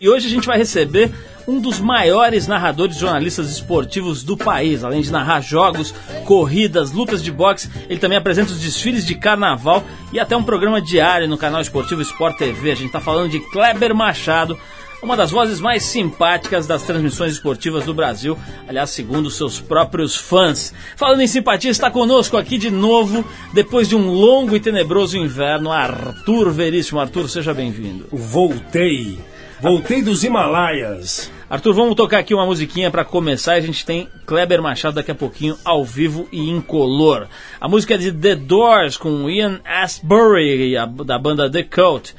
E 0.00 0.08
hoje 0.08 0.26
a 0.26 0.30
gente 0.30 0.46
vai 0.46 0.56
receber 0.56 1.10
um 1.46 1.58
dos 1.60 1.80
maiores 1.80 2.46
narradores 2.46 2.98
jornalistas 2.98 3.50
esportivos 3.50 4.22
do 4.22 4.36
país. 4.36 4.84
Além 4.84 5.00
de 5.00 5.10
narrar 5.10 5.40
jogos, 5.40 5.94
corridas, 6.26 6.92
lutas 6.92 7.22
de 7.22 7.32
boxe, 7.32 7.70
ele 7.88 7.98
também 7.98 8.18
apresenta 8.18 8.52
os 8.52 8.60
desfiles 8.60 9.06
de 9.06 9.14
carnaval 9.14 9.82
e 10.12 10.20
até 10.20 10.36
um 10.36 10.42
programa 10.42 10.80
diário 10.80 11.26
no 11.26 11.38
canal 11.38 11.60
esportivo 11.60 12.02
Sport 12.02 12.36
TV. 12.36 12.70
A 12.70 12.74
gente 12.74 12.86
está 12.88 13.00
falando 13.00 13.30
de 13.30 13.40
Kleber 13.40 13.94
Machado, 13.94 14.58
uma 15.02 15.16
das 15.16 15.30
vozes 15.30 15.58
mais 15.58 15.84
simpáticas 15.84 16.66
das 16.66 16.82
transmissões 16.82 17.32
esportivas 17.32 17.84
do 17.84 17.94
Brasil, 17.94 18.36
aliás, 18.66 18.90
segundo 18.90 19.30
seus 19.30 19.58
próprios 19.60 20.16
fãs. 20.16 20.74
Falando 20.96 21.22
em 21.22 21.26
simpatia, 21.26 21.70
está 21.70 21.90
conosco 21.90 22.36
aqui 22.36 22.58
de 22.58 22.70
novo, 22.70 23.24
depois 23.54 23.88
de 23.88 23.96
um 23.96 24.10
longo 24.10 24.54
e 24.54 24.60
tenebroso 24.60 25.16
inverno, 25.16 25.72
Arthur 25.72 26.50
Veríssimo. 26.50 27.00
Arthur, 27.00 27.28
seja 27.28 27.54
bem-vindo. 27.54 28.06
Voltei. 28.12 29.18
Voltei 29.60 30.02
dos 30.02 30.22
Himalaias. 30.22 31.30
Arthur, 31.50 31.74
vamos 31.74 31.96
tocar 31.96 32.18
aqui 32.18 32.32
uma 32.32 32.46
musiquinha 32.46 32.90
para 32.90 33.04
começar. 33.04 33.54
A 33.54 33.60
gente 33.60 33.84
tem 33.84 34.08
Kleber 34.24 34.62
Machado 34.62 34.94
daqui 34.94 35.10
a 35.10 35.14
pouquinho 35.14 35.56
ao 35.64 35.84
vivo 35.84 36.28
e 36.30 36.48
incolor. 36.48 37.26
A 37.60 37.68
música 37.68 37.94
é 37.94 37.98
de 37.98 38.12
The 38.12 38.36
Doors 38.36 38.96
com 38.96 39.28
Ian 39.28 39.60
Astbury, 39.64 40.74
da 41.04 41.18
banda 41.18 41.50
The 41.50 41.64
Cult. 41.64 42.14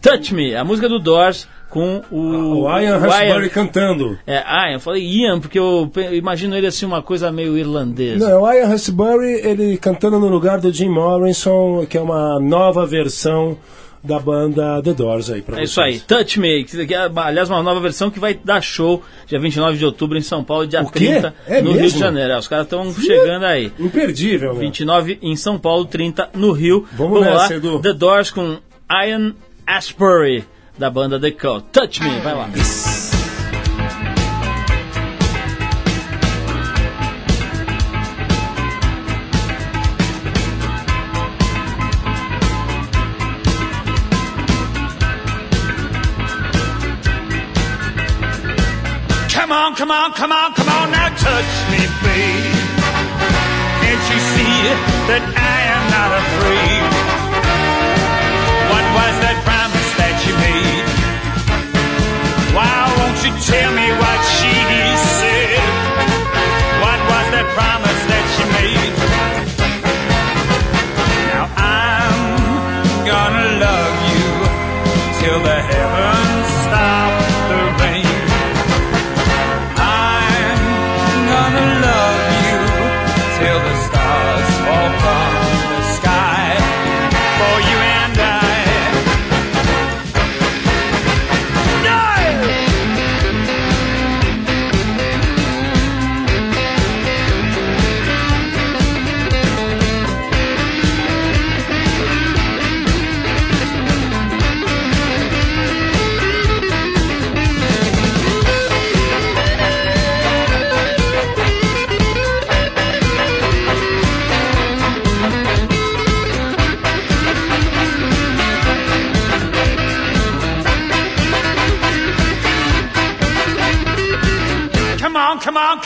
Touch 0.00 0.34
Me, 0.34 0.54
a 0.54 0.62
música 0.62 0.88
do 0.88 0.98
Doors 0.98 1.48
com 1.68 2.02
o, 2.10 2.62
o 2.62 2.78
Ian 2.78 2.98
Astbury 2.98 3.50
cantando. 3.50 4.18
É, 4.24 4.36
Ian, 4.36 4.74
eu 4.74 4.80
falei 4.80 5.02
Ian 5.02 5.40
porque 5.40 5.58
eu, 5.58 5.90
imagino 6.12 6.54
ele 6.54 6.68
assim 6.68 6.86
uma 6.86 7.02
coisa 7.02 7.32
meio 7.32 7.58
irlandesa. 7.58 8.28
Não, 8.28 8.42
o 8.42 8.52
Ian 8.52 8.72
Astbury, 8.72 9.40
ele 9.42 9.76
cantando 9.78 10.20
no 10.20 10.28
lugar 10.28 10.60
do 10.60 10.72
Jim 10.72 10.90
Morrison, 10.90 11.84
que 11.86 11.98
é 11.98 12.00
uma 12.00 12.38
nova 12.38 12.86
versão 12.86 13.58
da 14.04 14.18
banda 14.20 14.82
The 14.82 14.92
Doors 14.92 15.30
aí 15.30 15.40
pra 15.40 15.58
É 15.58 15.64
isso 15.64 15.80
aí, 15.80 15.98
Touch 15.98 16.38
Me, 16.38 16.62
que 16.64 16.94
é, 16.94 17.10
aliás 17.16 17.48
uma 17.48 17.62
nova 17.62 17.80
versão 17.80 18.10
que 18.10 18.20
vai 18.20 18.34
dar 18.34 18.60
show 18.60 19.02
dia 19.26 19.40
29 19.40 19.78
de 19.78 19.84
outubro 19.84 20.18
em 20.18 20.22
São 20.22 20.44
Paulo, 20.44 20.66
dia 20.66 20.82
O 20.82 20.90
quê? 20.90 21.06
30 21.20 21.34
É 21.46 21.62
no 21.62 21.68
mesmo? 21.70 21.80
Rio 21.80 21.90
de 21.92 21.98
Janeiro. 21.98 22.32
É, 22.32 22.38
os 22.38 22.46
caras 22.46 22.66
estão 22.66 22.92
chegando 22.94 23.44
aí. 23.44 23.72
Imperdível, 23.78 24.52
meu. 24.52 24.60
29 24.60 25.18
em 25.22 25.34
São 25.36 25.58
Paulo, 25.58 25.86
30 25.86 26.30
no 26.34 26.52
Rio. 26.52 26.86
Vamos 26.92 27.20
nessa, 27.22 27.36
lá, 27.36 27.52
Edu. 27.54 27.80
The 27.80 27.92
Doors 27.94 28.30
com 28.30 28.58
Ian 28.90 29.34
Ashbury, 29.66 30.44
da 30.78 30.90
banda 30.90 31.18
The 31.18 31.30
Cult. 31.30 31.64
Touch 31.72 32.02
Me, 32.02 32.20
vai 32.20 32.34
lá. 32.34 32.44
Come 32.44 33.03
on, 49.64 49.74
come 49.74 49.90
on, 49.90 50.12
come 50.12 50.30
on, 50.30 50.52
come 50.52 50.68
on, 50.68 50.90
now 50.90 51.08
touch 51.08 51.52
me, 51.72 51.80
babe. 52.04 52.52
Can't 53.80 54.04
you 54.12 54.20
see 54.36 54.56
that 55.08 55.24
I 55.24 55.58
am 55.72 55.84
not 55.88 56.10
afraid? 56.20 56.84
What 58.68 58.84
was 58.98 59.14
that 59.24 59.38
promise 59.48 59.90
that 60.00 60.16
you 60.28 60.34
made? 60.36 60.84
Why 62.52 62.76
won't 62.92 63.18
you 63.24 63.32
tell 63.40 63.70
me 63.72 63.88
what 64.04 64.20
she 64.36 64.52
said? 65.16 65.64
What 66.84 67.00
was 67.08 67.26
that 67.32 67.48
promise 67.56 68.02
that 68.12 68.26
you 68.36 68.46
made? 68.60 68.94
Now 71.32 71.44
I'm 71.56 72.20
gonna 73.08 73.46
love 73.64 73.96
you 74.12 74.28
till 75.20 75.40
the 75.40 75.56
heavens 75.56 75.83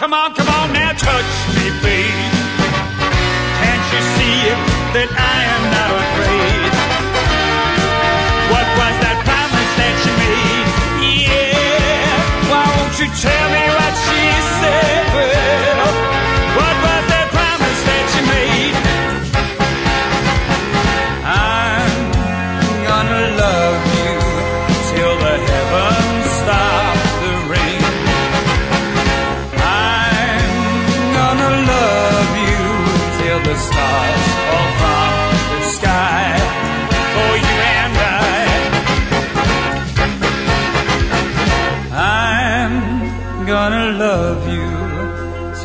come 0.09 0.15
on, 0.15 0.35
come 0.35 0.49
on, 0.49 0.73
now 0.73 0.91
touch 0.93 1.33
me, 1.55 1.69
babe. 1.83 2.33
Can't 3.61 3.85
you 3.93 4.01
see 4.17 4.41
that 4.95 5.11
I 5.13 5.38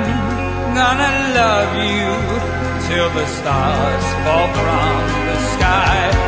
gonna 0.78 1.14
love 1.40 1.72
you 1.92 2.10
till 2.86 3.08
the 3.18 3.26
stars 3.38 4.06
fall 4.24 4.48
from 4.58 4.96
the 5.28 5.38
sky. 5.54 6.25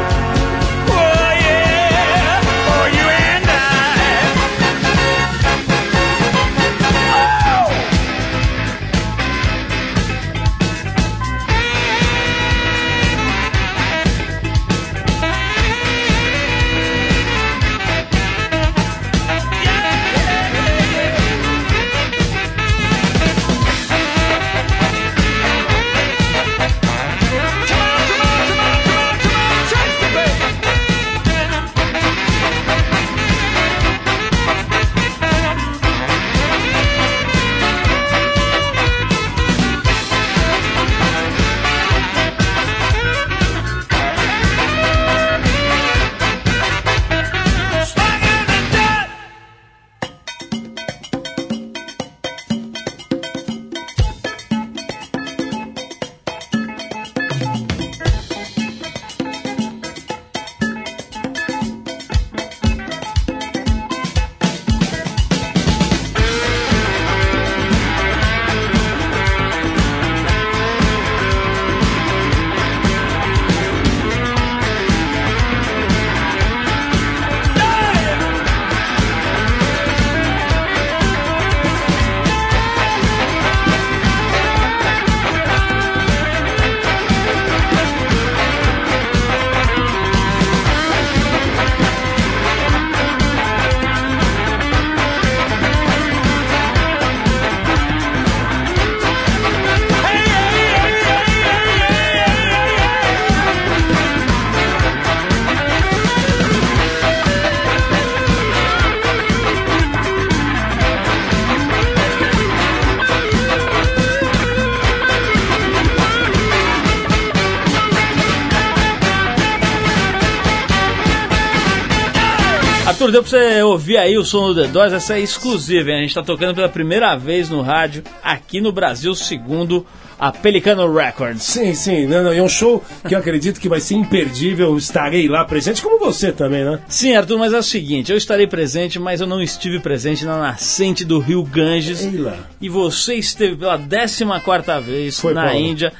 Arthur, 123.08 123.12
deu 123.12 123.22
pra 123.22 123.31
você 123.31 123.62
ouvir 123.62 123.96
aí 123.96 124.19
o 124.19 124.25
som 124.25 124.52
do 124.52 124.62
The 124.62 124.69
Doors, 124.69 124.93
essa 124.93 125.19
é 125.19 125.20
exclusiva, 125.20 125.90
hein? 125.90 125.99
A 125.99 126.00
gente 126.02 126.14
tá 126.14 126.22
tocando 126.22 126.55
pela 126.55 126.69
primeira 126.69 127.16
vez 127.16 127.49
no 127.49 127.62
rádio 127.62 128.02
aqui 128.22 128.60
no 128.60 128.70
Brasil, 128.70 129.14
segundo 129.14 129.87
a 130.19 130.32
Pelicano 130.32 130.93
Records. 130.93 131.43
Sim, 131.43 131.75
sim, 131.75 132.06
não, 132.06 132.25
não, 132.25 132.32
é 132.32 132.43
um 132.43 132.49
show 132.49 132.82
que 133.06 133.14
eu 133.14 133.19
acredito 133.19 133.60
que 133.60 133.69
vai 133.69 133.81
ser 133.81 133.94
imperdível, 133.94 134.76
estarei 134.76 135.28
lá 135.28 135.44
presente, 135.44 135.81
como 135.81 135.99
você 135.99 136.32
também, 136.32 136.64
né? 136.64 136.81
Sim, 136.88 137.14
Arthur, 137.14 137.38
mas 137.38 137.52
é 137.52 137.58
o 137.58 137.62
seguinte, 137.62 138.10
eu 138.10 138.19
estarei 138.19 138.46
presente, 138.46 138.99
mas 138.99 139.20
eu 139.20 139.26
não 139.26 139.40
estive 139.40 139.81
presente 139.81 140.25
na 140.25 140.37
nascente 140.37 141.05
do 141.05 141.19
rio 141.19 141.43
Ganges. 141.43 142.05
Ei 142.05 142.19
lá. 142.19 142.37
E 142.60 142.69
você 142.69 143.14
esteve 143.14 143.56
pela 143.56 143.78
14 143.78 144.25
quarta 144.44 144.81
vez 144.81 145.19
Foi, 145.19 145.32
na 145.32 145.44
Paulo. 145.44 145.58
Índia. 145.58 145.93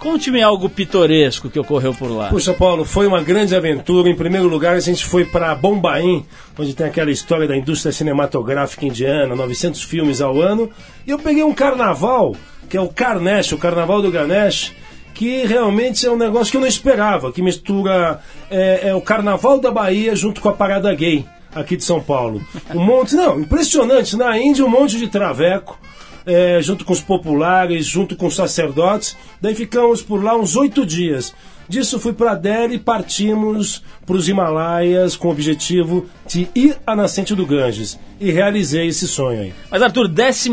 Conte-me 0.00 0.42
algo 0.42 0.70
pitoresco 0.70 1.50
que 1.50 1.58
ocorreu 1.58 1.92
por 1.92 2.10
lá. 2.10 2.30
Puxa, 2.30 2.54
Paulo, 2.54 2.86
foi 2.86 3.06
uma 3.06 3.22
grande 3.22 3.54
aventura. 3.54 4.08
Em 4.08 4.16
primeiro 4.16 4.48
lugar, 4.48 4.74
a 4.74 4.80
gente 4.80 5.04
foi 5.04 5.26
para 5.26 5.54
Bombaim, 5.54 6.24
onde 6.58 6.74
tem 6.74 6.86
aquela 6.86 7.10
história 7.10 7.46
da 7.46 7.54
indústria 7.54 7.92
cinematográfica 7.92 8.86
indiana, 8.86 9.36
900 9.36 9.82
filmes 9.82 10.22
ao 10.22 10.40
ano. 10.40 10.70
E 11.06 11.10
eu 11.10 11.18
peguei 11.18 11.44
um 11.44 11.52
carnaval, 11.52 12.34
que 12.70 12.78
é 12.78 12.80
o 12.80 12.88
Carnesh, 12.88 13.52
o 13.52 13.58
Carnaval 13.58 14.00
do 14.00 14.10
Ganesh, 14.10 14.72
que 15.12 15.44
realmente 15.44 16.06
é 16.06 16.10
um 16.10 16.16
negócio 16.16 16.50
que 16.50 16.56
eu 16.56 16.62
não 16.62 16.68
esperava, 16.68 17.30
que 17.30 17.42
mistura 17.42 18.20
é, 18.50 18.88
é 18.88 18.94
o 18.94 19.02
Carnaval 19.02 19.60
da 19.60 19.70
Bahia 19.70 20.16
junto 20.16 20.40
com 20.40 20.48
a 20.48 20.54
Parada 20.54 20.94
Gay 20.94 21.26
aqui 21.54 21.76
de 21.76 21.84
São 21.84 22.00
Paulo. 22.00 22.40
Um 22.74 22.82
monte, 22.82 23.14
não, 23.14 23.38
impressionante. 23.38 24.16
Na 24.16 24.38
Índia, 24.38 24.64
um 24.64 24.68
monte 24.68 24.96
de 24.96 25.08
traveco. 25.08 25.78
É, 26.26 26.60
junto 26.62 26.84
com 26.84 26.92
os 26.92 27.00
populares, 27.00 27.86
junto 27.86 28.16
com 28.16 28.26
os 28.26 28.36
sacerdotes. 28.36 29.16
Daí 29.40 29.54
ficamos 29.54 30.02
por 30.02 30.22
lá 30.22 30.36
uns 30.36 30.56
oito 30.56 30.84
dias. 30.84 31.34
Disso 31.70 32.00
fui 32.00 32.12
para 32.12 32.34
Delhi 32.34 32.74
e 32.74 32.78
partimos 32.80 33.80
para 34.04 34.16
os 34.16 34.28
Himalaias 34.28 35.14
com 35.14 35.28
o 35.28 35.30
objetivo 35.30 36.10
de 36.26 36.48
ir 36.52 36.76
à 36.84 36.96
nascente 36.96 37.32
do 37.32 37.46
Ganges. 37.46 37.96
E 38.18 38.32
realizei 38.32 38.88
esse 38.88 39.06
sonho 39.06 39.42
aí. 39.42 39.54
Mas 39.70 39.80
Arthur, 39.80 40.10
14 40.12 40.50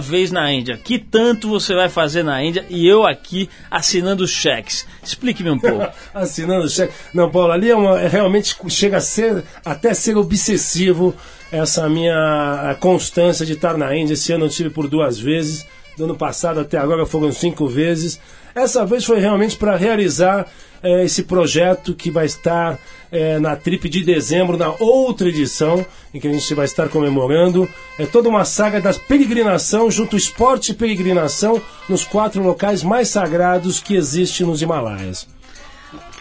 vez 0.00 0.32
na 0.32 0.50
Índia. 0.50 0.80
Que 0.82 0.98
tanto 0.98 1.50
você 1.50 1.74
vai 1.74 1.90
fazer 1.90 2.22
na 2.22 2.42
Índia 2.42 2.64
e 2.70 2.86
eu 2.86 3.06
aqui 3.06 3.50
assinando 3.70 4.26
cheques? 4.26 4.86
Explique-me 5.04 5.50
um 5.50 5.58
pouco. 5.58 5.92
Assinando 6.14 6.66
cheque. 6.70 6.94
Não, 7.12 7.30
Paulo, 7.30 7.52
ali 7.52 7.70
é 7.70 7.76
uma, 7.76 8.00
é 8.00 8.08
realmente 8.08 8.56
chega 8.70 8.96
a 8.96 9.02
ser 9.02 9.44
até 9.62 9.92
ser 9.92 10.16
obsessivo 10.16 11.14
essa 11.52 11.86
minha 11.86 12.74
constância 12.80 13.44
de 13.44 13.52
estar 13.52 13.76
na 13.76 13.94
Índia. 13.94 14.14
Esse 14.14 14.32
ano 14.32 14.46
eu 14.46 14.50
tive 14.50 14.70
por 14.70 14.88
duas 14.88 15.18
vezes. 15.18 15.66
Do 15.98 16.04
ano 16.04 16.16
passado 16.16 16.60
até 16.60 16.78
agora 16.78 17.04
foram 17.04 17.30
cinco 17.30 17.66
vezes. 17.66 18.18
Essa 18.56 18.86
vez 18.86 19.04
foi 19.04 19.20
realmente 19.20 19.54
para 19.54 19.76
realizar 19.76 20.46
eh, 20.82 21.04
esse 21.04 21.24
projeto 21.24 21.94
que 21.94 22.10
vai 22.10 22.24
estar 22.24 22.78
eh, 23.12 23.38
na 23.38 23.54
trip 23.54 23.86
de 23.86 24.02
dezembro, 24.02 24.56
na 24.56 24.74
outra 24.80 25.28
edição, 25.28 25.84
em 26.14 26.18
que 26.18 26.26
a 26.26 26.32
gente 26.32 26.54
vai 26.54 26.64
estar 26.64 26.88
comemorando. 26.88 27.68
É 27.98 28.06
toda 28.06 28.30
uma 28.30 28.46
saga 28.46 28.80
da 28.80 28.94
peregrinação, 28.94 29.90
junto 29.90 30.16
ao 30.16 30.18
esporte 30.18 30.72
e 30.72 30.74
peregrinação, 30.74 31.60
nos 31.86 32.02
quatro 32.04 32.42
locais 32.42 32.82
mais 32.82 33.08
sagrados 33.08 33.78
que 33.78 33.94
existem 33.94 34.46
nos 34.46 34.62
Himalaias. 34.62 35.28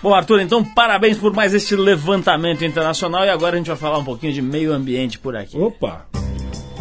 Bom, 0.04 0.14
Arthur, 0.14 0.42
então 0.42 0.62
parabéns 0.62 1.18
por 1.18 1.34
mais 1.34 1.54
este 1.54 1.74
levantamento 1.74 2.66
internacional 2.66 3.24
e 3.24 3.30
agora 3.30 3.56
a 3.56 3.58
gente 3.60 3.68
vai 3.68 3.78
falar 3.78 4.00
um 4.00 4.04
pouquinho 4.04 4.34
de 4.34 4.42
meio 4.42 4.74
ambiente 4.74 5.18
por 5.18 5.38
aqui. 5.38 5.58
Opa! 5.58 6.06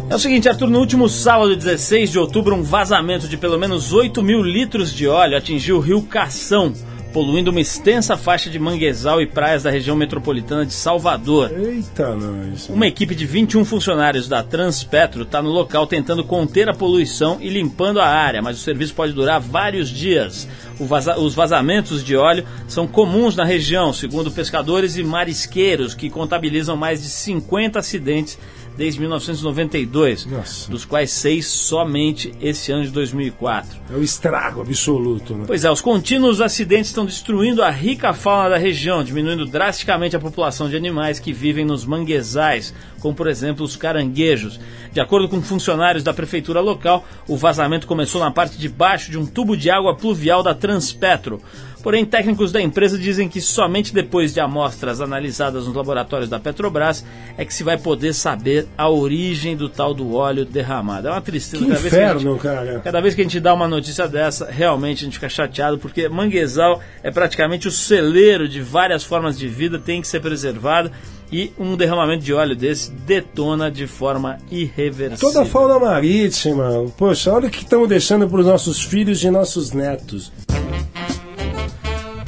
É 0.09 0.15
o 0.15 0.19
seguinte, 0.19 0.47
Arthur, 0.47 0.69
no 0.69 0.79
último 0.79 1.09
sábado, 1.09 1.55
16 1.55 2.11
de 2.11 2.19
outubro, 2.19 2.55
um 2.55 2.61
vazamento 2.61 3.27
de 3.27 3.37
pelo 3.37 3.57
menos 3.57 3.91
8 3.91 4.21
mil 4.21 4.41
litros 4.43 4.93
de 4.93 5.07
óleo 5.07 5.35
atingiu 5.35 5.77
o 5.77 5.79
rio 5.79 6.01
Cação, 6.03 6.71
poluindo 7.11 7.49
uma 7.49 7.59
extensa 7.59 8.15
faixa 8.15 8.47
de 8.49 8.59
manguezal 8.59 9.19
e 9.19 9.25
praias 9.25 9.63
da 9.63 9.71
região 9.71 9.95
metropolitana 9.95 10.63
de 10.63 10.73
Salvador. 10.73 11.51
Eita, 11.57 12.13
nós. 12.15 12.69
Uma 12.69 12.85
equipe 12.85 13.15
de 13.15 13.25
21 13.25 13.65
funcionários 13.65 14.27
da 14.27 14.43
Transpetro 14.43 15.23
está 15.23 15.41
no 15.41 15.49
local 15.49 15.87
tentando 15.87 16.23
conter 16.23 16.69
a 16.69 16.73
poluição 16.73 17.37
e 17.41 17.49
limpando 17.49 17.99
a 17.99 18.05
área, 18.07 18.43
mas 18.43 18.57
o 18.57 18.61
serviço 18.61 18.93
pode 18.93 19.11
durar 19.11 19.39
vários 19.41 19.89
dias. 19.89 20.47
Vaza- 20.79 21.17
os 21.17 21.33
vazamentos 21.33 22.03
de 22.03 22.15
óleo 22.15 22.45
são 22.67 22.85
comuns 22.85 23.35
na 23.35 23.43
região, 23.43 23.91
segundo 23.91 24.29
pescadores 24.29 24.97
e 24.97 25.03
marisqueiros, 25.03 25.95
que 25.95 26.09
contabilizam 26.11 26.77
mais 26.77 27.01
de 27.01 27.09
50 27.09 27.79
acidentes 27.79 28.37
desde 28.75 28.99
1992, 28.99 30.25
Nossa. 30.25 30.69
dos 30.69 30.85
quais 30.85 31.11
seis 31.11 31.47
somente 31.47 32.33
esse 32.41 32.71
ano 32.71 32.83
de 32.83 32.91
2004. 32.91 33.79
É 33.91 33.95
o 33.95 34.03
estrago 34.03 34.61
absoluto, 34.61 35.35
né? 35.35 35.45
Pois 35.47 35.63
é, 35.63 35.71
os 35.71 35.81
contínuos 35.81 36.41
acidentes 36.41 36.87
estão 36.87 37.05
destruindo 37.05 37.63
a 37.63 37.69
rica 37.69 38.13
fauna 38.13 38.49
da 38.49 38.57
região, 38.57 39.03
diminuindo 39.03 39.45
drasticamente 39.45 40.15
a 40.15 40.19
população 40.19 40.69
de 40.69 40.75
animais 40.75 41.19
que 41.19 41.31
vivem 41.31 41.65
nos 41.65 41.85
manguezais, 41.85 42.73
como 43.05 43.15
por 43.15 43.27
exemplo 43.27 43.63
os 43.63 43.75
caranguejos. 43.75 44.59
De 44.91 44.99
acordo 44.99 45.29
com 45.29 45.39
funcionários 45.39 46.03
da 46.03 46.11
prefeitura 46.11 46.59
local, 46.59 47.05
o 47.27 47.37
vazamento 47.37 47.85
começou 47.85 48.19
na 48.19 48.31
parte 48.31 48.57
de 48.57 48.67
baixo 48.67 49.11
de 49.11 49.17
um 49.19 49.27
tubo 49.27 49.55
de 49.55 49.69
água 49.69 49.95
pluvial 49.95 50.41
da 50.41 50.55
Transpetro. 50.55 51.39
Porém, 51.83 52.03
técnicos 52.03 52.51
da 52.51 52.59
empresa 52.59 52.97
dizem 52.97 53.29
que 53.29 53.39
somente 53.39 53.93
depois 53.93 54.33
de 54.33 54.39
amostras 54.39 55.01
analisadas 55.01 55.67
nos 55.67 55.75
laboratórios 55.75 56.27
da 56.27 56.39
Petrobras 56.39 57.05
é 57.37 57.45
que 57.45 57.53
se 57.53 57.63
vai 57.63 57.77
poder 57.77 58.11
saber 58.11 58.67
a 58.75 58.89
origem 58.89 59.55
do 59.55 59.69
tal 59.69 59.93
do 59.93 60.15
óleo 60.15 60.45
derramado. 60.45 61.07
É 61.07 61.11
uma 61.11 61.21
tristeza. 61.21 61.63
Que 61.63 61.69
cada 61.69 61.79
vez 61.79 61.93
que 61.93 61.99
a 61.99 62.07
gente- 62.07 62.15
inferno, 62.23 62.39
cara. 62.39 62.79
Cada 62.83 63.01
vez 63.01 63.13
que 63.13 63.21
a 63.21 63.23
gente 63.23 63.39
dá 63.39 63.53
uma 63.53 63.67
notícia 63.67 64.07
dessa, 64.07 64.49
realmente 64.49 65.01
a 65.01 65.05
gente 65.05 65.13
fica 65.13 65.29
chateado, 65.29 65.77
porque 65.77 66.09
manguezal 66.09 66.81
é 67.03 67.11
praticamente 67.11 67.67
o 67.67 67.71
celeiro 67.71 68.49
de 68.49 68.61
várias 68.61 69.03
formas 69.03 69.37
de 69.37 69.47
vida, 69.47 69.77
tem 69.77 70.01
que 70.01 70.07
ser 70.07 70.21
preservado. 70.21 70.89
E 71.37 71.51
um 71.59 71.75
derramamento 71.75 72.23
de 72.23 72.33
óleo 72.33 72.55
desse 72.55 72.89
detona 72.91 73.69
de 73.69 73.85
forma 73.87 74.37
irreversível. 74.49 75.17
Toda 75.33 75.41
a 75.41 75.45
fauna 75.45 75.77
marítima. 75.77 76.85
Poxa, 76.97 77.33
olha 77.33 77.47
o 77.47 77.51
que 77.51 77.57
estamos 77.57 77.89
deixando 77.89 78.25
para 78.29 78.39
os 78.39 78.45
nossos 78.45 78.81
filhos 78.81 79.21
e 79.21 79.29
nossos 79.29 79.73
netos. 79.73 80.31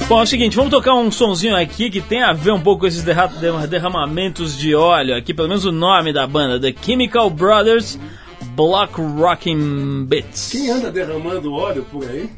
Bom, 0.06 0.20
é 0.20 0.22
o 0.24 0.26
seguinte, 0.26 0.56
vamos 0.56 0.70
tocar 0.70 0.92
um 0.94 1.10
sonzinho 1.10 1.56
aqui 1.56 1.88
que 1.88 2.02
tem 2.02 2.22
a 2.22 2.34
ver 2.34 2.50
um 2.52 2.60
pouco 2.60 2.80
com 2.82 2.86
esses 2.86 3.02
derra- 3.02 3.28
derra- 3.28 3.66
derramamentos 3.66 4.58
de 4.58 4.74
óleo 4.74 5.16
aqui, 5.16 5.32
pelo 5.32 5.48
menos 5.48 5.64
o 5.64 5.72
nome 5.72 6.12
da 6.12 6.26
banda, 6.26 6.60
The 6.60 6.74
Chemical 6.82 7.30
Brothers 7.30 7.98
Block 8.54 9.00
Rocking 9.00 10.04
Bits. 10.04 10.50
Quem 10.52 10.70
anda 10.70 10.90
derramando 10.90 11.54
óleo 11.54 11.86
por 11.90 12.04
aí? 12.04 12.28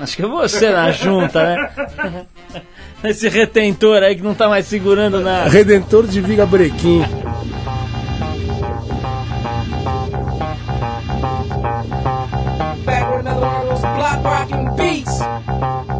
Acho 0.00 0.16
que 0.16 0.22
é 0.22 0.26
você 0.26 0.70
na 0.70 0.90
junta, 0.90 1.40
né? 1.54 2.26
Esse 3.04 3.28
retentor 3.28 4.02
aí 4.02 4.16
que 4.16 4.22
não 4.22 4.34
tá 4.34 4.48
mais 4.48 4.66
segurando 4.66 5.20
nada. 5.20 5.50
Redentor 5.50 6.06
de 6.06 6.20
Viga 6.20 6.46
Brequim. 6.46 7.04
back 12.84 13.10
with 13.10 13.20
another 13.20 13.40
one 13.40 13.62
of 13.62 13.68
those 13.68 13.80
block 13.80 14.24
rocking 14.24 14.76
beats. 14.76 15.93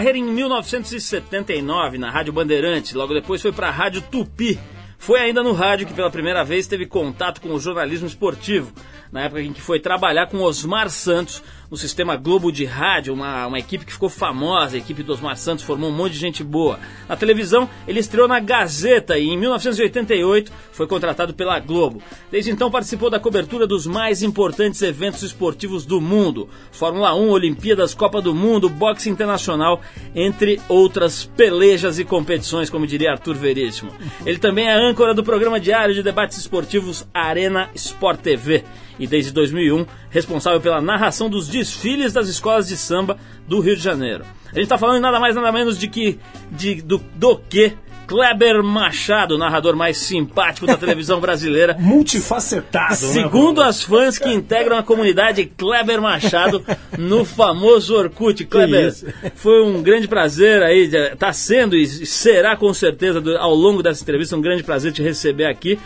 Carreira 0.00 0.16
em 0.16 0.24
1979 0.24 1.98
na 1.98 2.10
Rádio 2.10 2.32
Bandeirantes, 2.32 2.94
logo 2.94 3.12
depois 3.12 3.42
foi 3.42 3.52
para 3.52 3.68
a 3.68 3.70
Rádio 3.70 4.00
Tupi. 4.00 4.58
Foi 4.96 5.20
ainda 5.20 5.42
no 5.42 5.52
rádio 5.52 5.86
que 5.86 5.92
pela 5.92 6.10
primeira 6.10 6.42
vez 6.42 6.66
teve 6.66 6.86
contato 6.86 7.38
com 7.38 7.50
o 7.50 7.60
jornalismo 7.60 8.06
esportivo, 8.06 8.72
na 9.12 9.24
época 9.24 9.42
em 9.42 9.52
que 9.52 9.60
foi 9.60 9.78
trabalhar 9.78 10.26
com 10.28 10.38
Osmar 10.38 10.88
Santos 10.88 11.42
no 11.70 11.76
sistema 11.76 12.16
Globo 12.16 12.50
de 12.50 12.64
Rádio, 12.64 13.14
uma, 13.14 13.46
uma 13.46 13.58
equipe 13.58 13.84
que 13.84 13.92
ficou 13.92 14.08
famosa, 14.08 14.74
a 14.74 14.78
equipe 14.78 15.02
do 15.02 15.12
Osmar 15.12 15.36
Santos 15.36 15.64
formou 15.64 15.88
um 15.88 15.94
monte 15.94 16.14
de 16.14 16.18
gente 16.18 16.42
boa. 16.42 16.80
Na 17.08 17.16
televisão, 17.16 17.70
ele 17.86 18.00
estreou 18.00 18.26
na 18.26 18.40
Gazeta 18.40 19.16
e 19.16 19.28
em 19.28 19.38
1988 19.38 20.52
foi 20.72 20.86
contratado 20.88 21.32
pela 21.32 21.60
Globo. 21.60 22.02
Desde 22.30 22.50
então 22.50 22.70
participou 22.70 23.08
da 23.08 23.20
cobertura 23.20 23.66
dos 23.66 23.86
mais 23.86 24.22
importantes 24.22 24.82
eventos 24.82 25.22
esportivos 25.22 25.86
do 25.86 26.00
mundo: 26.00 26.48
Fórmula 26.72 27.14
1, 27.14 27.30
Olimpíadas, 27.30 27.94
Copa 27.94 28.20
do 28.20 28.34
Mundo, 28.34 28.68
boxe 28.68 29.08
internacional, 29.08 29.80
entre 30.14 30.60
outras 30.68 31.24
pelejas 31.24 31.98
e 31.98 32.04
competições, 32.04 32.68
como 32.68 32.86
diria 32.86 33.12
Arthur 33.12 33.36
Veríssimo. 33.36 33.92
Ele 34.26 34.38
também 34.38 34.66
é 34.66 34.74
âncora 34.74 35.14
do 35.14 35.22
programa 35.22 35.60
diário 35.60 35.94
de 35.94 36.02
debates 36.02 36.38
esportivos 36.38 37.06
Arena 37.14 37.70
Sport 37.74 38.20
TV 38.20 38.64
e 38.98 39.06
desde 39.06 39.32
2001 39.32 39.86
responsável 40.10 40.60
pela 40.60 40.80
narração 40.80 41.30
dos 41.30 41.48
desfiles 41.60 42.12
das 42.12 42.28
escolas 42.28 42.66
de 42.66 42.76
samba 42.76 43.18
do 43.46 43.60
Rio 43.60 43.76
de 43.76 43.82
Janeiro. 43.82 44.24
A 44.46 44.54
gente 44.54 44.64
está 44.64 44.78
falando 44.78 45.00
nada 45.00 45.20
mais 45.20 45.34
nada 45.36 45.52
menos 45.52 45.78
de 45.78 45.88
que 45.88 46.18
de, 46.50 46.82
do, 46.82 46.98
do 47.14 47.36
que 47.36 47.76
Kleber 48.10 48.60
Machado, 48.64 49.38
narrador 49.38 49.76
mais 49.76 49.96
simpático 49.96 50.66
da 50.66 50.76
televisão 50.76 51.20
brasileira. 51.22 51.76
Multifacetado, 51.78 53.06
né? 53.06 53.12
Segundo 53.12 53.62
as 53.62 53.84
fãs 53.84 54.18
que 54.18 54.28
integram 54.28 54.78
a 54.78 54.82
comunidade 54.82 55.44
Kleber 55.44 56.02
Machado 56.02 56.64
no 56.98 57.24
famoso 57.24 57.94
Orkut. 57.94 58.44
Kleber, 58.46 58.92
foi 59.36 59.62
um 59.62 59.80
grande 59.80 60.08
prazer 60.08 60.60
aí, 60.60 60.90
está 60.92 61.32
sendo 61.32 61.76
e 61.76 61.86
será 61.86 62.56
com 62.56 62.74
certeza 62.74 63.22
ao 63.38 63.54
longo 63.54 63.80
dessa 63.80 64.02
entrevista 64.02 64.36
um 64.36 64.40
grande 64.40 64.64
prazer 64.64 64.90
te 64.90 65.02
receber 65.02 65.46
aqui. 65.46 65.78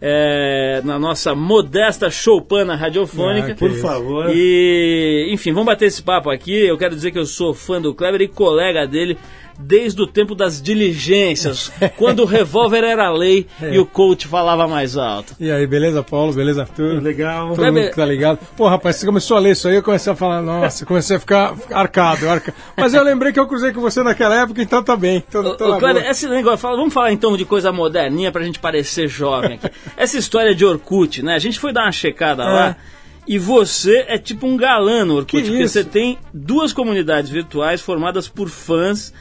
É, 0.00 0.80
na 0.84 0.98
nossa 0.98 1.34
modesta 1.34 2.10
choupana 2.10 2.76
radiofônica. 2.76 3.52
Ah, 3.52 3.56
por 3.56 3.72
favor. 3.72 4.30
E, 4.30 5.28
enfim, 5.32 5.52
vamos 5.52 5.66
bater 5.66 5.86
esse 5.86 6.02
papo 6.02 6.30
aqui. 6.30 6.66
Eu 6.66 6.78
quero 6.78 6.94
dizer 6.94 7.10
que 7.10 7.18
eu 7.18 7.26
sou 7.26 7.52
fã 7.52 7.80
do 7.80 7.94
Kleber 7.94 8.22
e 8.22 8.28
colega 8.28 8.86
dele 8.86 9.18
desde 9.58 10.00
o 10.00 10.06
tempo 10.06 10.34
das 10.34 10.62
diligências, 10.62 11.72
quando 11.96 12.20
o 12.20 12.24
revólver 12.24 12.84
era 12.84 13.10
lei 13.10 13.46
É. 13.60 13.74
e 13.74 13.78
o 13.78 13.84
coach 13.86 14.26
falava 14.26 14.68
mais 14.68 14.96
alto. 14.96 15.34
E 15.40 15.50
aí, 15.50 15.66
beleza, 15.66 16.02
Paulo? 16.02 16.32
Beleza, 16.32 16.62
Arthur? 16.62 17.02
Legal. 17.02 17.54
Todo 17.54 17.64
mundo 17.72 17.88
que 17.90 17.96
tá 17.96 18.04
ligado. 18.06 18.38
Pô, 18.56 18.68
rapaz, 18.68 18.96
você 18.96 19.06
começou 19.06 19.36
a 19.36 19.40
ler 19.40 19.52
isso 19.52 19.66
aí, 19.68 19.74
eu 19.76 19.82
comecei 19.82 20.12
a 20.12 20.16
falar, 20.16 20.40
nossa, 20.42 20.86
comecei 20.86 21.16
a 21.16 21.20
ficar 21.20 21.54
arcado, 21.72 22.28
arca... 22.28 22.54
Mas 22.76 22.94
eu 22.94 23.02
lembrei 23.02 23.32
que 23.32 23.40
eu 23.40 23.46
cruzei 23.48 23.72
com 23.72 23.80
você 23.80 24.02
naquela 24.02 24.42
época, 24.42 24.62
então 24.62 24.82
tá 24.82 24.96
bem. 24.96 25.20
Tô, 25.30 25.56
tô 25.56 25.64
Ô, 25.64 25.68
na 25.70 25.76
ô, 25.76 25.78
Kleber, 25.80 26.02
boa. 26.02 26.10
esse 26.12 26.28
negócio, 26.28 26.58
fala- 26.58 26.76
vamos 26.76 26.94
falar 26.94 27.12
então 27.12 27.36
de 27.36 27.44
coisa 27.44 27.72
moderninha 27.72 28.30
pra 28.30 28.42
gente 28.44 28.58
parecer 28.60 29.08
jovem 29.08 29.54
aqui. 29.62 29.68
Essa 29.96 30.18
história 30.18 30.54
de 30.54 30.64
Orkut, 30.64 31.22
né? 31.22 31.34
A 31.34 31.38
gente 31.38 31.58
foi 31.58 31.72
dar 31.72 31.82
uma 31.84 31.92
checada 31.92 32.44
lá. 32.44 32.76
E 33.26 33.38
você 33.38 34.04
é 34.08 34.16
tipo 34.16 34.46
um 34.46 34.56
galã 34.56 35.04
no 35.04 35.16
Orkut, 35.16 35.42
Que 35.42 35.48
porque 35.48 35.64
isso? 35.64 35.74
você 35.74 35.84
tem 35.84 36.16
duas 36.32 36.72
comunidades 36.72 37.30
virtuais 37.30 37.80
formadas 37.80 38.26
por 38.28 38.48
fãs 38.48 39.12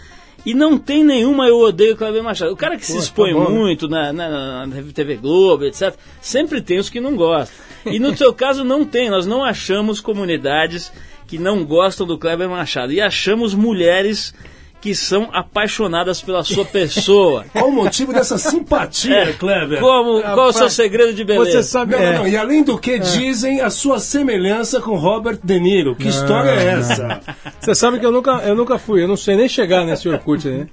e 0.49 0.53
não 0.53 0.77
tem 0.77 1.03
nenhuma 1.03 1.47
eu 1.47 1.59
odeio 1.59 1.95
Kleber 1.97 2.23
Machado. 2.23 2.51
O 2.53 2.55
cara 2.57 2.77
que 2.77 2.85
se 2.85 2.93
Pô, 2.93 2.97
tá 2.99 3.03
expõe 3.03 3.33
né? 3.33 3.49
muito 3.49 3.87
na, 3.87 4.13
na- 4.13 4.65
na 4.65 4.81
TV 4.93 5.15
Globo, 5.17 5.65
etc., 5.65 5.93
sempre 6.21 6.61
tem 6.61 6.79
os 6.79 6.89
que 6.89 6.99
não 7.01 7.15
gostam. 7.15 7.55
E 7.85 7.99
no 7.99 8.15
seu 8.15 8.33
caso 8.33 8.63
não 8.63 8.85
tem, 8.85 9.09
nós 9.09 9.25
não 9.25 9.43
achamos 9.43 9.99
comunidades 9.99 10.91
que 11.27 11.37
não 11.37 11.65
gostam 11.65 12.07
do 12.07 12.17
Kleber 12.17 12.49
Machado. 12.49 12.93
E 12.93 13.01
achamos 13.01 13.53
mulheres 13.53 14.33
que 14.79 14.93
são 14.93 15.29
apaixonadas 15.33 16.21
pela 16.21 16.43
sua 16.43 16.63
pessoa. 16.65 17.45
Qual 17.53 17.69
o 17.69 17.71
motivo 17.71 18.13
dessa 18.13 18.37
simpatia, 18.37 19.33
Kleber? 19.37 19.77
É. 19.79 19.81
Como, 19.81 20.21
qual 20.21 20.49
o 20.49 20.53
seu 20.53 20.69
segredo 20.69 21.13
de 21.13 21.23
beleza? 21.23 21.51
Você 21.51 21.63
sabe. 21.63 21.93
Não, 21.93 21.99
é, 21.99 22.11
não, 22.13 22.19
não. 22.19 22.27
E 22.27 22.37
além 22.37 22.63
do 22.63 22.77
que 22.77 22.99
dizem 22.99 23.61
a 23.61 23.69
sua 23.69 23.99
semelhança 23.99 24.79
com 24.79 24.95
Robert 24.95 25.39
De 25.43 25.59
Niro. 25.59 25.95
Que 25.95 26.07
história 26.07 26.51
é 26.51 26.65
essa? 26.67 27.19
Você 27.59 27.73
sabe 27.75 27.99
que 27.99 28.05
eu 28.05 28.11
nunca, 28.11 28.31
eu 28.45 28.55
nunca 28.55 28.77
fui, 28.77 29.03
eu 29.03 29.07
não 29.07 29.17
sei 29.17 29.35
nem 29.35 29.49
chegar 29.49 29.83
nesse 29.85 30.07
Orkut, 30.07 30.47
né? 30.47 30.67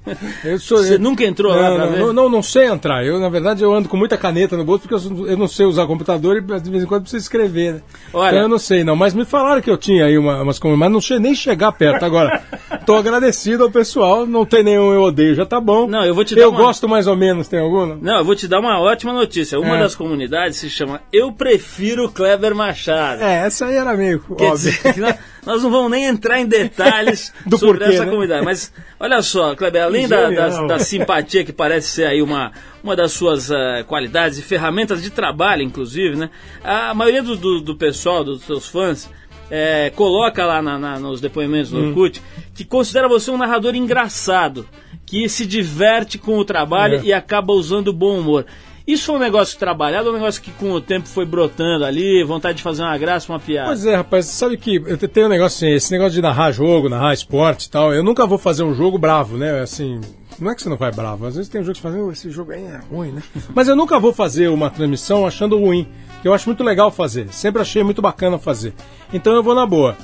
Eu 0.44 0.58
sou, 0.58 0.78
Você 0.78 0.94
eu- 0.94 0.98
nunca 0.98 1.24
entrou 1.24 1.52
lá 1.54 1.70
não, 1.70 1.76
pra 1.76 1.86
não, 1.86 1.92
ver? 1.92 1.98
não, 2.00 2.12
não, 2.12 2.28
não 2.28 2.42
sei 2.42 2.66
entrar. 2.66 3.04
Eu, 3.04 3.18
na 3.18 3.28
verdade, 3.28 3.62
eu 3.62 3.72
ando 3.72 3.88
com 3.88 3.96
muita 3.96 4.16
caneta 4.16 4.56
no 4.56 4.64
bolso 4.64 4.86
porque 4.86 4.94
eu, 4.94 5.26
eu 5.28 5.36
não 5.36 5.48
sei 5.48 5.64
usar 5.66 5.86
computador 5.86 6.36
e 6.36 6.60
de 6.60 6.70
vez 6.70 6.82
em 6.82 6.86
quando 6.86 7.02
preciso 7.02 7.22
escrever, 7.22 7.74
né? 7.74 7.80
Olha- 8.12 8.30
Então 8.30 8.42
eu 8.42 8.48
não 8.48 8.58
sei, 8.58 8.84
não. 8.84 8.94
Mas 8.96 9.14
me 9.14 9.24
falaram 9.24 9.62
que 9.62 9.70
eu 9.70 9.78
tinha 9.78 10.04
aí 10.04 10.18
uma, 10.18 10.42
umas 10.42 10.58
comunidades, 10.58 10.74
mas 10.88 10.92
não 10.92 11.00
sei 11.00 11.18
nem 11.18 11.34
chegar 11.34 11.72
perto. 11.72 12.04
Agora, 12.04 12.42
tô 12.84 12.94
agradecido 12.94 13.64
ao 13.64 13.70
pessoal, 13.70 13.93
não 14.26 14.44
tem 14.44 14.62
nenhum 14.62 14.92
eu 14.92 15.02
odeio, 15.02 15.34
já 15.34 15.44
tá 15.46 15.60
bom. 15.60 15.86
Não, 15.86 16.04
eu 16.04 16.14
vou 16.14 16.24
te 16.24 16.34
dar 16.34 16.42
Eu 16.42 16.50
uma- 16.50 16.58
gosto 16.58 16.88
mais 16.88 17.06
ou 17.06 17.16
menos, 17.16 17.48
tem 17.48 17.60
alguma? 17.60 17.96
Não, 18.00 18.18
eu 18.18 18.24
vou 18.24 18.34
te 18.34 18.46
dar 18.48 18.60
uma 18.60 18.80
ótima 18.80 19.12
notícia. 19.12 19.58
Uma 19.58 19.76
É. 19.76 19.80
das 19.80 19.94
comunidades 19.94 20.58
se 20.58 20.68
chama 20.70 21.00
Eu 21.12 21.32
Prefiro 21.32 22.10
Kleber 22.10 22.54
Machado. 22.54 23.22
É, 23.22 23.46
essa 23.46 23.66
aí 23.66 23.76
era 23.76 23.94
meio 23.96 24.20
Quer 24.36 24.50
óbvio. 24.52 24.72
dizer, 24.72 24.96
nós, 24.98 25.14
nós 25.46 25.62
não 25.62 25.70
vamos 25.70 25.90
nem 25.90 26.04
entrar 26.06 26.40
em 26.40 26.46
detalhes 26.46 27.32
Do 27.46 27.58
sobre 27.58 27.78
porquê, 27.78 27.94
essa 27.94 28.04
né? 28.04 28.10
comunidade. 28.10 28.44
Mas 28.44 28.72
olha 28.98 29.22
só, 29.22 29.54
Kleber, 29.54 29.82
além 29.84 30.08
da, 30.08 30.30
da- 30.30 30.66
da 30.66 30.78
simpatia 30.78 31.44
que 31.44 31.52
parece 31.52 31.88
ser 31.88 32.06
aí 32.06 32.22
uma, 32.22 32.52
uma 32.82 32.94
das 32.96 33.12
suas 33.12 33.50
eh, 33.50 33.84
qualidades 33.86 34.38
e 34.38 34.42
ferramentas 34.42 35.02
de 35.02 35.10
trabalho, 35.10 35.62
inclusive, 35.62 36.16
né? 36.16 36.30
A 36.62 36.94
maioria 36.94 37.22
do, 37.22 37.36
do, 37.36 37.60
do 37.60 37.74
pessoal, 37.76 38.22
dos 38.24 38.42
seus 38.42 38.66
fãs, 38.68 39.10
eh, 39.56 39.92
coloca 39.94 40.44
lá 40.44 40.60
na- 40.60 40.76
na- 40.78 40.98
nos 40.98 41.20
depoimentos 41.20 41.72
Hum. 41.72 41.80
do 41.80 41.88
Orkut 41.90 42.20
que 42.54 42.64
considera 42.64 43.06
você 43.08 43.30
um 43.30 43.36
narrador 43.38 43.76
engraçado, 43.76 44.66
que 45.06 45.28
se 45.28 45.46
diverte 45.46 46.18
com 46.18 46.36
o 46.38 46.44
trabalho 46.44 46.96
É. 46.96 47.02
e 47.04 47.12
acaba 47.12 47.52
usando 47.52 47.92
bom 47.92 48.18
humor. 48.18 48.44
Isso 48.86 49.06
foi 49.06 49.14
um 49.14 49.18
negócio 49.18 49.56
trabalhado 49.58 50.08
ou 50.08 50.12
um 50.14 50.18
negócio 50.18 50.42
que 50.42 50.50
com 50.50 50.72
o 50.72 50.80
tempo 50.80 51.06
foi 51.08 51.24
brotando 51.24 51.84
ali, 51.84 52.22
vontade 52.24 52.56
de 52.58 52.62
fazer 52.64 52.82
uma 52.82 52.98
graça, 52.98 53.32
uma 53.32 53.38
piada? 53.38 53.68
Pois 53.68 53.86
é, 53.86 53.94
rapaz, 53.96 54.26
sabe 54.26 54.56
que 54.58 54.76
eu 54.76 54.98
te- 54.98 55.08
tenho 55.08 55.26
um 55.26 55.30
negócio 55.30 55.66
assim, 55.66 55.74
esse 55.74 55.90
negócio 55.92 56.12
de 56.14 56.20
narrar 56.20 56.50
jogo, 56.50 56.88
narrar 56.88 57.14
esporte 57.14 57.66
e 57.66 57.70
tal, 57.70 57.94
eu 57.94 58.02
nunca 58.02 58.26
vou 58.26 58.36
fazer 58.38 58.62
um 58.64 58.74
jogo 58.74 58.98
bravo, 58.98 59.36
né? 59.38 59.60
Assim, 59.60 60.00
não 60.40 60.50
é 60.50 60.54
que 60.54 60.62
você 60.62 60.68
não 60.68 60.76
vai 60.76 60.90
bravo, 60.90 61.26
às 61.26 61.34
vezes 61.36 61.48
tem 61.48 61.60
um 61.60 61.64
jogo 61.64 61.78
que 61.78 61.86
"Oh, 61.86 62.10
esse 62.12 62.30
jogo 62.30 62.52
aí 62.52 62.62
é 62.64 62.80
ruim, 62.90 63.12
né? 63.12 63.22
Mas 63.54 63.68
eu 63.68 63.76
nunca 63.76 63.98
vou 63.98 64.12
fazer 64.12 64.48
uma 64.48 64.70
transmissão 64.70 65.26
achando 65.26 65.58
ruim, 65.58 65.86
que 66.22 66.28
eu 66.28 66.34
acho 66.34 66.48
muito 66.48 66.62
legal 66.64 66.90
fazer, 66.90 67.28
sempre 67.32 67.60
achei 67.62 67.82
muito 67.82 68.00
bacana 68.02 68.38
fazer. 68.38 68.72
Então 69.12 69.32
eu 69.34 69.42
vou 69.42 69.54
na 69.54 69.66
boa. 69.66 69.96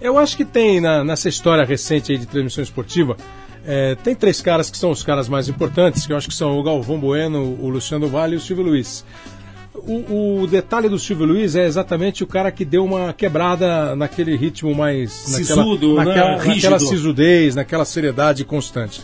Eu 0.00 0.16
acho 0.18 0.36
que 0.36 0.44
tem 0.44 0.80
na- 0.80 1.02
nessa 1.02 1.28
história 1.28 1.64
recente 1.64 2.12
aí 2.12 2.18
de 2.18 2.26
transmissão 2.26 2.62
esportiva, 2.62 3.16
é, 3.66 3.94
tem 3.96 4.14
três 4.14 4.40
caras 4.40 4.70
que 4.70 4.78
são 4.78 4.90
os 4.90 5.02
caras 5.02 5.28
mais 5.28 5.48
importantes, 5.48 6.06
que 6.06 6.12
eu 6.12 6.16
acho 6.16 6.28
que 6.28 6.34
são 6.34 6.58
o 6.58 6.62
Galvão 6.62 6.98
Bueno, 6.98 7.56
o 7.60 7.68
Luciano 7.68 8.06
Vale 8.08 8.34
e 8.34 8.36
o 8.36 8.40
Silvio 8.40 8.64
Luiz. 8.64 9.04
O, 9.74 10.42
o 10.42 10.46
detalhe 10.46 10.88
do 10.88 10.98
Silvio 10.98 11.24
Luiz 11.26 11.54
é 11.54 11.64
exatamente 11.64 12.24
o 12.24 12.26
cara 12.26 12.50
que 12.50 12.64
deu 12.64 12.84
uma 12.84 13.12
quebrada 13.12 13.94
naquele 13.94 14.36
ritmo 14.36 14.74
mais. 14.74 15.12
Sisudo, 15.12 15.94
naquela, 15.94 16.14
né? 16.14 16.36
naquela, 16.36 16.54
naquela 16.54 16.78
sisudez, 16.80 17.54
naquela 17.54 17.84
seriedade 17.84 18.44
constante. 18.44 19.00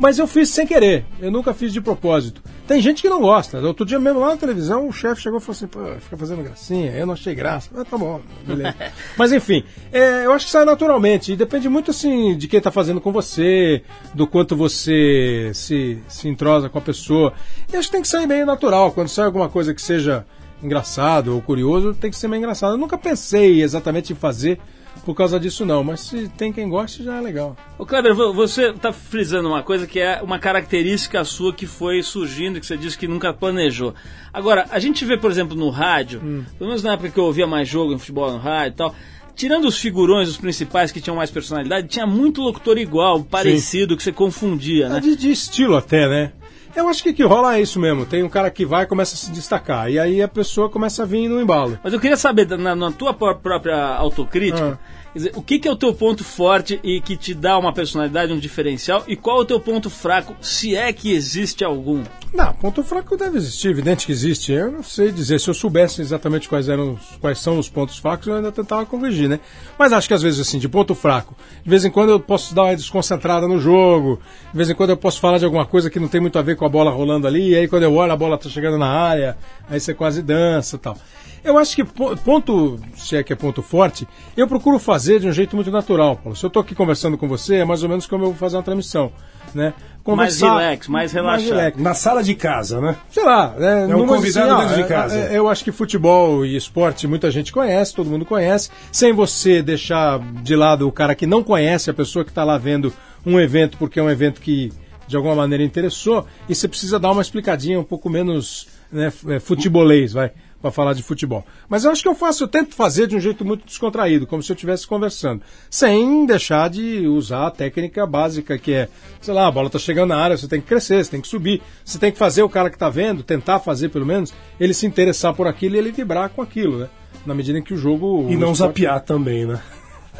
Mas 0.00 0.18
eu 0.18 0.26
fiz 0.26 0.48
sem 0.48 0.66
querer, 0.66 1.04
eu 1.20 1.30
nunca 1.30 1.52
fiz 1.52 1.74
de 1.74 1.80
propósito. 1.80 2.42
Tem 2.66 2.80
gente 2.80 3.02
que 3.02 3.08
não 3.08 3.20
gosta. 3.20 3.58
Outro 3.60 3.84
dia 3.84 4.00
mesmo 4.00 4.20
lá 4.20 4.28
na 4.28 4.36
televisão, 4.38 4.88
o 4.88 4.92
chefe 4.92 5.20
chegou 5.20 5.38
e 5.38 5.42
falou 5.42 5.54
assim: 5.54 5.66
pô, 5.66 5.80
fica 6.00 6.16
fazendo 6.16 6.42
gracinha, 6.42 6.90
eu 6.92 7.04
não 7.04 7.12
achei 7.12 7.34
graça. 7.34 7.68
Ah, 7.76 7.84
tá 7.84 7.98
bom, 7.98 8.18
beleza. 8.46 8.74
Mas 9.18 9.30
enfim, 9.30 9.62
é, 9.92 10.24
eu 10.24 10.32
acho 10.32 10.46
que 10.46 10.52
sai 10.52 10.64
naturalmente. 10.64 11.32
E 11.32 11.36
depende 11.36 11.68
muito 11.68 11.90
assim 11.90 12.34
de 12.34 12.48
quem 12.48 12.62
tá 12.62 12.70
fazendo 12.70 12.98
com 12.98 13.12
você, 13.12 13.82
do 14.14 14.26
quanto 14.26 14.56
você 14.56 15.50
se, 15.52 15.98
se 16.08 16.28
entrosa 16.28 16.70
com 16.70 16.78
a 16.78 16.82
pessoa. 16.82 17.34
E 17.70 17.76
acho 17.76 17.88
que 17.88 17.92
tem 17.92 18.02
que 18.02 18.08
sair 18.08 18.26
meio 18.26 18.46
natural. 18.46 18.92
Quando 18.92 19.08
sai 19.08 19.26
alguma 19.26 19.50
coisa 19.50 19.74
que 19.74 19.82
seja 19.82 20.24
engraçado 20.62 21.34
ou 21.34 21.42
curioso, 21.42 21.92
tem 21.92 22.10
que 22.10 22.16
ser 22.16 22.26
meio 22.26 22.38
engraçado. 22.38 22.72
Eu 22.72 22.78
nunca 22.78 22.96
pensei 22.96 23.62
exatamente 23.62 24.14
em 24.14 24.16
fazer 24.16 24.58
por 25.04 25.14
causa 25.14 25.38
disso, 25.40 25.64
não. 25.64 25.82
Mas 25.82 26.00
se 26.00 26.28
tem 26.28 26.52
quem 26.52 26.68
goste, 26.68 27.02
já 27.02 27.16
é 27.16 27.20
legal. 27.20 27.56
Ô 27.78 27.84
Kleber, 27.86 28.14
vo- 28.14 28.32
você 28.32 28.70
está 28.70 28.92
frisando 28.92 29.48
uma 29.48 29.62
coisa 29.62 29.86
que 29.86 29.98
é 29.98 30.20
uma 30.22 30.38
característica 30.38 31.24
sua 31.24 31.52
que 31.54 31.66
foi 31.66 32.02
surgindo, 32.02 32.60
que 32.60 32.66
você 32.66 32.76
disse 32.76 32.98
que 32.98 33.08
nunca 33.08 33.32
planejou. 33.32 33.94
Agora, 34.32 34.66
a 34.70 34.78
gente 34.78 35.04
vê, 35.04 35.16
por 35.16 35.30
exemplo, 35.30 35.56
no 35.56 35.70
rádio, 35.70 36.20
Hum. 36.22 36.44
pelo 36.58 36.68
menos 36.68 36.82
na 36.82 36.92
época 36.92 37.10
que 37.10 37.18
eu 37.18 37.24
ouvia 37.24 37.46
mais 37.46 37.68
jogo 37.68 37.92
em 37.92 37.98
futebol 37.98 38.30
no 38.30 38.38
rádio 38.38 38.74
e 38.74 38.76
tal, 38.76 38.94
tirando 39.34 39.64
os 39.66 39.78
figurões, 39.78 40.28
os 40.28 40.36
principais 40.36 40.92
que 40.92 41.00
tinham 41.00 41.16
mais 41.16 41.30
personalidade, 41.30 41.88
tinha 41.88 42.06
muito 42.06 42.42
locutor 42.42 42.76
igual, 42.76 43.24
parecido, 43.24 43.96
que 43.96 44.02
você 44.02 44.12
confundia, 44.12 44.86
É 44.86 44.88
né? 44.90 45.00
de, 45.00 45.16
de 45.16 45.30
estilo 45.30 45.76
até, 45.76 46.06
né? 46.08 46.32
Eu 46.74 46.88
acho 46.88 47.02
que 47.02 47.12
que 47.12 47.22
rola 47.24 47.56
é 47.56 47.60
isso 47.62 47.78
mesmo. 47.80 48.06
Tem 48.06 48.22
um 48.22 48.28
cara 48.28 48.50
que 48.50 48.64
vai 48.64 48.84
e 48.84 48.86
começa 48.86 49.14
a 49.14 49.18
se 49.18 49.30
destacar. 49.30 49.90
E 49.90 49.98
aí 49.98 50.22
a 50.22 50.28
pessoa 50.28 50.68
começa 50.68 51.02
a 51.02 51.06
vir 51.06 51.28
no 51.28 51.40
embalo. 51.40 51.78
Mas 51.82 51.92
eu 51.92 52.00
queria 52.00 52.16
saber, 52.16 52.46
na, 52.56 52.74
na 52.76 52.90
tua 52.92 53.12
pró- 53.12 53.34
própria 53.34 53.76
autocrítica, 53.96 54.78
Ah. 54.82 55.00
Dizer, 55.12 55.32
o 55.34 55.42
que, 55.42 55.58
que 55.58 55.66
é 55.66 55.70
o 55.72 55.74
teu 55.76 55.92
ponto 55.92 56.22
forte 56.22 56.78
e 56.84 57.00
que 57.00 57.16
te 57.16 57.34
dá 57.34 57.58
uma 57.58 57.72
personalidade, 57.72 58.32
um 58.32 58.38
diferencial? 58.38 59.02
E 59.08 59.16
qual 59.16 59.38
é 59.38 59.40
o 59.40 59.44
teu 59.44 59.58
ponto 59.58 59.90
fraco, 59.90 60.36
se 60.40 60.76
é 60.76 60.92
que 60.92 61.12
existe 61.12 61.64
algum? 61.64 62.04
Não, 62.32 62.52
ponto 62.54 62.84
fraco 62.84 63.16
deve 63.16 63.38
existir, 63.38 63.68
evidente 63.70 64.06
que 64.06 64.12
existe. 64.12 64.52
Eu 64.52 64.70
não 64.70 64.82
sei 64.84 65.10
dizer, 65.10 65.40
se 65.40 65.48
eu 65.50 65.54
soubesse 65.54 66.00
exatamente 66.00 66.48
quais 66.48 66.68
eram 66.68 66.92
os- 66.94 67.16
quais 67.20 67.40
são 67.40 67.58
os 67.58 67.68
pontos 67.68 67.98
fracos, 67.98 68.28
eu 68.28 68.34
ainda 68.34 68.52
tentava 68.52 68.86
corrigir, 68.86 69.28
né? 69.28 69.40
Mas 69.76 69.92
acho 69.92 70.06
que 70.06 70.14
às 70.14 70.22
vezes 70.22 70.38
assim, 70.38 70.58
de 70.58 70.68
ponto 70.68 70.94
fraco, 70.94 71.34
de 71.64 71.68
vez 71.68 71.84
em 71.84 71.90
quando 71.90 72.10
eu 72.10 72.20
posso 72.20 72.54
dar 72.54 72.64
uma 72.64 72.76
desconcentrada 72.76 73.48
no 73.48 73.58
jogo, 73.58 74.20
de 74.52 74.56
vez 74.56 74.70
em 74.70 74.74
quando 74.76 74.90
eu 74.90 74.96
posso 74.96 75.18
falar 75.20 75.38
de 75.38 75.44
alguma 75.44 75.66
coisa 75.66 75.90
que 75.90 75.98
não 75.98 76.06
tem 76.06 76.20
muito 76.20 76.38
a 76.38 76.42
ver 76.42 76.54
com 76.56 76.64
a 76.64 76.68
bola 76.68 76.92
rolando 76.92 77.26
ali, 77.26 77.48
e 77.50 77.56
aí 77.56 77.66
quando 77.66 77.82
eu 77.82 77.92
olho 77.94 78.12
a 78.12 78.16
bola 78.16 78.38
tá 78.38 78.48
chegando 78.48 78.78
na 78.78 78.86
área, 78.88 79.36
aí 79.68 79.80
você 79.80 79.92
quase 79.92 80.22
dança 80.22 80.76
e 80.76 80.78
tal. 80.78 80.96
Eu 81.42 81.56
acho 81.58 81.74
que 81.74 81.82
po- 81.82 82.14
ponto, 82.18 82.78
se 82.96 83.16
é 83.16 83.22
que 83.24 83.32
é 83.32 83.36
ponto 83.36 83.62
forte, 83.62 84.06
eu 84.36 84.46
procuro 84.46 84.78
fazer 84.78 85.18
de 85.18 85.26
um 85.26 85.32
jeito 85.32 85.56
muito 85.56 85.70
natural, 85.70 86.14
Paulo. 86.16 86.36
Se 86.36 86.44
eu 86.44 86.50
tô 86.50 86.60
aqui 86.60 86.74
conversando 86.74 87.16
com 87.18 87.26
você, 87.26 87.56
é 87.56 87.64
mais 87.64 87.82
ou 87.82 87.88
menos 87.88 88.06
como 88.06 88.22
eu 88.24 88.28
vou 88.28 88.36
fazer 88.36 88.56
uma 88.58 88.62
transmissão, 88.62 89.10
né? 89.54 89.72
Mais 90.06 90.40
relax, 90.40 90.88
mais 90.88 91.12
relaxado. 91.12 91.48
relax 91.48 91.78
Na 91.78 91.94
sala 91.94 92.22
de 92.22 92.34
casa, 92.34 92.80
né? 92.80 92.96
sei 93.10 93.24
lá, 93.24 93.54
né, 93.56 93.86
É 93.90 93.96
um 93.96 94.06
convidado 94.06 94.60
dentro 94.60 94.74
de 94.76 94.82
é, 94.82 94.86
casa. 94.86 95.18
é, 95.18 95.38
eu 95.38 95.48
acho 95.48 95.62
que 95.62 95.70
futebol 95.70 96.44
e 96.44 96.56
esporte 96.56 97.06
muita 97.06 97.30
gente 97.30 97.52
conhece, 97.52 97.94
todo 97.94 98.08
mundo 98.08 98.24
conhece, 98.24 98.70
sem 98.90 99.12
você 99.12 99.62
deixar 99.62 100.18
de 100.42 100.56
lado 100.56 100.88
o 100.88 100.92
cara 100.92 101.14
que 101.14 101.26
não 101.26 101.42
conhece, 101.42 101.90
a 101.90 101.94
pessoa 101.94 102.24
que 102.24 102.30
está 102.30 102.44
lá 102.44 102.56
vendo 102.58 102.92
um 103.24 103.38
evento 103.38 103.76
porque 103.76 104.00
é 104.00 104.02
um 104.02 104.10
evento 104.10 104.40
que 104.40 104.72
de 105.06 105.16
alguma 105.16 105.34
maneira 105.34 105.64
interessou, 105.64 106.24
e 106.48 106.54
você 106.54 106.68
precisa 106.68 106.96
dar 106.98 107.10
uma 107.10 107.20
explicadinha 107.20 107.80
um 107.80 107.84
pouco 107.84 108.08
menos 108.08 108.68
né, 108.92 109.12
é, 109.28 109.40
futebolês, 109.40 110.12
vai, 110.12 110.30
para 110.60 110.70
falar 110.70 110.92
de 110.92 111.02
futebol. 111.02 111.44
Mas 111.68 111.84
eu 111.84 111.90
acho 111.90 112.02
que 112.02 112.08
eu 112.08 112.14
faço, 112.14 112.44
eu 112.44 112.48
tento 112.48 112.74
fazer 112.74 113.06
de 113.06 113.16
um 113.16 113.20
jeito 113.20 113.44
muito 113.44 113.64
descontraído, 113.64 114.26
como 114.26 114.42
se 114.42 114.52
eu 114.52 114.54
estivesse 114.54 114.86
conversando, 114.86 115.42
sem 115.70 116.26
deixar 116.26 116.68
de 116.68 117.06
usar 117.06 117.46
a 117.46 117.50
técnica 117.50 118.06
básica 118.06 118.58
que 118.58 118.72
é, 118.72 118.88
sei 119.20 119.32
lá, 119.34 119.46
a 119.46 119.50
bola 119.50 119.70
tá 119.70 119.78
chegando 119.78 120.10
na 120.10 120.16
área, 120.18 120.36
você 120.36 120.46
tem 120.48 120.60
que 120.60 120.66
crescer, 120.66 121.04
você 121.04 121.10
tem 121.10 121.20
que 121.20 121.28
subir, 121.28 121.62
você 121.84 121.98
tem 121.98 122.12
que 122.12 122.18
fazer 122.18 122.42
o 122.42 122.48
cara 122.48 122.68
que 122.70 122.78
tá 122.78 122.90
vendo, 122.90 123.22
tentar 123.22 123.58
fazer 123.60 123.88
pelo 123.88 124.04
menos, 124.06 124.34
ele 124.58 124.74
se 124.74 124.86
interessar 124.86 125.34
por 125.34 125.46
aquilo 125.46 125.76
e 125.76 125.78
ele 125.78 125.92
vibrar 125.92 126.28
com 126.30 126.42
aquilo, 126.42 126.78
né? 126.78 126.88
Na 127.24 127.34
medida 127.34 127.58
em 127.58 127.62
que 127.62 127.74
o 127.74 127.76
jogo. 127.76 128.26
E 128.30 128.36
não 128.36 128.52
esporte- 128.52 128.80
zapear 128.82 129.00
também, 129.00 129.44
né? 129.46 129.60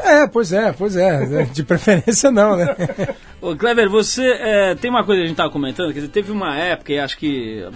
É, 0.03 0.27
pois 0.27 0.53
é, 0.53 0.73
pois 0.73 0.97
é. 0.97 1.45
De 1.53 1.63
preferência 1.63 2.31
não, 2.31 2.57
né? 2.57 2.75
Ô, 3.41 3.57
Kleber, 3.57 3.89
você 3.89 4.23
é, 4.23 4.75
tem 4.75 4.91
uma 4.91 5.05
coisa 5.05 5.21
que 5.21 5.25
a 5.25 5.29
gente 5.29 5.35
estava 5.35 5.51
comentando, 5.51 5.89
quer 5.89 6.01
dizer, 6.01 6.09
teve 6.09 6.31
uma 6.31 6.57
época, 6.57 6.93
e 6.93 6.99
acho 6.99 7.17
que 7.17 7.67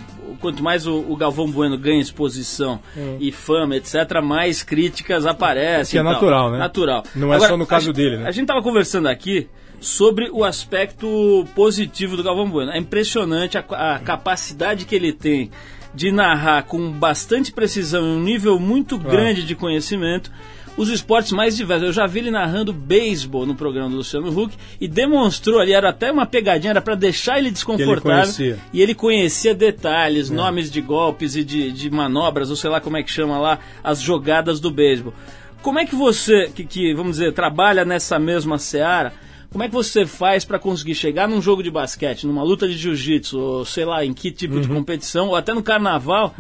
quanto 0.41 0.63
mais 0.63 0.87
o, 0.87 0.99
o 1.09 1.17
Galvão 1.17 1.51
Bueno 1.51 1.79
ganha 1.79 2.01
exposição 2.01 2.81
e 3.19 3.33
fama, 3.33 3.77
etc., 3.77 4.21
mais 4.23 4.63
críticas 4.63 5.25
aparecem. 5.25 5.93
Que 5.93 6.07
é 6.07 6.13
natural, 6.13 6.51
né? 6.51 6.59
Natural. 6.59 7.03
Não 7.15 7.33
é 7.33 7.41
só 7.41 7.57
no 7.57 7.67
caso 7.67 7.93
dele, 7.93 8.19
né? 8.19 8.29
A 8.29 8.31
gente 8.31 8.45
estava 8.45 8.63
conversando 8.63 9.09
aqui 9.09 9.49
sobre 9.81 10.31
o 10.31 10.45
aspecto 10.45 11.47
positivo 11.55 12.17
do 12.17 12.23
Galvão 12.23 12.49
Bueno. 12.49 12.73
É 12.73 12.79
impressionante 12.79 13.57
a, 13.57 13.95
a 13.95 13.99
capacidade 13.99 14.85
que 14.85 14.95
ele 14.95 15.13
tem 15.13 15.51
de 15.95 16.11
narrar 16.11 16.65
com 16.65 16.91
bastante 16.91 17.53
precisão 17.53 18.05
e 18.05 18.17
um 18.17 18.21
nível 18.21 18.59
muito 18.59 18.99
grande 18.99 19.45
de 19.45 19.55
conhecimento 19.55 20.31
os 20.77 20.89
esportes 20.89 21.33
mais 21.33 21.57
diversos. 21.57 21.87
Eu 21.87 21.93
já 21.93 22.07
vi 22.07 22.21
ele 22.21 22.31
narrando 22.31 22.73
beisebol 22.73 23.47
no 23.47 23.55
programa 23.55 23.91
do 23.91 23.97
Luciano 23.97 24.29
Huck 24.29 24.55
e 24.81 24.89
demonstrou 24.89 25.61
ali, 25.61 25.73
era 25.73 25.91
até 25.91 26.11
uma 26.11 26.27
pegadinha, 26.27 26.71
era 26.71 26.81
para 26.81 26.95
deixar 26.95 27.39
ele 27.39 27.51
desconfortável. 27.51 28.23
conhecia. 28.23 28.59
E 28.73 28.81
ele 28.83 28.95
conhecia 28.95 29.55
detalhes, 29.55 30.31
nomes 30.31 30.71
de 30.71 30.81
golpes 30.81 31.37
e 31.37 31.45
de, 31.45 31.71
de 31.71 31.91
manobras, 31.91 32.51
ou 32.51 32.57
sei 32.57 32.71
lá 32.71 32.81
como 32.81 32.97
é 32.97 33.03
que 33.03 33.11
chama 33.11 33.39
lá, 33.39 33.59
as 33.83 34.01
jogadas 34.01 34.61
do 34.61 34.71
beisebol. 34.71 35.15
Como 35.63 35.79
é 35.79 35.87
que 35.87 35.95
você, 35.95 36.51
que, 36.55 36.65
que, 36.65 36.93
vamos 36.93 37.13
dizer, 37.17 37.33
trabalha 37.33 37.85
nessa 37.85 38.19
mesma 38.19 38.59
seara, 38.59 39.13
como 39.51 39.63
é 39.63 39.69
que 39.69 39.73
você 39.73 40.05
faz 40.05 40.45
para 40.45 40.59
conseguir 40.59 40.95
chegar 40.97 41.29
num 41.29 41.41
jogo 41.41 41.63
de 41.63 41.71
basquete, 41.71 42.27
numa 42.27 42.43
luta 42.43 42.67
de 42.67 42.77
jiu-jitsu, 42.77 43.39
ou 43.39 43.65
sei 43.65 43.85
lá, 43.85 44.05
em 44.05 44.13
que 44.13 44.31
tipo 44.33 44.61
de 44.61 44.67
competição, 44.69 45.29
ou 45.29 45.37
até 45.37 45.55
no 45.55 45.63
carnaval, 45.63 46.35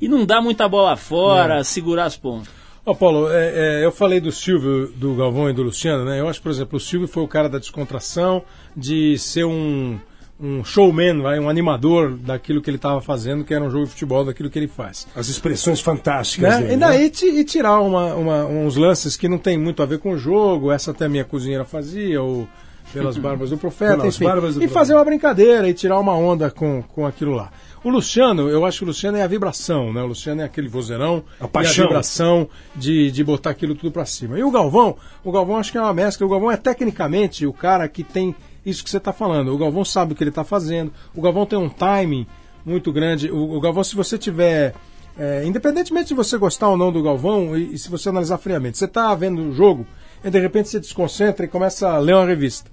e 0.00 0.08
não 0.08 0.26
dar 0.26 0.42
muita 0.42 0.68
bola 0.68 0.96
fora, 0.96 1.62
segurar 1.62 2.04
as 2.06 2.16
pontas? 2.16 2.57
Ó, 2.90 2.94
Paulo, 2.94 3.30
é, 3.30 3.80
é, 3.80 3.84
eu 3.84 3.92
falei 3.92 4.18
do 4.18 4.32
Silvio, 4.32 4.90
do 4.96 5.14
Galvão 5.14 5.50
e 5.50 5.52
do 5.52 5.62
Luciano, 5.62 6.06
né? 6.06 6.18
Eu 6.20 6.26
acho, 6.26 6.40
por 6.40 6.50
exemplo, 6.50 6.78
o 6.78 6.80
Silvio 6.80 7.06
foi 7.06 7.22
o 7.22 7.28
cara 7.28 7.46
da 7.46 7.58
descontração, 7.58 8.42
de 8.74 9.18
ser 9.18 9.44
um, 9.44 9.98
um 10.40 10.64
showman, 10.64 11.20
vai, 11.20 11.38
um 11.38 11.50
animador 11.50 12.16
daquilo 12.16 12.62
que 12.62 12.70
ele 12.70 12.78
estava 12.78 13.02
fazendo, 13.02 13.44
que 13.44 13.52
era 13.52 13.62
um 13.62 13.68
jogo 13.68 13.84
de 13.84 13.90
futebol, 13.90 14.24
daquilo 14.24 14.48
que 14.48 14.58
ele 14.58 14.68
faz. 14.68 15.06
As 15.14 15.28
expressões 15.28 15.80
fantásticas 15.82 16.48
Né? 16.50 16.60
dele. 16.62 16.72
E 16.72 16.76
né? 16.76 16.86
daí 16.86 17.10
ti- 17.10 17.26
e 17.26 17.44
tirar 17.44 17.78
uma, 17.80 18.14
uma- 18.14 18.46
uns 18.46 18.74
lances 18.76 19.18
que 19.18 19.28
não 19.28 19.36
tem 19.36 19.58
muito 19.58 19.82
a 19.82 19.86
ver 19.86 19.98
com 19.98 20.12
o 20.12 20.16
jogo, 20.18 20.72
essa 20.72 20.92
até 20.92 21.06
minha 21.10 21.26
cozinheira 21.26 21.66
fazia, 21.66 22.22
ou 22.22 22.48
pelas 22.92 23.16
barbas 23.16 23.50
do 23.50 23.56
profeta, 23.58 24.06
enfim, 24.06 24.24
barbas 24.24 24.54
do 24.54 24.64
e 24.64 24.68
fazer 24.68 24.94
uma 24.94 25.04
brincadeira 25.04 25.68
e 25.68 25.74
tirar 25.74 25.98
uma 25.98 26.14
onda 26.14 26.50
com, 26.50 26.82
com 26.82 27.06
aquilo 27.06 27.32
lá. 27.32 27.50
O 27.84 27.90
Luciano, 27.90 28.48
eu 28.48 28.64
acho 28.66 28.78
que 28.78 28.84
o 28.84 28.86
Luciano 28.88 29.18
é 29.18 29.22
a 29.22 29.26
vibração, 29.26 29.92
né? 29.92 30.02
O 30.02 30.06
Luciano 30.06 30.40
é 30.42 30.44
aquele 30.44 30.68
vozeirão, 30.68 31.22
A 31.40 31.46
paixão. 31.46 31.84
a 31.84 31.88
vibração 31.88 32.48
de, 32.74 33.10
de 33.12 33.22
botar 33.22 33.50
aquilo 33.50 33.74
tudo 33.74 33.92
pra 33.92 34.04
cima. 34.04 34.36
E 34.38 34.42
o 34.42 34.50
Galvão, 34.50 34.96
o 35.22 35.30
Galvão 35.30 35.56
acho 35.56 35.70
que 35.70 35.78
é 35.78 35.80
uma 35.80 35.94
mescla. 35.94 36.26
O 36.26 36.30
Galvão 36.30 36.50
é 36.50 36.56
tecnicamente 36.56 37.46
o 37.46 37.52
cara 37.52 37.86
que 37.88 38.02
tem 38.02 38.34
isso 38.66 38.82
que 38.82 38.90
você 38.90 38.96
está 38.96 39.12
falando. 39.12 39.54
O 39.54 39.58
Galvão 39.58 39.84
sabe 39.84 40.12
o 40.12 40.16
que 40.16 40.22
ele 40.24 40.30
está 40.30 40.42
fazendo. 40.42 40.92
O 41.14 41.22
Galvão 41.22 41.46
tem 41.46 41.56
um 41.58 41.68
timing 41.68 42.26
muito 42.66 42.92
grande. 42.92 43.30
O, 43.30 43.54
o 43.56 43.60
Galvão, 43.60 43.84
se 43.84 43.94
você 43.94 44.18
tiver. 44.18 44.74
é, 45.16 45.44
independentemente 45.46 46.08
de 46.08 46.14
você 46.14 46.36
gostar 46.36 46.68
ou 46.68 46.76
não 46.76 46.90
do 46.90 47.00
Galvão, 47.00 47.56
e, 47.56 47.74
e 47.74 47.78
se 47.78 47.88
você 47.88 48.08
analisar 48.08 48.38
friamente, 48.38 48.76
você 48.76 48.86
está 48.86 49.14
vendo 49.14 49.40
o 49.40 49.52
jogo 49.52 49.86
e 50.24 50.30
de 50.30 50.38
repente 50.38 50.68
você 50.68 50.80
desconcentra 50.80 51.44
e 51.44 51.48
começa 51.48 51.88
a 51.90 51.98
ler 51.98 52.14
uma 52.14 52.24
revista. 52.26 52.70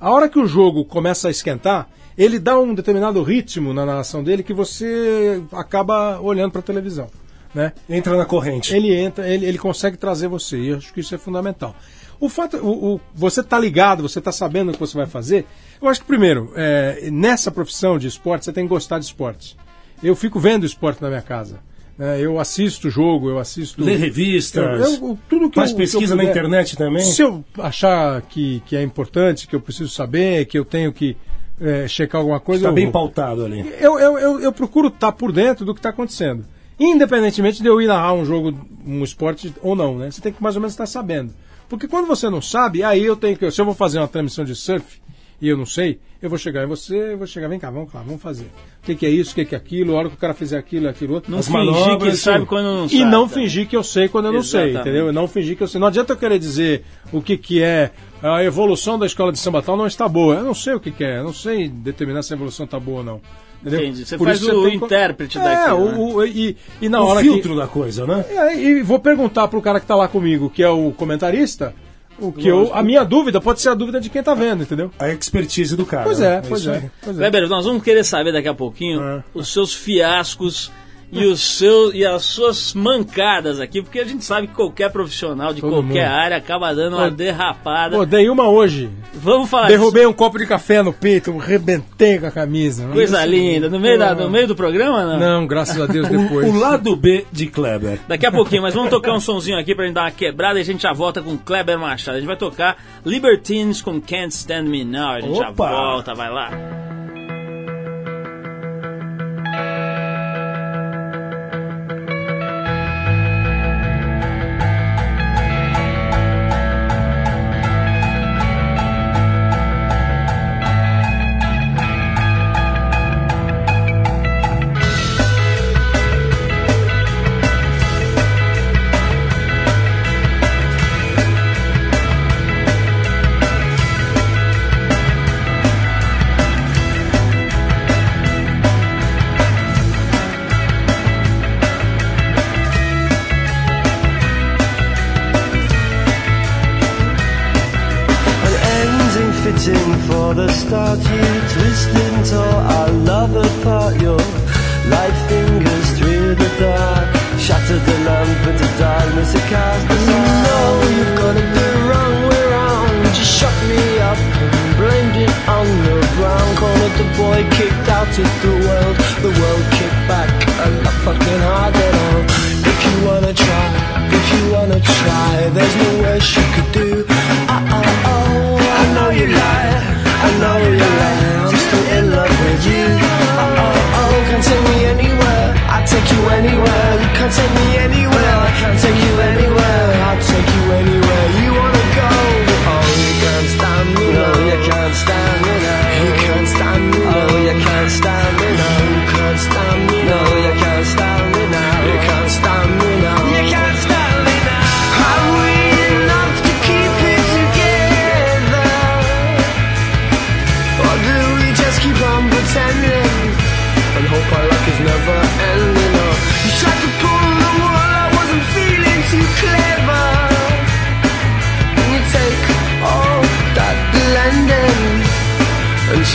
A 0.00 0.10
hora 0.10 0.28
que 0.28 0.38
o 0.38 0.46
jogo 0.46 0.84
começa 0.84 1.28
a 1.28 1.30
esquentar, 1.30 1.88
ele 2.18 2.38
dá 2.38 2.58
um 2.58 2.74
determinado 2.74 3.22
ritmo 3.22 3.72
na 3.72 3.84
narração 3.86 4.22
dele 4.22 4.42
que 4.42 4.52
você 4.54 5.42
acaba 5.52 6.20
olhando 6.20 6.50
para 6.52 6.60
a 6.60 6.64
televisão. 6.64 7.08
Né? 7.54 7.72
Entra 7.88 8.16
na 8.16 8.26
corrente. 8.26 8.74
Ele 8.74 8.94
entra, 8.94 9.26
ele, 9.26 9.46
ele 9.46 9.56
consegue 9.58 9.96
trazer 9.96 10.28
você, 10.28 10.58
e 10.58 10.68
eu 10.68 10.76
acho 10.76 10.92
que 10.92 11.00
isso 11.00 11.14
é 11.14 11.18
fundamental. 11.18 11.74
O 12.20 12.28
fato, 12.28 12.58
o, 12.58 12.94
o- 12.96 13.00
você 13.14 13.42
tá 13.42 13.58
ligado, 13.58 14.02
você 14.02 14.20
tá 14.20 14.30
sabendo 14.32 14.70
o 14.70 14.72
que 14.74 14.80
você 14.80 14.96
vai 14.96 15.06
fazer. 15.06 15.46
Eu 15.80 15.88
acho 15.88 16.00
que 16.00 16.06
primeiro, 16.06 16.52
é, 16.54 17.08
nessa 17.10 17.50
profissão 17.50 17.98
de 17.98 18.06
esporte, 18.08 18.44
você 18.44 18.52
tem 18.52 18.64
que 18.64 18.68
gostar 18.70 18.98
de 18.98 19.06
esporte. 19.06 19.56
Eu 20.02 20.14
fico 20.14 20.38
vendo 20.38 20.66
esporte 20.66 21.00
na 21.02 21.08
minha 21.08 21.22
casa. 21.22 21.60
Né? 21.98 22.20
eu 22.20 22.38
assisto 22.38 22.90
jogo, 22.90 23.28
eu 23.30 23.38
assisto. 23.38 23.82
Lê 23.82 23.96
revistas. 23.96 24.64
Eu- 24.98 25.08
eu- 25.08 25.18
tudo 25.28 25.48
que 25.50 25.56
faz 25.56 25.70
eu- 25.70 25.76
que 25.76 25.82
pesquisa 25.82 26.14
na 26.14 26.22
puder. 26.22 26.30
internet 26.30 26.76
também. 26.76 27.02
Se 27.02 27.22
eu 27.22 27.44
achar 27.58 28.22
que, 28.22 28.62
que 28.66 28.76
é 28.76 28.82
importante, 28.82 29.46
que 29.46 29.54
eu 29.56 29.60
preciso 29.60 29.90
saber, 29.90 30.46
que 30.46 30.58
eu 30.58 30.64
tenho 30.64 30.92
que 30.92 31.16
é, 31.60 31.88
checar 31.88 32.20
alguma 32.20 32.38
coisa. 32.38 32.64
Tá 32.64 32.68
eu 32.68 32.74
bem 32.74 32.90
pautado 32.90 33.44
ali. 33.44 33.60
Eu, 33.80 33.98
eu, 33.98 34.18
eu, 34.18 34.40
eu 34.40 34.52
procuro 34.52 34.88
estar 34.88 35.10
por 35.12 35.32
dentro 35.32 35.64
do 35.64 35.72
que 35.72 35.78
está 35.78 35.88
acontecendo. 35.88 36.44
Independentemente 36.78 37.62
de 37.62 37.68
eu 37.68 37.80
ir 37.80 37.86
narrar 37.86 38.12
um 38.12 38.24
jogo, 38.26 38.54
um 38.86 39.02
esporte 39.02 39.52
ou 39.62 39.74
não, 39.74 39.96
né? 39.96 40.10
Você 40.10 40.20
tem 40.20 40.32
que 40.32 40.42
mais 40.42 40.54
ou 40.54 40.60
menos 40.60 40.74
estar 40.74 40.84
sabendo. 40.86 41.32
Porque 41.68 41.88
quando 41.88 42.06
você 42.06 42.28
não 42.28 42.42
sabe, 42.42 42.82
aí 42.82 43.02
eu 43.02 43.16
tenho 43.16 43.36
que. 43.36 43.50
Se 43.50 43.60
eu 43.60 43.64
vou 43.64 43.74
fazer 43.74 43.98
uma 43.98 44.06
transmissão 44.06 44.44
de 44.44 44.54
surf 44.54 45.00
e 45.40 45.48
eu 45.48 45.56
não 45.56 45.66
sei, 45.66 45.98
eu 46.22 46.30
vou 46.30 46.38
chegar 46.38 46.64
em 46.64 46.66
você, 46.66 47.12
eu 47.12 47.18
vou 47.18 47.26
chegar, 47.26 47.46
vem 47.48 47.58
cá, 47.58 47.70
vamos 47.70 47.92
lá, 47.92 48.02
vamos 48.02 48.22
fazer. 48.22 48.46
O 48.82 48.86
que, 48.86 48.94
que 48.94 49.04
é 49.04 49.10
isso, 49.10 49.32
o 49.32 49.34
que, 49.34 49.44
que 49.44 49.54
é 49.54 49.58
aquilo, 49.58 49.94
a 49.94 49.98
hora 49.98 50.08
que 50.08 50.14
o 50.14 50.18
cara 50.18 50.32
fizer 50.32 50.56
aquilo 50.56 50.86
e 50.86 50.88
aquilo 50.88 51.14
outro. 51.14 51.30
Não 51.30 51.38
As 51.40 51.46
fingir 51.48 51.98
que 51.98 52.16
sabe 52.16 52.46
quando 52.46 52.64
não 52.66 52.86
E 52.86 52.90
sabe. 52.90 53.04
não 53.04 53.28
tá? 53.28 53.34
fingir 53.34 53.68
que 53.68 53.76
eu 53.76 53.82
sei 53.82 54.08
quando 54.08 54.26
eu 54.26 54.32
não 54.32 54.42
sei, 54.42 54.70
Exatamente. 54.70 54.88
entendeu? 54.96 55.12
Não 55.12 55.28
fingir 55.28 55.56
que 55.56 55.62
eu 55.62 55.68
sei. 55.68 55.80
Não 55.80 55.88
adianta 55.88 56.12
eu 56.12 56.16
querer 56.16 56.38
dizer 56.38 56.84
o 57.12 57.20
que, 57.20 57.36
que 57.36 57.62
é 57.62 57.90
a 58.22 58.42
evolução 58.44 58.98
da 58.98 59.04
escola 59.06 59.30
de 59.32 59.38
samba 59.38 59.60
tal 59.60 59.76
não 59.76 59.86
está 59.86 60.08
boa. 60.08 60.36
Eu 60.36 60.44
não 60.44 60.54
sei 60.54 60.74
o 60.74 60.80
que, 60.80 60.90
que 60.90 61.04
é, 61.04 61.18
eu 61.18 61.24
não 61.24 61.32
sei 61.34 61.68
determinar 61.68 62.22
se 62.22 62.32
a 62.32 62.36
evolução 62.36 62.64
está 62.64 62.78
boa 62.80 62.98
ou 62.98 63.04
não. 63.04 63.20
Entendeu? 63.60 63.80
Entendi. 63.80 64.06
Você 64.06 64.16
Por 64.18 64.26
faz 64.28 64.40
isso 64.40 64.52
o 64.56 64.62
tem 64.68 64.78
que- 64.78 64.84
intérprete 64.84 65.38
é, 65.38 65.42
daquilo, 65.42 65.88
né? 65.88 65.98
o, 65.98 66.24
e, 66.24 66.56
e 66.80 66.88
na 66.88 67.00
O 67.02 67.06
hora 67.06 67.20
filtro 67.20 67.56
da 67.56 67.66
coisa, 67.66 68.06
né? 68.06 68.22
que. 68.28 68.34
É, 68.34 68.56
e 68.62 68.82
vou 68.82 68.98
perguntar 69.00 69.48
pro 69.48 69.60
cara 69.60 69.80
que 69.80 69.86
tá 69.86 69.96
lá 69.96 70.06
comigo, 70.06 70.48
que 70.48 70.62
é 70.62 70.68
o 70.68 70.92
comentarista, 70.92 71.74
o 72.18 72.32
que 72.32 72.46
eu, 72.48 72.70
a 72.74 72.82
minha 72.82 73.04
dúvida 73.04 73.40
pode 73.40 73.60
ser 73.60 73.68
a 73.68 73.74
dúvida 73.74 74.00
de 74.00 74.08
quem 74.08 74.22
tá 74.22 74.34
vendo, 74.34 74.62
entendeu? 74.62 74.90
A 74.98 75.08
expertise 75.10 75.76
do 75.76 75.84
cara. 75.84 76.04
Pois 76.04 76.18
né? 76.18 76.36
é, 76.36 76.40
pois 76.40 76.60
isso 76.60 76.70
é. 76.70 76.76
aí. 76.76 76.90
Pois 77.02 77.18
é. 77.18 77.22
Weber, 77.22 77.48
nós 77.48 77.64
vamos 77.64 77.82
querer 77.82 78.04
saber 78.04 78.32
daqui 78.32 78.48
a 78.48 78.54
pouquinho 78.54 79.02
É. 79.02 79.22
os 79.34 79.52
seus 79.52 79.74
fiascos 79.74 80.70
e, 81.12 81.24
os 81.26 81.40
seus, 81.40 81.94
e 81.94 82.04
as 82.04 82.24
suas 82.24 82.74
mancadas 82.74 83.60
aqui, 83.60 83.80
porque 83.80 84.00
a 84.00 84.04
gente 84.04 84.24
sabe 84.24 84.48
que 84.48 84.54
qualquer 84.54 84.90
profissional 84.90 85.54
de 85.54 85.60
Todo 85.60 85.70
qualquer 85.82 86.08
mundo. 86.08 86.14
área 86.20 86.36
acaba 86.36 86.74
dando 86.74 86.96
uma 86.96 87.08
Pô, 87.08 87.16
derrapada. 87.16 87.96
Pô, 87.96 88.04
dei 88.04 88.28
uma 88.28 88.48
hoje. 88.48 88.90
Vamos 89.14 89.48
falar 89.48 89.68
Derrubei 89.68 90.04
um 90.06 90.12
copo 90.12 90.36
de 90.38 90.46
café 90.46 90.82
no 90.82 90.92
peito, 90.92 91.36
rebentei 91.38 92.18
com 92.18 92.26
a 92.26 92.30
camisa. 92.30 92.82
disso. 92.82 92.92
Coisa 92.94 93.18
Isso- 93.20 93.28
linda. 93.28 93.70
No 93.70 93.78
meio, 93.78 93.98
da, 93.98 94.14
no 94.14 94.28
meio 94.28 94.46
do 94.46 94.54
programa, 94.56 95.04
não? 95.04 95.18
Não, 95.18 95.46
graças 95.46 95.80
a 95.80 95.86
Deus 95.86 96.08
depois. 96.10 96.46
O 96.48 96.58
lado 96.58 96.94
B 96.96 97.24
de 97.32 97.46
Kleber. 97.46 97.98
Daqui 98.08 98.26
a 98.26 98.32
pouquinho, 98.32 98.62
mas 98.62 98.74
vamos 98.74 98.90
tocar 98.90 99.12
um 99.14 99.20
sonzinho 99.20 99.58
aqui 99.58 99.74
pra 99.74 99.84
gente 99.86 99.94
dar 99.94 100.02
uma 100.04 100.10
quebrada 100.10 100.58
e 100.58 100.62
a 100.62 100.64
gente 100.64 100.82
já 100.82 100.92
volta 100.92 101.22
com 101.22 101.36
Kleber 101.38 101.78
Machado. 101.78 102.16
A 102.16 102.20
gente 102.20 102.26
vai 102.28 102.36
tocar 102.36 102.76
Libertines 103.04 103.80
com 103.80 104.00
Can't 104.00 104.34
Stand 104.34 104.64
Me 104.64 104.84
Now. 104.84 105.10
A 105.12 105.20
gente 105.20 105.38
já 105.38 105.50
Opa! 105.50 105.70
volta, 105.70 106.14
vai 106.14 106.30
lá. 106.30 106.50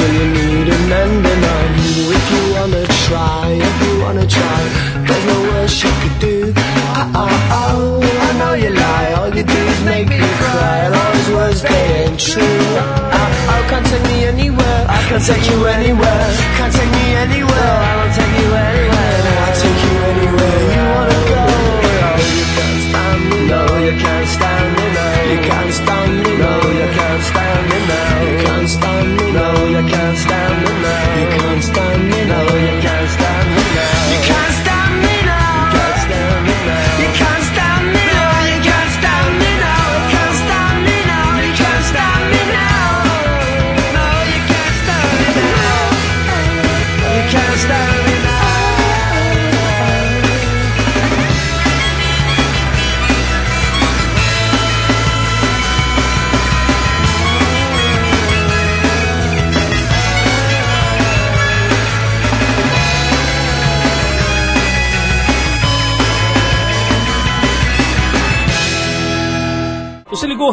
Until 0.02 0.14
you 0.20 0.28
need 0.34 0.68
an 0.74 0.92
ending. 0.92 1.44
On 1.54 1.70
if 2.18 2.26
you 2.34 2.44
wanna 2.56 2.86
try, 3.06 3.48
if 3.70 3.76
you 3.86 3.94
wanna 4.02 4.28
try, 4.28 4.62
there's 5.08 5.26
no 5.26 5.42
worse 5.52 5.84
you 5.84 5.92
could 6.02 6.20
do. 6.20 6.54
Oh, 6.58 7.12
oh, 7.16 7.50
oh, 7.52 8.28
I 8.28 8.38
know 8.40 8.54
you 8.54 8.70
lie. 8.70 9.14
All 9.18 9.30
you 9.36 9.44
do 9.44 9.62
is 9.74 9.82
make 9.86 10.08
me 10.10 10.18
cry. 10.18 10.78
And 10.86 10.96
all 10.96 11.14
those 11.14 11.30
words 11.36 11.62
they 11.62 12.04
ain't 12.04 12.20
true. 12.20 12.42
Oh, 12.42 13.52
oh, 13.52 13.62
can't 13.70 13.86
take 13.86 14.04
me 14.04 14.26
anywhere. 14.26 14.86
I 14.90 15.00
can't 15.10 15.24
take 15.24 15.50
you 15.50 15.66
anywhere. 15.66 16.01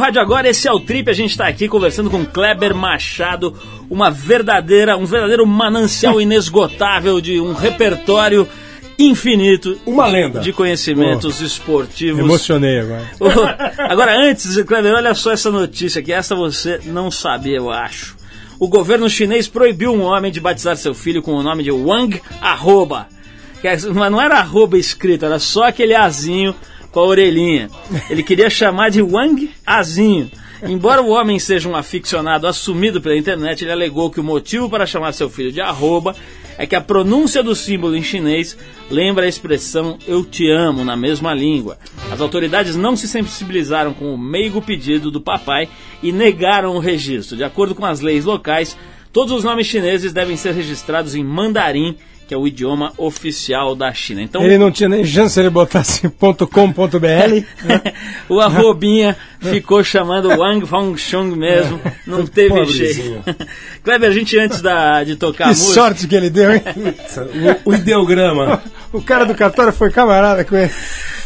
Rádio 0.09 0.23
agora, 0.23 0.49
esse 0.49 0.67
é 0.67 0.73
o 0.73 0.81
Trip, 0.81 1.11
a 1.11 1.13
gente 1.13 1.33
está 1.33 1.47
aqui 1.47 1.69
conversando 1.69 2.09
com 2.09 2.25
Kleber 2.25 2.75
Machado, 2.75 3.55
uma 3.91 4.11
verdadeira, 4.11 4.97
um 4.97 5.05
verdadeiro 5.05 5.47
manancial 5.47 6.19
inesgotável 6.23 7.21
de 7.21 7.39
um 7.39 7.53
repertório 7.53 8.49
infinito 8.99 9.79
Uma 9.85 10.07
lenda. 10.07 10.41
de 10.41 10.51
conhecimentos 10.51 11.43
esportivos. 11.43 12.21
Emocionei 12.21 12.81
agora. 12.81 13.05
Ô, 13.21 13.83
Agora, 13.83 14.19
antes, 14.19 14.57
Kleber, 14.63 14.95
olha 14.95 15.13
só 15.15 15.31
essa 15.33 15.51
notícia 15.51 16.01
aqui. 16.01 16.11
Essa 16.11 16.35
você 16.35 16.81
não 16.87 17.11
sabia, 17.11 17.59
eu 17.59 17.71
acho. 17.71 18.17
O 18.59 18.67
governo 18.67 19.11
chinês 19.11 19.47
proibiu 19.47 19.93
um 19.93 20.01
homem 20.03 20.33
de 20.33 20.41
batizar 20.41 20.75
seu 20.79 20.95
filho 20.95 21.21
com 21.23 21.33
o 21.35 21.43
nome 21.43 21.63
de 21.63 21.71
Wang 21.71 22.19
Arroba. 22.41 23.09
Que 23.61 23.69
é- 23.69 23.77
Mas 23.95 24.11
não 24.11 24.21
era 24.23 24.39
arroba 24.39 24.79
escrito, 24.79 25.27
era 25.27 25.39
só 25.39 25.65
aquele 25.65 25.95
azinho 25.95 26.55
com 26.91 27.01
a 27.01 27.05
orelhinha. 27.05 27.71
Ele 28.09 28.23
queria 28.23 28.51
chamar 28.51 28.91
de 28.91 29.03
Wang 29.03 29.51
Azinho. 29.67 30.31
Embora 30.63 31.01
o 31.01 31.11
homem 31.11 31.39
seja 31.39 31.69
um 31.69 31.77
aficionado 31.77 32.47
assumido 32.47 33.01
pela 33.01 33.17
internet, 33.17 33.63
ele 33.63 33.71
alegou 33.71 34.11
que 34.11 34.19
o 34.19 34.25
motivo 34.25 34.69
para 34.69 34.87
chamar 34.87 35.13
seu 35.13 35.31
filho 35.31 35.53
de 35.53 35.61
arroba 35.61 36.17
é 36.59 36.67
que 36.67 36.75
a 36.75 36.81
pronúncia 36.81 37.41
do 37.41 37.55
símbolo 37.55 37.95
em 37.95 38.03
chinês 38.03 38.59
lembra 38.91 39.25
a 39.25 39.29
expressão 39.29 39.97
eu 40.09 40.25
te 40.25 40.51
amo 40.51 40.85
na 40.85 40.97
mesma 40.97 41.33
língua. 41.33 41.79
As 42.11 42.21
autoridades 42.21 42.75
não 42.75 42.97
se 42.97 43.07
sensibilizaram 43.07 43.95
com 43.95 44.13
o 44.13 44.19
meigo 44.19 44.61
pedido 44.61 45.13
do 45.13 45.21
papai 45.21 45.69
e 46.03 46.11
negaram 46.11 46.75
o 46.75 46.81
registro. 46.81 47.37
De 47.37 47.45
acordo 47.45 47.77
com 47.77 47.87
as 47.87 48.01
leis 48.01 48.25
locais, 48.25 48.77
todos 49.13 49.33
os 49.33 49.45
nomes 49.45 49.69
chineses 49.69 50.13
devem 50.13 50.37
ser 50.37 50.53
registrados 50.53 51.15
em 51.15 51.23
mandarim, 51.23 51.97
que 52.29 52.35
é 52.35 52.37
o 52.37 52.47
idioma 52.47 52.93
oficial 52.99 53.75
da 53.75 53.91
China. 53.95 54.21
Então, 54.21 54.43
Ele 54.43 54.59
não 54.59 54.71
tinha 54.71 54.87
nem 54.87 55.03
chance 55.03 55.35
de 55.35 55.41
ele 55.41 55.49
botasse 55.49 56.07
.com.br. 56.11 57.45
o 58.29 58.39
arrobinha 58.39 59.17
ficou 59.41 59.83
chamando 59.83 60.29
Wang 60.29 60.67
Fongchong 60.67 61.35
mesmo, 61.35 61.81
não 62.07 62.27
teve 62.27 62.51
Pobrezinho. 62.51 63.23
jeito. 63.25 63.47
Kleber, 63.83 64.11
a 64.11 64.13
gente 64.13 64.39
antes 64.39 64.61
da, 64.61 65.03
de 65.05 65.17
tocar 65.17 65.45
a 65.45 65.49
Que 65.49 65.59
música... 65.59 65.75
sorte 65.75 66.07
que 66.07 66.15
ele 66.15 66.29
deu, 66.29 66.53
hein? 66.53 66.63
O, 67.65 67.71
o 67.71 67.75
ideograma. 67.75 68.63
O 68.91 69.03
cara 69.03 69.27
do 69.27 69.35
cartório 69.35 69.71
foi 69.71 69.91
camarada 69.91 70.47
com 70.47 70.57
ele. 70.57 70.73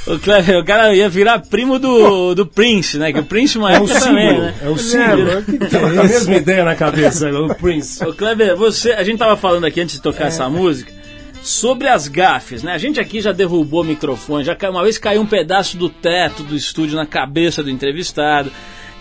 O, 0.07 0.19
Kleber, 0.19 0.59
o 0.59 0.65
cara 0.65 0.93
ia 0.95 1.09
virar 1.09 1.39
primo 1.39 1.79
do, 1.79 2.35
do 2.35 2.45
Prince, 2.45 2.99
né? 2.99 3.13
Que 3.13 3.21
o 3.21 3.25
Prince 3.25 3.57
uma 3.57 3.73
É 3.73 3.79
o 3.79 3.85
época 3.85 4.01
também, 4.01 4.29
símbolo. 4.31 4.43
né? 4.47 4.55
É 4.63 4.69
o 4.69 4.77
símbolo. 4.77 5.31
É, 5.31 5.43
que 5.43 5.79
com 5.79 5.87
a 6.01 6.05
mesma 6.05 6.35
ideia 6.35 6.65
na 6.65 6.75
cabeça, 6.75 7.31
o 7.31 7.55
Prince. 7.55 8.05
Ô 8.05 8.13
Kleber, 8.13 8.57
você, 8.57 8.93
a 8.93 9.05
gente 9.05 9.19
tava 9.19 9.37
falando 9.37 9.65
aqui 9.65 9.81
antes 9.81 9.95
de 9.97 10.03
tocar 10.03 10.27
essa 10.27 10.49
música 10.49 10.93
sobre 11.41 11.87
as 11.89 12.09
gafes, 12.09 12.63
né? 12.65 12.73
A 12.73 12.79
gente 12.79 12.99
aqui 12.99 13.21
já 13.21 13.31
derrubou 13.33 13.85
microfone, 13.85 14.45
já 14.45 14.55
caiu- 14.57 14.73
uma 14.73 14.83
vez 14.83 14.99
caiu 14.99 15.21
um 15.23 15.27
pedaço 15.27 15.77
do 15.77 15.89
teto 15.89 16.43
do 16.43 16.57
estúdio 16.57 16.97
na 16.97 17.07
cabeça 17.07 17.63
do 17.63 17.71
entrevistado. 17.71 18.51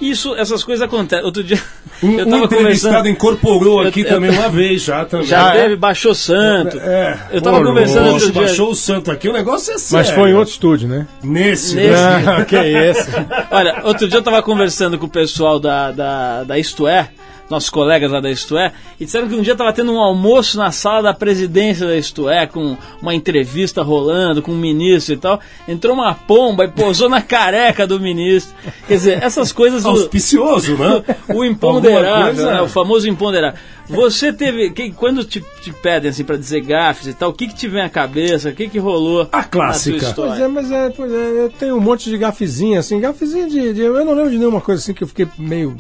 Isso, 0.02 0.36
essas 0.36 0.64
coisas 0.64 0.84
acontecem. 0.84 1.24
Outro 1.24 1.44
dia 1.44 1.62
Um, 2.04 2.18
eu 2.20 2.26
um 2.26 2.30
tava 2.30 2.46
entrevistado 2.46 2.94
conversando, 2.96 3.08
incorporou 3.10 3.82
Eu- 3.84 3.88
aqui 3.90 4.02
eu- 4.02 4.10
também 4.10 4.32
uma 4.32 4.50
vez 4.50 4.82
já 4.82 5.06
também. 5.06 5.28
já 5.28 5.54
é? 5.56 5.62
teve, 5.62 5.76
baixou 5.76 6.16
santo. 6.16 6.80
É. 6.80 7.18
Eu 7.32 7.42
tava 7.42 7.64
conversando 7.64 8.00
louco, 8.06 8.14
outro 8.16 8.32
dia. 8.32 8.42
baixou 8.42 8.72
o 8.72 8.76
santo 8.76 9.12
aqui, 9.12 9.30
o 9.30 9.34
negócio 9.34 9.74
é 9.74 9.78
sério. 9.78 10.06
Mas 10.08 10.16
foi 10.16 10.32
em 10.32 10.34
outro 10.34 10.52
estúdio, 10.54 10.88
né? 10.90 11.08
Nesse. 11.24 11.76
Nesse. 11.76 11.92
né? 11.92 12.24
Ah, 12.42 12.46
que 12.46 12.56
esse. 12.56 13.10
Olha, 13.52 13.82
outro 13.84 14.08
dia 14.08 14.18
eu 14.18 14.24
tava 14.24 14.42
conversando 14.42 14.98
com 14.98 15.06
o 15.06 15.10
pessoal 15.10 15.60
da, 15.60 15.92
da, 15.92 16.44
da 16.44 16.58
Isto 16.60 16.88
É, 16.88 17.10
nossos 17.52 17.70
colegas 17.70 18.10
lá 18.12 18.20
da 18.20 18.32
Isto 18.32 18.58
É, 18.58 18.72
e 19.00 19.06
disseram 19.06 19.28
que 19.28 19.36
um 19.36 19.42
dia 19.42 19.56
tava 19.56 19.72
tendo 19.74 19.92
um 19.92 20.00
almoço 20.00 20.58
na 20.58 20.72
sala 20.72 21.04
da 21.04 21.14
presidência 21.14 21.86
da 21.86 21.96
Isto 21.96 22.28
É, 22.30 22.48
com 22.48 22.76
uma 23.02 23.14
entrevista 23.14 23.84
rolando, 23.84 24.42
com 24.42 24.52
um 24.52 24.58
ministro 24.58 25.14
e 25.14 25.18
tal. 25.18 25.40
Entrou 25.68 25.94
uma 25.94 26.16
pomba 26.16 26.64
e 26.66 26.68
pousou 26.70 27.08
na 27.10 27.22
careca 27.22 27.86
do 27.86 28.00
ministro. 28.00 28.56
Quer 28.88 28.94
dizer, 28.96 29.22
essas 29.24 29.52
coisas. 29.52 29.84
do- 29.84 29.90
Auspicioso, 29.90 30.76
né? 30.78 31.04
o 31.34 31.44
imponderável, 31.46 32.26
coisa- 32.34 32.54
né? 32.54 32.62
o 32.62 32.68
famoso 32.68 33.08
imponderável. 33.08 33.60
Você 33.90 34.32
teve. 34.32 34.70
que- 34.72 34.92
quando 34.92 35.26
te, 35.26 35.44
te 35.62 35.74
pedem 35.74 36.10
assim 36.12 36.24
para 36.24 36.38
dizer 36.38 36.62
gafes 36.62 37.08
e 37.08 37.14
tal, 37.14 37.32
o 37.32 37.34
que, 37.34 37.48
que 37.48 37.56
te 37.56 37.68
vem 37.68 37.82
à 37.82 37.90
cabeça? 37.90 38.48
O 38.50 38.54
que, 38.54 38.70
que 38.70 38.80
rolou? 38.80 39.28
A 39.32 39.44
clássica. 39.44 40.14
Pois 40.16 40.40
é, 40.40 40.48
mas 40.48 40.72
é, 40.72 40.90
pois 40.92 41.12
é, 41.12 41.16
eu 41.44 41.50
tenho 41.60 41.76
um 41.76 41.82
monte 41.82 42.10
de 42.10 42.18
gafezinha, 42.18 42.80
assim, 42.80 43.00
gafezinha 43.02 43.50
de, 43.50 43.74
de- 43.74 43.82
Eu 43.82 44.06
não 44.06 44.14
lembro 44.14 44.32
de 44.32 44.38
nenhuma 44.38 44.62
coisa 44.62 44.82
assim 44.82 44.94
que 44.94 45.04
eu 45.04 45.08
fiquei 45.08 45.28
meio. 45.38 45.76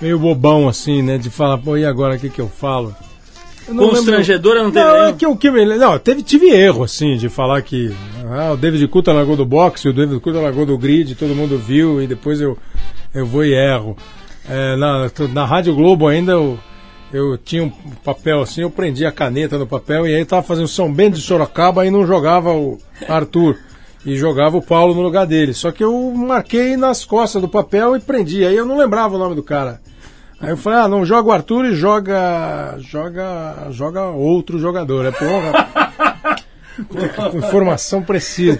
Meio 0.00 0.18
bobão, 0.18 0.68
assim, 0.68 1.02
né? 1.02 1.18
De 1.18 1.30
falar, 1.30 1.58
pô, 1.58 1.76
e 1.76 1.84
agora 1.84 2.16
o 2.16 2.18
que, 2.18 2.28
que 2.30 2.40
eu 2.40 2.48
falo? 2.48 2.94
Eu 3.68 3.74
não 3.74 3.84
lembro- 3.94 4.12
não 4.64 4.70
teve 4.72 4.84
Não, 4.84 4.96
é 5.08 5.12
que 5.12 5.26
o 5.26 5.36
que 5.36 5.50
me. 5.50 5.64
Não, 5.64 5.98
teve, 5.98 6.22
tive 6.22 6.48
erro, 6.48 6.82
assim, 6.84 7.16
de 7.16 7.28
falar 7.28 7.62
que 7.62 7.94
ah, 8.28 8.52
o 8.52 8.56
David 8.56 8.86
Couto 8.88 9.12
largou 9.12 9.36
do 9.36 9.44
boxe, 9.44 9.88
o 9.88 9.92
David 9.92 10.18
Couto 10.20 10.40
largou 10.40 10.66
do 10.66 10.76
grid, 10.78 11.14
todo 11.14 11.34
mundo 11.34 11.58
viu, 11.58 12.02
e 12.02 12.06
depois 12.06 12.40
eu, 12.40 12.56
eu 13.14 13.24
vou 13.26 13.44
e 13.44 13.52
erro. 13.52 13.96
É, 14.48 14.74
na, 14.76 15.10
na 15.32 15.44
Rádio 15.44 15.74
Globo 15.74 16.08
ainda 16.08 16.32
eu, 16.32 16.58
eu 17.12 17.36
tinha 17.38 17.62
um 17.62 17.70
papel 18.02 18.40
assim, 18.40 18.62
eu 18.62 18.70
prendia 18.70 19.08
a 19.08 19.12
caneta 19.12 19.58
no 19.58 19.66
papel 19.66 20.06
e 20.06 20.14
aí 20.14 20.24
tava 20.24 20.42
fazendo 20.42 20.66
São 20.66 20.92
Bento 20.92 21.16
de 21.16 21.20
Sorocaba 21.22 21.86
e 21.86 21.90
não 21.90 22.06
jogava 22.06 22.52
o 22.52 22.78
Arthur. 23.06 23.56
E 24.04 24.16
jogava 24.16 24.56
o 24.56 24.62
Paulo 24.62 24.94
no 24.94 25.02
lugar 25.02 25.26
dele. 25.26 25.52
Só 25.52 25.70
que 25.70 25.84
eu 25.84 26.12
marquei 26.14 26.76
nas 26.76 27.04
costas 27.04 27.40
do 27.42 27.48
papel 27.48 27.96
e 27.96 28.00
prendi. 28.00 28.44
Aí 28.44 28.56
eu 28.56 28.64
não 28.64 28.78
lembrava 28.78 29.14
o 29.16 29.18
nome 29.18 29.34
do 29.34 29.42
cara. 29.42 29.80
Aí 30.40 30.50
eu 30.50 30.56
falei, 30.56 30.78
ah, 30.80 30.88
não, 30.88 31.04
joga 31.04 31.28
o 31.28 31.32
Arthur 31.32 31.66
e 31.66 31.74
joga. 31.74 32.76
joga. 32.78 33.68
joga 33.70 34.06
outro 34.06 34.58
jogador. 34.58 35.04
É 35.04 35.10
porra. 35.10 35.68
Com 36.88 37.38
informação 37.38 38.02
precisa. 38.02 38.58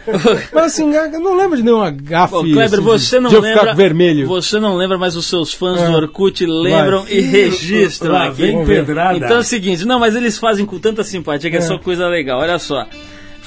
Mas 0.52 0.64
assim, 0.64 0.92
eu 0.94 1.20
não 1.20 1.34
lembro 1.34 1.56
de 1.56 1.62
nenhuma 1.62 1.90
gafe. 1.90 2.34
Bom, 2.34 2.42
Kleber, 2.42 2.78
assim, 2.80 2.82
você 2.82 3.20
não 3.20 3.30
de 3.30 3.36
eu 3.36 3.40
lembra. 3.40 3.60
ficar 3.60 3.72
vermelho. 3.74 4.26
Você 4.26 4.60
não 4.60 4.76
lembra, 4.76 4.98
mas 4.98 5.16
os 5.16 5.24
seus 5.24 5.54
fãs 5.54 5.80
Ah, 5.80 5.86
do 5.86 5.92
Orkut 5.94 6.44
lembram 6.44 7.06
e 7.08 7.20
registram 7.20 8.12
Lá 8.12 8.26
aqui. 8.26 8.42
vem 8.42 8.64
pedrada. 8.66 9.16
Então 9.16 9.36
é 9.36 9.40
o 9.40 9.42
seguinte, 9.42 9.86
não, 9.86 9.98
mas 9.98 10.14
eles 10.14 10.36
fazem 10.36 10.66
com 10.66 10.78
tanta 10.78 11.02
simpatia 11.02 11.50
que 11.50 11.56
é, 11.56 11.60
só 11.62 11.78
coisa 11.78 12.08
legal. 12.08 12.40
Olha 12.40 12.58
só. 12.58 12.84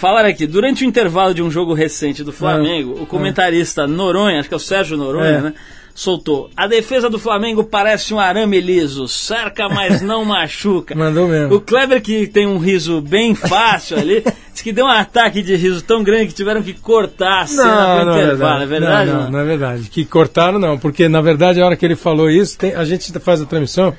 Falaram 0.04 0.28
aqui, 0.28 0.46
durante 0.46 0.84
o 0.84 0.86
intervalo 0.86 1.34
de 1.34 1.42
um 1.42 1.50
jogo 1.50 1.74
recente 1.74 2.26
do 2.26 2.34
Flamengo, 2.34 3.02
o 3.02 3.06
comentarista 3.06 3.88
Noronha, 3.88 4.42
acho 4.42 4.50
que 4.50 4.54
é 4.54 4.58
o 4.58 4.60
Sérgio 4.60 4.98
Noronha, 4.98 5.38
É. 5.38 5.42
né? 5.42 5.54
Soltou. 5.96 6.50
A 6.58 6.68
defesa 6.68 7.10
do 7.10 7.18
Flamengo 7.18 7.64
parece 7.64 8.14
um 8.14 8.20
arame 8.20 8.60
liso, 8.60 9.08
cerca, 9.08 9.70
mas 9.70 10.02
não 10.02 10.26
machuca. 10.26 10.94
Mandou 10.94 11.26
mesmo. 11.30 11.56
O 11.56 11.62
Kleber, 11.62 12.02
que 12.02 12.28
tem 12.28 12.46
um 12.46 12.58
riso 12.58 13.00
bem 13.00 13.34
fácil 13.34 13.98
ali, 13.98 14.22
disse 14.52 14.62
que 14.62 14.74
deu 14.74 14.84
um 14.88 14.90
ataque 14.90 15.42
de 15.42 15.56
riso 15.56 15.82
tão 15.82 16.04
grande 16.04 16.28
que 16.28 16.34
tiveram 16.34 16.62
que 16.62 16.74
cortar 16.74 17.44
a 17.44 17.48
cena 17.48 18.02
pro 18.04 18.12
intervalo. 18.20 18.64
É 18.64 18.66
verdade? 18.66 19.10
Não, 19.10 19.16
não? 19.16 19.24
não, 19.24 19.32
não 19.32 19.40
é 19.40 19.46
verdade. 19.46 19.84
Que 19.90 20.04
cortaram 20.04 20.60
não, 20.60 20.78
porque 20.78 21.08
na 21.08 21.22
verdade 21.22 21.62
a 21.62 21.66
hora 21.66 21.78
que 21.78 21.86
ele 21.86 21.96
falou 21.96 22.30
isso, 22.30 22.58
tem- 22.58 22.76
a 22.76 22.84
gente 22.84 23.10
faz 23.20 23.42
a 23.42 23.46
transmissão 23.46 23.96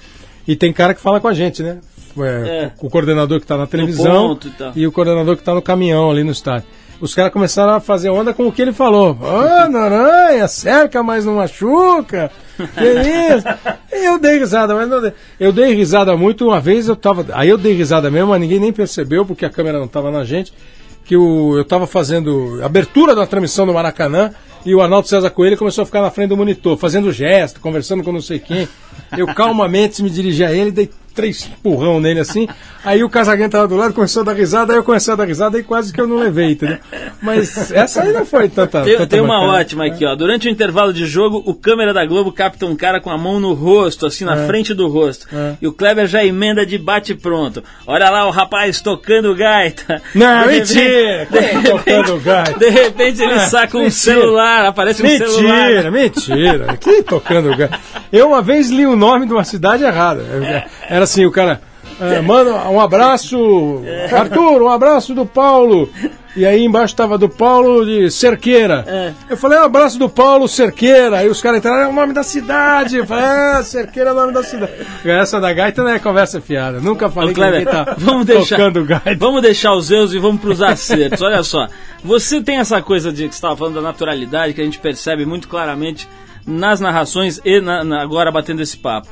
e 0.47 0.55
tem 0.55 0.71
cara 0.71 0.93
que 0.93 1.01
fala 1.01 1.19
com 1.19 1.29
a 1.29 1.33
gente, 1.33 1.63
né? 1.63 1.79
É, 2.19 2.65
É. 2.65 2.73
O 2.81 2.91
coordenador 2.91 3.39
que 3.39 3.45
está 3.45 3.57
na 3.57 3.67
televisão 3.67 4.29
ponto 4.29 4.53
e 4.77 4.87
o 4.87 4.93
coordenador 4.93 5.37
que 5.37 5.43
está 5.43 5.55
no 5.55 5.63
caminhão 5.63 6.11
ali 6.11 6.23
no 6.23 6.33
estádio. 6.33 6.67
Os 7.01 7.13
caras 7.15 7.33
começaram 7.33 7.75
a 7.75 7.81
fazer 7.81 8.09
onda 8.09 8.33
com 8.33 8.47
o 8.47 8.53
que 8.53 8.63
ele 8.63 8.73
falou. 8.73 9.19
Ô, 9.21 9.69
Noronha, 9.69 10.47
cerca, 10.47 11.03
mas 11.03 11.25
não 11.25 11.35
machuca. 11.37 12.31
Que 12.57 12.85
isso? 13.35 13.47
Eu 13.93 14.19
dei 14.19 14.39
risada, 14.39 14.75
mas 14.75 14.89
não 14.89 15.01
dei. 15.03 15.13
Eu 15.39 15.53
dei 15.53 15.75
risada 15.75 16.17
muito 16.17 16.47
uma 16.47 16.61
vez, 16.61 16.89
eu 16.89 16.95
tava. 16.95 17.27
Aí 17.33 17.49
eu 17.49 17.59
dei 17.59 17.75
risada 17.75 18.11
mesmo, 18.11 18.29
mas 18.29 18.41
ninguém 18.41 18.61
nem 18.61 18.73
percebeu, 18.73 19.27
porque 19.27 19.45
a 19.45 19.51
câmera 19.51 19.79
não 19.79 19.87
estava 19.87 20.11
na 20.11 20.25
gente. 20.25 20.53
Que 21.05 21.17
o, 21.17 21.57
eu 21.57 21.63
estava 21.63 21.87
fazendo 21.87 22.61
abertura 22.65 23.15
da 23.15 23.27
transmissão 23.27 23.67
no 23.67 23.75
Maracanã 23.75 24.31
e 24.65 24.75
o 24.75 24.81
Arnaldo 24.81 25.07
César 25.07 25.29
Coelho 25.31 25.59
começou 25.59 25.83
a 25.83 25.87
ficar 25.87 26.01
na 26.01 26.11
frente 26.11 26.31
do 26.31 26.37
monitor, 26.37 26.79
fazendo 26.79 27.13
gesto, 27.13 27.61
conversando 27.61 28.03
com 28.03 28.13
não 28.13 28.23
sei 28.23 28.39
quem. 28.39 28.67
Eu 29.19 29.27
calmamente 29.35 30.03
me 30.03 30.09
dirigi 30.09 30.43
a 30.45 30.53
ele, 30.53 30.71
dei 30.71 30.91
três 31.15 31.47
empurrão 31.47 32.01
nele 32.01 32.21
assim. 32.21 32.49
Aí 32.85 33.03
o 33.03 33.09
Casagrande 33.09 33.53
tava 33.53 33.67
do 33.67 33.77
lado, 33.77 33.95
começou 33.95 34.21
a 34.21 34.25
dar 34.27 34.35
risada, 34.35 34.73
aí 34.75 34.79
eu 34.79 34.85
comecei 34.85 35.11
a 35.13 35.17
dar 35.17 35.25
risada 35.25 35.59
e 35.59 35.63
quase 35.63 35.91
que 35.91 35.99
eu 36.01 36.07
não 36.07 36.17
levei, 36.17 36.51
entendeu? 36.51 36.77
Mas 37.23 37.73
essa 37.73 38.03
aí 38.03 38.13
não 38.13 38.27
foi 38.27 38.47
tanta. 38.51 38.83
Tem, 38.83 38.93
tanta 38.95 39.07
tem 39.07 39.21
uma 39.21 39.37
bacana. 39.41 39.53
ótima 39.59 39.87
aqui, 39.87 40.05
ó. 40.05 40.15
Durante 40.15 40.49
o 40.49 40.51
intervalo 40.51 40.93
de 40.93 41.07
jogo, 41.07 41.43
o 41.47 41.55
câmera 41.55 41.95
da 41.95 42.05
Globo 42.05 42.31
capta 42.31 42.67
um 42.67 42.77
cara 42.77 43.01
com 43.01 43.11
a 43.11 43.17
mão 43.17 43.41
no 43.41 43.55
rosto, 43.55 44.05
assim, 44.05 44.25
na 44.27 44.47
frente 44.47 44.75
do 44.75 44.87
rosto. 44.89 45.27
É. 45.33 45.55
E 45.63 45.67
o 45.67 45.73
Kleber 45.73 46.07
já 46.07 46.23
emenda 46.23 46.67
de 46.67 46.77
bate-pronto. 46.77 47.65
Olha 47.87 48.11
lá 48.11 48.27
o 48.27 48.31
rapaz 48.31 48.83
tocando 48.83 49.35
gaita. 49.35 50.03
Não, 50.15 50.43
De 50.43 50.49
mentira! 50.49 51.27
repente- 51.31 51.71
tocando 51.71 52.21
gaita? 52.21 52.59
De 52.59 52.69
repente 52.69 53.23
ele 53.23 53.39
saca 53.41 53.79
um 53.79 53.83
mentira. 53.85 53.97
celular, 54.21 54.67
aparece 54.67 55.03
um 55.03 55.07
Mentira, 55.07 55.29
celular. 55.31 55.91
mentira. 55.91 56.77
Que 56.77 57.03
tocando 57.03 57.57
gato. 57.57 57.79
Eu 58.13 58.29
uma 58.29 58.43
vez 58.43 58.69
li 58.69 58.85
o 58.87 58.95
nome 58.95 59.27
de 59.27 59.33
uma 59.33 59.45
cidade 59.45 59.85
errada. 59.85 60.23
Era 60.87 61.04
assim, 61.05 61.25
o 61.25 61.31
cara. 61.31 61.61
ah, 62.01 62.21
manda 62.23 62.51
um 62.69 62.81
abraço, 62.81 63.83
Arthur, 64.13 64.63
um 64.63 64.69
abraço 64.69 65.15
do 65.15 65.25
Paulo. 65.25 65.89
E 66.37 66.45
aí 66.45 66.65
embaixo 66.65 66.93
estava 66.95 67.17
do 67.17 67.29
Paulo 67.29 67.87
de 67.87 68.11
Cerqueira. 68.11 68.85
É. 68.89 69.13
Eu 69.31 69.37
falei, 69.37 69.57
um 69.57 69.63
abraço 69.63 69.97
do 70.01 70.09
Paulo 70.09 70.49
Cerqueira. 70.49 71.19
Aí 71.19 71.29
os 71.29 71.41
caras 71.41 71.59
entraram, 71.59 71.83
é 71.85 71.87
o 71.87 71.93
nome 71.93 72.13
da 72.13 72.25
cidade. 72.25 72.97
Eu 72.97 73.07
falei, 73.07 73.25
é, 73.61 73.63
Cerqueira 73.63 74.11
é 74.11 74.13
o 74.13 74.17
nome 74.17 74.33
da 74.33 74.43
cidade. 74.43 74.73
Essa 75.05 75.41
da 75.41 75.53
gaita 75.53 75.85
não 75.85 75.91
é 75.91 75.99
conversa 76.01 76.41
fiada. 76.41 76.81
Nunca 76.81 77.09
falei 77.09 77.31
Ô, 77.31 77.35
que 77.35 77.65
tá 77.67 77.95
vamos 77.99 78.27
deixar, 78.27 78.57
tocando 78.57 78.85
gaita. 78.85 79.15
vamos 79.17 79.43
deixar 79.43 79.75
os 79.75 79.89
erros 79.93 80.13
e 80.13 80.19
vamos 80.19 80.41
para 80.41 80.51
os 80.51 80.61
acertos. 80.61 81.23
Olha 81.23 81.45
só, 81.45 81.69
você 82.03 82.43
tem 82.43 82.57
essa 82.59 82.83
coisa 82.83 83.13
de 83.13 83.29
que 83.29 83.35
você 83.35 83.39
estava 83.39 83.57
falando 83.57 83.77
da 83.77 83.83
naturalidade 83.83 84.55
que 84.55 84.61
a 84.61 84.65
gente 84.65 84.81
percebe 84.81 85.25
muito 85.25 85.47
claramente 85.47 86.09
nas 86.45 86.81
narrações 86.81 87.41
e 87.45 87.61
na- 87.61 87.85
na- 87.85 88.03
agora 88.03 88.33
batendo 88.33 88.61
esse 88.61 88.77
papo. 88.77 89.07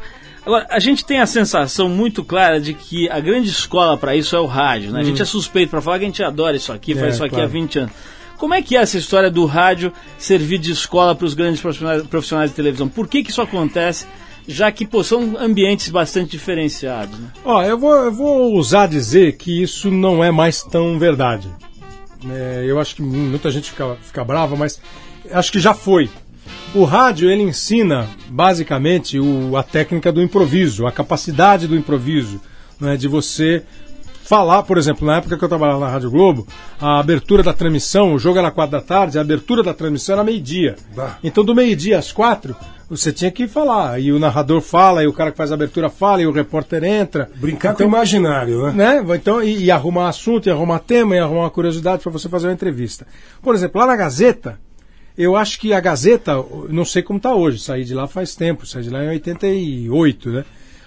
Agora, 0.44 0.66
a 0.68 0.80
gente 0.80 1.04
tem 1.04 1.20
a 1.20 1.26
sensação 1.26 1.88
muito 1.88 2.24
clara 2.24 2.60
de 2.60 2.74
que 2.74 3.08
a 3.08 3.20
grande 3.20 3.48
escola 3.48 3.96
para 3.96 4.16
isso 4.16 4.34
é 4.34 4.40
o 4.40 4.46
rádio, 4.46 4.90
né? 4.90 5.00
A 5.00 5.04
gente 5.04 5.22
é 5.22 5.24
suspeito 5.24 5.70
para 5.70 5.80
falar 5.80 5.98
que 5.98 6.04
a 6.04 6.08
gente 6.08 6.22
adora 6.22 6.56
isso 6.56 6.72
aqui, 6.72 6.94
faz 6.94 7.04
Hum. 7.04 7.06
É, 7.06 7.10
isso 7.10 7.24
aqui 7.24 7.34
claro. 7.34 7.48
há 7.48 7.52
20 7.52 7.78
anos. 7.78 7.92
Como 8.38 8.54
é 8.54 8.60
que 8.60 8.76
é 8.76 8.80
essa 8.80 8.98
história 8.98 9.30
do 9.30 9.46
rádio 9.46 9.92
servir 10.18 10.58
de 10.58 10.72
escola 10.72 11.14
para 11.14 11.26
os 11.26 11.32
grandes 11.32 11.60
profissionais, 11.60 12.02
profissionais 12.02 12.50
de 12.50 12.56
televisão? 12.56 12.88
Por 12.88 13.06
que, 13.06 13.22
que 13.22 13.30
isso 13.30 13.40
acontece? 13.40 14.04
Já 14.48 14.72
que 14.72 14.84
pô, 14.84 15.04
são 15.04 15.36
ambientes 15.38 15.88
bastante 15.90 16.32
diferenciados. 16.32 17.16
Né? 17.16 17.28
Ó, 17.44 17.62
eu 17.62 17.78
vou, 17.78 17.94
eu 17.94 18.10
vou 18.10 18.52
ousar 18.54 18.88
dizer 18.88 19.36
que 19.36 19.62
isso 19.62 19.92
não 19.92 20.24
é 20.24 20.32
mais 20.32 20.60
tão 20.60 20.98
verdade. 20.98 21.48
É, 22.28 22.64
eu 22.66 22.80
acho 22.80 22.96
que 22.96 23.02
muita 23.02 23.48
gente 23.48 23.70
fica, 23.70 23.96
fica 24.02 24.24
brava, 24.24 24.56
mas 24.56 24.80
acho 25.30 25.52
que 25.52 25.60
já 25.60 25.72
foi. 25.72 26.10
O 26.74 26.84
rádio 26.84 27.30
ele 27.30 27.42
ensina 27.42 28.08
basicamente 28.28 29.18
o, 29.20 29.56
a 29.56 29.62
técnica 29.62 30.10
do 30.10 30.22
improviso, 30.22 30.86
a 30.86 30.92
capacidade 30.92 31.66
do 31.66 31.76
improviso, 31.76 32.40
né, 32.80 32.96
de 32.96 33.06
você 33.08 33.62
falar, 34.24 34.62
por 34.62 34.78
exemplo, 34.78 35.06
na 35.06 35.18
época 35.18 35.36
que 35.36 35.44
eu 35.44 35.48
trabalhava 35.48 35.80
na 35.80 35.88
Rádio 35.88 36.10
Globo, 36.10 36.46
a 36.80 36.98
abertura 36.98 37.42
da 37.42 37.52
transmissão, 37.52 38.14
o 38.14 38.18
jogo 38.18 38.38
era 38.38 38.50
quatro 38.50 38.72
da 38.72 38.80
tarde, 38.80 39.18
a 39.18 39.20
abertura 39.20 39.62
da 39.62 39.74
transmissão 39.74 40.14
era 40.14 40.24
meio-dia. 40.24 40.76
Então 41.22 41.44
do 41.44 41.54
meio-dia 41.54 41.98
às 41.98 42.12
quatro, 42.12 42.56
você 42.88 43.12
tinha 43.12 43.30
que 43.30 43.46
falar, 43.48 44.00
e 44.00 44.12
o 44.12 44.18
narrador 44.18 44.60
fala, 44.60 45.02
e 45.02 45.06
o 45.06 45.12
cara 45.12 45.30
que 45.30 45.36
faz 45.36 45.50
a 45.50 45.54
abertura 45.54 45.90
fala, 45.90 46.22
e 46.22 46.26
o 46.26 46.32
repórter 46.32 46.84
entra. 46.84 47.28
Brincar 47.36 47.72
Então, 47.72 47.86
com 47.86 47.92
o 47.92 47.96
imaginário, 47.96 48.62
né? 48.72 49.02
né? 49.02 49.14
Então, 49.14 49.42
e, 49.42 49.64
e 49.64 49.70
arrumar 49.70 50.08
assunto, 50.08 50.46
e 50.46 50.50
arrumar 50.50 50.78
tema, 50.78 51.16
e 51.16 51.18
arrumar 51.18 51.42
uma 51.42 51.50
curiosidade 51.50 52.02
para 52.02 52.12
você 52.12 52.28
fazer 52.28 52.48
uma 52.48 52.52
entrevista. 52.52 53.06
Por 53.42 53.54
exemplo, 53.54 53.80
lá 53.80 53.86
na 53.86 53.96
Gazeta, 53.96 54.58
eu 55.16 55.36
acho 55.36 55.60
que 55.60 55.72
a 55.72 55.80
Gazeta, 55.80 56.34
não 56.68 56.84
sei 56.84 57.02
como 57.02 57.18
está 57.18 57.34
hoje, 57.34 57.58
saí 57.58 57.84
de 57.84 57.94
lá 57.94 58.06
faz 58.06 58.34
tempo, 58.34 58.66
saí 58.66 58.82
de 58.82 58.90
lá 58.90 59.04
em 59.04 59.08
88, 59.08 60.30
né? 60.30 60.44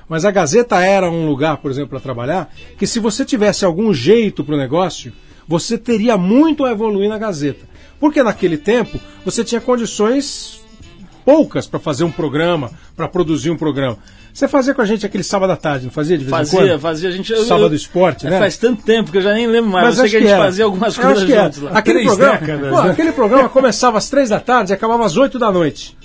Mas 0.07 0.25
a 0.25 0.31
Gazeta 0.31 0.79
era 0.79 1.09
um 1.09 1.27
lugar, 1.27 1.57
por 1.57 1.71
exemplo, 1.71 1.89
para 1.89 1.99
trabalhar, 1.99 2.53
que 2.77 2.85
se 2.85 2.99
você 2.99 3.25
tivesse 3.25 3.65
algum 3.65 3.93
jeito 3.93 4.43
para 4.43 4.55
o 4.55 4.57
negócio, 4.57 5.11
você 5.47 5.77
teria 5.77 6.17
muito 6.17 6.63
a 6.63 6.71
evoluir 6.71 7.09
na 7.09 7.17
Gazeta. 7.17 7.67
Porque 7.99 8.21
naquele 8.21 8.57
tempo 8.57 8.99
você 9.23 9.43
tinha 9.43 9.61
condições 9.61 10.61
poucas 11.25 11.65
para 11.67 11.79
fazer 11.79 12.03
um 12.03 12.11
programa, 12.11 12.71
para 12.95 13.07
produzir 13.07 13.49
um 13.49 13.57
programa. 13.57 13.97
Você 14.33 14.47
fazia 14.47 14.73
com 14.73 14.81
a 14.81 14.85
gente 14.85 15.05
aquele 15.05 15.23
sábado 15.23 15.51
à 15.51 15.55
tarde, 15.55 15.85
não 15.85 15.91
fazia 15.91 16.17
de 16.17 16.25
vez 16.25 16.33
em 16.33 16.37
Fazia, 16.37 16.59
quando? 16.71 16.79
fazia 16.81 17.09
a 17.09 17.11
gente. 17.11 17.31
eu- 17.31 17.45
Sábado 17.45 17.73
eu- 17.73 17.75
Esporte, 17.75 18.27
é, 18.27 18.29
né? 18.29 18.39
Faz 18.39 18.57
tanto 18.57 18.83
tempo 18.83 19.11
que 19.11 19.17
eu 19.17 19.21
já 19.21 19.33
nem 19.33 19.47
lembro 19.47 19.71
mais. 19.71 19.87
eu 19.97 20.01
sei 20.03 20.09
que 20.11 20.17
a 20.17 20.19
gente 20.19 20.29
era. 20.31 20.43
fazia 20.43 20.65
algumas 20.65 20.97
coisas 20.97 21.27
juntos 21.27 21.61
lá. 21.61 21.71
Aquele 21.71 21.99
Três 21.99 22.07
programa, 22.15 22.39
décadas, 22.39 22.69
pô, 22.75 22.81
né? 22.83 22.91
aquele 22.91 23.11
programa 23.13 23.49
começava 23.49 23.97
às 23.97 24.09
três 24.09 24.29
da 24.29 24.39
tarde 24.39 24.71
e 24.71 24.73
acabava 24.73 25.05
às 25.05 25.15
oito 25.17 25.39
da 25.39 25.51
noite. 25.51 25.97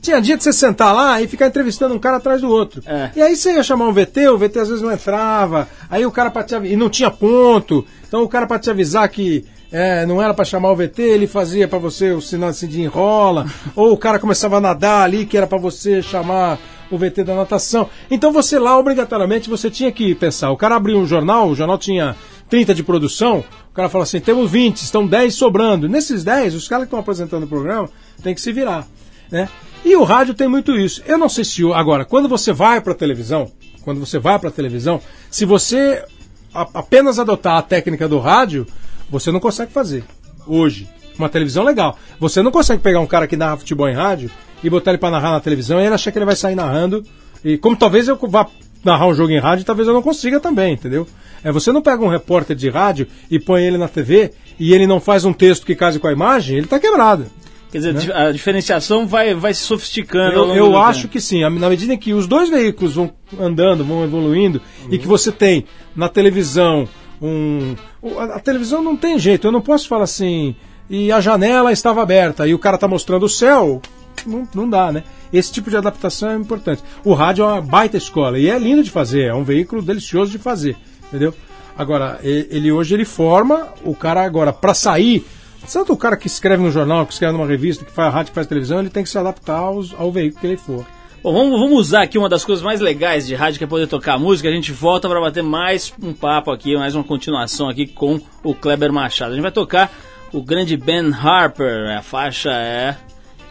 Tinha 0.00 0.20
dia 0.20 0.36
de 0.36 0.42
você 0.42 0.52
sentar 0.52 0.92
lá 0.92 1.22
e 1.22 1.28
ficar 1.28 1.46
entrevistando 1.46 1.94
um 1.94 1.98
cara 2.00 2.16
atrás 2.16 2.40
do 2.40 2.48
outro. 2.48 2.82
É. 2.84 3.10
E 3.14 3.22
aí 3.22 3.36
você 3.36 3.52
ia 3.52 3.62
chamar 3.62 3.86
um 3.86 3.92
VT, 3.92 4.28
o 4.30 4.36
VT 4.36 4.58
às 4.58 4.68
vezes 4.68 4.82
não 4.82 4.90
entrava. 4.92 5.68
Aí 5.88 6.04
o 6.04 6.10
cara 6.10 6.28
pra 6.28 6.42
te 6.42 6.56
avi- 6.56 6.72
e 6.72 6.76
não 6.76 6.90
tinha 6.90 7.08
ponto. 7.08 7.86
Então 8.08 8.24
o 8.24 8.28
cara 8.28 8.44
para 8.44 8.58
te 8.58 8.68
avisar 8.68 9.08
que 9.08 9.44
é, 9.72 10.04
não 10.04 10.20
era 10.20 10.34
para 10.34 10.44
chamar 10.44 10.70
o 10.70 10.76
VT, 10.76 11.00
ele 11.00 11.26
fazia 11.26 11.66
para 11.66 11.78
você 11.78 12.10
o 12.10 12.20
sinal 12.20 12.50
assim 12.50 12.68
de 12.68 12.82
enrola. 12.82 13.46
ou 13.74 13.92
o 13.92 13.96
cara 13.96 14.18
começava 14.18 14.58
a 14.58 14.60
nadar 14.60 15.02
ali 15.02 15.24
que 15.24 15.36
era 15.36 15.46
para 15.46 15.56
você 15.56 16.02
chamar 16.02 16.58
o 16.90 16.98
VT 16.98 17.24
da 17.24 17.34
natação. 17.34 17.88
Então 18.10 18.30
você 18.30 18.58
lá 18.58 18.78
obrigatoriamente 18.78 19.48
você 19.48 19.70
tinha 19.70 19.90
que 19.90 20.14
pensar. 20.14 20.50
O 20.50 20.58
cara 20.58 20.76
abriu 20.76 20.98
um 20.98 21.06
jornal, 21.06 21.48
o 21.48 21.54
jornal 21.54 21.78
tinha 21.78 22.14
30 22.50 22.74
de 22.74 22.82
produção, 22.82 23.42
o 23.70 23.74
cara 23.74 23.88
fala 23.88 24.04
assim: 24.04 24.20
temos 24.20 24.50
20, 24.50 24.76
estão 24.82 25.06
10 25.06 25.34
sobrando. 25.34 25.88
Nesses 25.88 26.22
10, 26.22 26.54
os 26.54 26.68
caras 26.68 26.84
que 26.84 26.88
estão 26.88 27.00
apresentando 27.00 27.44
o 27.44 27.48
programa 27.48 27.88
têm 28.22 28.34
que 28.34 28.42
se 28.42 28.52
virar. 28.52 28.86
Né? 29.30 29.48
E 29.82 29.96
o 29.96 30.04
rádio 30.04 30.34
tem 30.34 30.46
muito 30.46 30.76
isso. 30.76 31.02
Eu 31.06 31.16
não 31.16 31.30
sei 31.30 31.44
se. 31.44 31.62
Agora, 31.72 32.04
quando 32.04 32.28
você 32.28 32.52
vai 32.52 32.82
para 32.82 32.92
televisão, 32.92 33.50
quando 33.82 34.00
você 34.00 34.18
vai 34.18 34.38
para 34.38 34.50
televisão, 34.50 35.00
se 35.30 35.46
você 35.46 36.04
apenas 36.52 37.18
adotar 37.18 37.56
a 37.56 37.62
técnica 37.62 38.06
do 38.06 38.18
rádio, 38.18 38.66
você 39.12 39.30
não 39.30 39.38
consegue 39.38 39.70
fazer. 39.70 40.02
Hoje. 40.46 40.88
Uma 41.18 41.28
televisão 41.28 41.62
legal. 41.62 41.98
Você 42.18 42.40
não 42.40 42.50
consegue 42.50 42.82
pegar 42.82 42.98
um 42.98 43.06
cara 43.06 43.26
que 43.26 43.36
narra 43.36 43.58
futebol 43.58 43.86
em 43.86 43.94
rádio 43.94 44.30
e 44.64 44.70
botar 44.70 44.92
ele 44.92 44.98
para 44.98 45.10
narrar 45.10 45.32
na 45.32 45.40
televisão 45.40 45.78
e 45.78 45.84
ele 45.84 45.94
achar 45.94 46.10
que 46.10 46.18
ele 46.18 46.24
vai 46.24 46.34
sair 46.34 46.54
narrando. 46.54 47.04
E 47.44 47.58
como 47.58 47.76
talvez 47.76 48.08
eu 48.08 48.16
vá 48.16 48.46
narrar 48.82 49.06
um 49.06 49.14
jogo 49.14 49.30
em 49.30 49.38
rádio, 49.38 49.66
talvez 49.66 49.86
eu 49.86 49.92
não 49.92 50.00
consiga 50.00 50.40
também, 50.40 50.72
entendeu? 50.72 51.06
É, 51.44 51.52
você 51.52 51.70
não 51.70 51.82
pega 51.82 52.02
um 52.02 52.08
repórter 52.08 52.56
de 52.56 52.70
rádio 52.70 53.06
e 53.30 53.38
põe 53.38 53.62
ele 53.62 53.76
na 53.76 53.88
TV 53.88 54.32
e 54.58 54.72
ele 54.72 54.86
não 54.86 54.98
faz 54.98 55.26
um 55.26 55.34
texto 55.34 55.66
que 55.66 55.74
case 55.74 55.98
com 55.98 56.06
a 56.06 56.12
imagem, 56.12 56.56
ele 56.56 56.66
tá 56.66 56.80
quebrado. 56.80 57.26
Quer 57.70 57.78
dizer, 57.78 58.14
a 58.14 58.32
diferenciação 58.32 59.06
vai, 59.06 59.34
vai 59.34 59.54
se 59.54 59.62
sofisticando. 59.62 60.34
Eu, 60.34 60.54
eu 60.54 60.78
acho 60.78 61.02
tempo. 61.02 61.12
que 61.12 61.20
sim. 61.20 61.40
Na 61.40 61.70
medida 61.70 61.94
em 61.94 61.98
que 61.98 62.12
os 62.12 62.26
dois 62.26 62.50
veículos 62.50 62.94
vão 62.94 63.10
andando, 63.40 63.82
vão 63.82 64.04
evoluindo, 64.04 64.60
e 64.90 64.98
que 64.98 65.06
você 65.06 65.32
tem 65.32 65.64
na 65.96 66.08
televisão 66.08 66.86
um. 67.22 67.74
A, 68.18 68.38
televisão 68.40 68.82
não 68.82 68.96
tem 68.96 69.18
jeito. 69.18 69.46
Eu 69.46 69.52
não 69.52 69.60
posso 69.60 69.88
falar 69.88 70.04
assim. 70.04 70.54
E 70.90 71.10
a 71.12 71.20
janela 71.20 71.72
estava 71.72 72.02
aberta 72.02 72.46
e 72.46 72.52
o 72.54 72.58
cara 72.58 72.74
está 72.74 72.86
mostrando 72.88 73.24
o 73.24 73.28
céu. 73.28 73.80
Não, 74.26 74.46
não 74.54 74.68
dá, 74.68 74.92
né? 74.92 75.04
Esse 75.32 75.50
tipo 75.52 75.70
de 75.70 75.76
adaptação 75.76 76.30
é 76.30 76.36
importante. 76.36 76.82
O 77.04 77.14
rádio 77.14 77.44
é 77.44 77.48
uma 77.48 77.60
baita 77.62 77.96
escola 77.96 78.38
e 78.38 78.50
é 78.50 78.58
lindo 78.58 78.82
de 78.82 78.90
fazer, 78.90 79.22
é 79.28 79.34
um 79.34 79.42
veículo 79.44 79.80
delicioso 79.80 80.30
de 80.30 80.38
fazer, 80.38 80.76
entendeu? 81.08 81.32
Agora, 81.78 82.20
ele 82.22 82.70
hoje 82.70 82.92
ele 82.94 83.06
forma 83.06 83.68
o 83.82 83.94
cara 83.94 84.22
agora 84.22 84.52
para 84.52 84.74
sair. 84.74 85.24
Tanto 85.72 85.92
o 85.94 85.96
cara 85.96 86.16
que 86.18 86.26
escreve 86.26 86.62
no 86.62 86.70
jornal, 86.70 87.06
que 87.06 87.14
escreve 87.14 87.32
numa 87.32 87.46
revista, 87.46 87.84
que 87.84 87.90
faz 87.92 88.12
rádio, 88.12 88.30
que 88.32 88.34
faz 88.34 88.46
televisão, 88.46 88.80
ele 88.80 88.90
tem 88.90 89.02
que 89.02 89.08
se 89.08 89.16
adaptar 89.16 89.56
aos- 89.58 89.94
ao 89.98 90.12
veículo 90.12 90.40
que 90.40 90.46
ele 90.48 90.56
for. 90.58 90.84
Bom, 91.22 91.32
vamos, 91.32 91.60
vamos 91.60 91.78
usar 91.78 92.02
aqui 92.02 92.18
uma 92.18 92.28
das 92.28 92.44
coisas 92.44 92.64
mais 92.64 92.80
legais 92.80 93.26
de 93.26 93.34
rádio, 93.34 93.58
que 93.58 93.64
é 93.64 93.66
poder 93.66 93.86
tocar 93.86 94.18
música. 94.18 94.48
A 94.48 94.52
gente 94.52 94.72
volta 94.72 95.08
para 95.08 95.20
bater 95.20 95.42
mais 95.42 95.92
um 96.02 96.12
papo 96.12 96.50
aqui, 96.50 96.76
mais 96.76 96.96
uma 96.96 97.04
continuação 97.04 97.68
aqui 97.68 97.86
com 97.86 98.20
o 98.42 98.52
Kleber 98.54 98.92
Machado. 98.92 99.30
A 99.30 99.34
gente 99.34 99.42
vai 99.42 99.52
tocar 99.52 99.92
o 100.32 100.42
grande 100.42 100.76
Ben 100.76 101.12
Harper. 101.12 101.96
A 101.96 102.02
faixa 102.02 102.50
é 102.50 102.96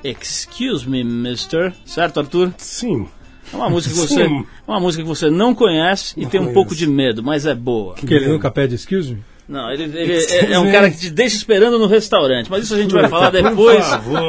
Excuse 0.03 0.87
Me, 0.89 1.01
Mister. 1.03 1.73
Certo, 1.85 2.19
Arthur? 2.19 2.53
Sim. 2.57 3.07
É 3.53 3.55
uma 3.55 3.69
música 3.69 3.93
que 3.93 3.99
você, 4.01 4.27
Sim. 4.27 4.45
é 4.67 4.71
uma 4.71 4.79
música 4.79 5.03
que 5.03 5.09
você 5.09 5.29
não 5.29 5.55
conhece 5.55 6.13
e 6.17 6.23
Não 6.23 6.29
tem 6.29 6.39
um 6.39 6.43
conheço. 6.43 6.53
pouco 6.53 6.75
de 6.75 6.87
medo, 6.87 7.23
mas 7.23 7.45
é 7.45 7.55
boa. 7.55 7.95
Porque 7.95 8.13
ele 8.13 8.27
nunca 8.27 8.51
pede 8.51 8.75
excuse 8.75 9.13
me? 9.13 9.23
Não, 9.51 9.69
ele, 9.69 9.83
ele 9.99 10.13
é, 10.13 10.53
é 10.53 10.59
um 10.59 10.71
cara 10.71 10.89
que 10.89 10.97
te 10.97 11.09
deixa 11.09 11.35
esperando 11.35 11.77
no 11.77 11.85
restaurante, 11.85 12.49
mas 12.49 12.63
isso 12.63 12.73
a 12.73 12.77
gente 12.77 12.93
vai 12.93 13.09
falar 13.09 13.31
depois 13.31 13.85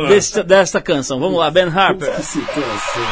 desse, 0.08 0.42
desta 0.42 0.80
canção. 0.80 1.20
Vamos 1.20 1.38
lá, 1.38 1.48
Ben 1.48 1.68
Harper. 1.68 2.16
Que 2.16 2.22
situação. 2.22 3.02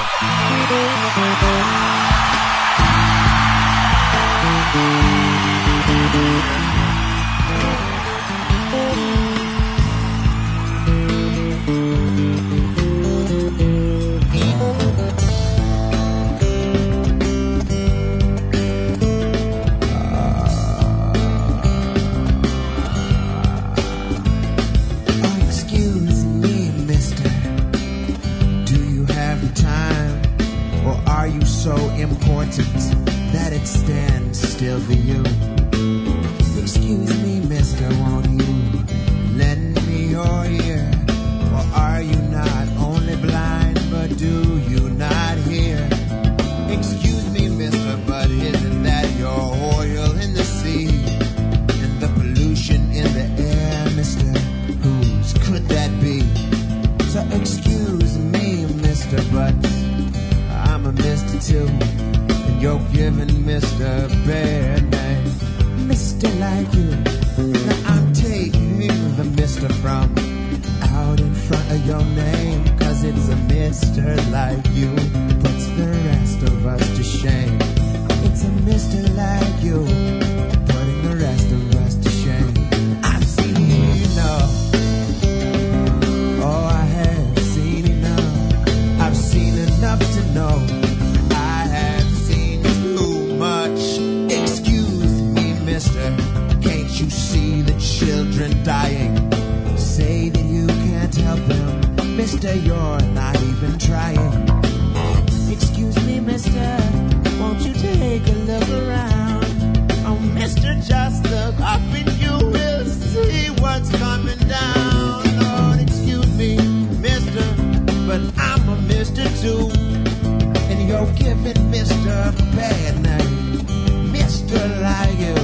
Mister 124.12 124.58
bad 124.82 125.08
you. 125.18 125.34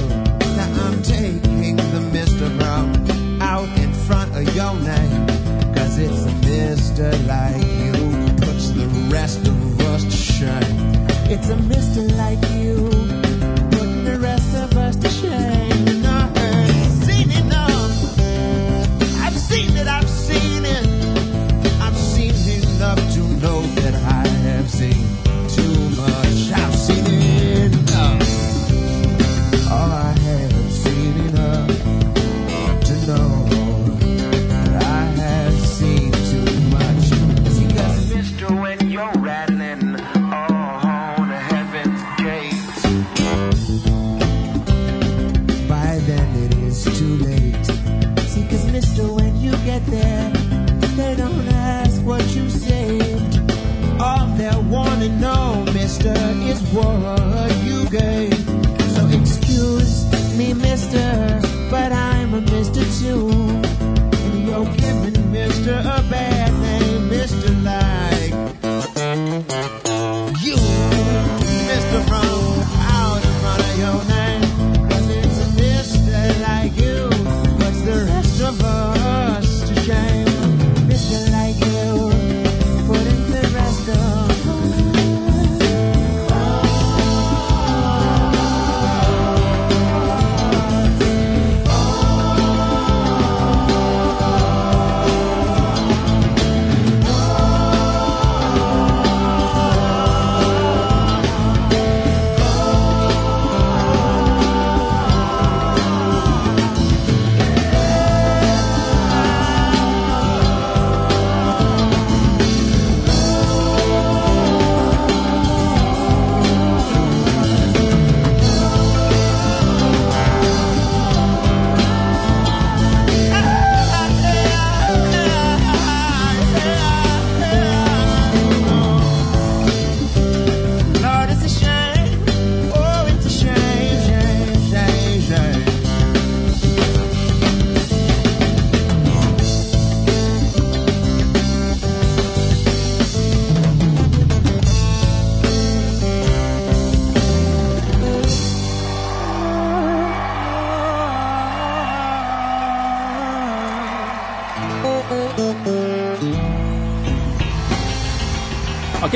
Now 0.55 0.85
I'm 0.85 1.01
taking 1.01 1.77
the 1.77 2.01
from 2.59 3.41
out 3.41 3.69
in 3.79 3.91
front 3.93 4.35
of 4.35 4.43
your 4.55 4.73
it's 5.97 6.25
a 6.25 6.33
mister 6.47 7.11
like 7.25 7.57
you. 7.81 7.93
Puts 8.45 8.69
the 8.71 8.87
rest 9.11 9.47
of 9.47 9.81
us 9.81 10.03
to 10.03 10.11
shame. 10.11 11.05
It's 11.29 11.49
a 11.49 11.57
mister 11.57 12.03
like 12.15 12.41
you. 12.51 12.56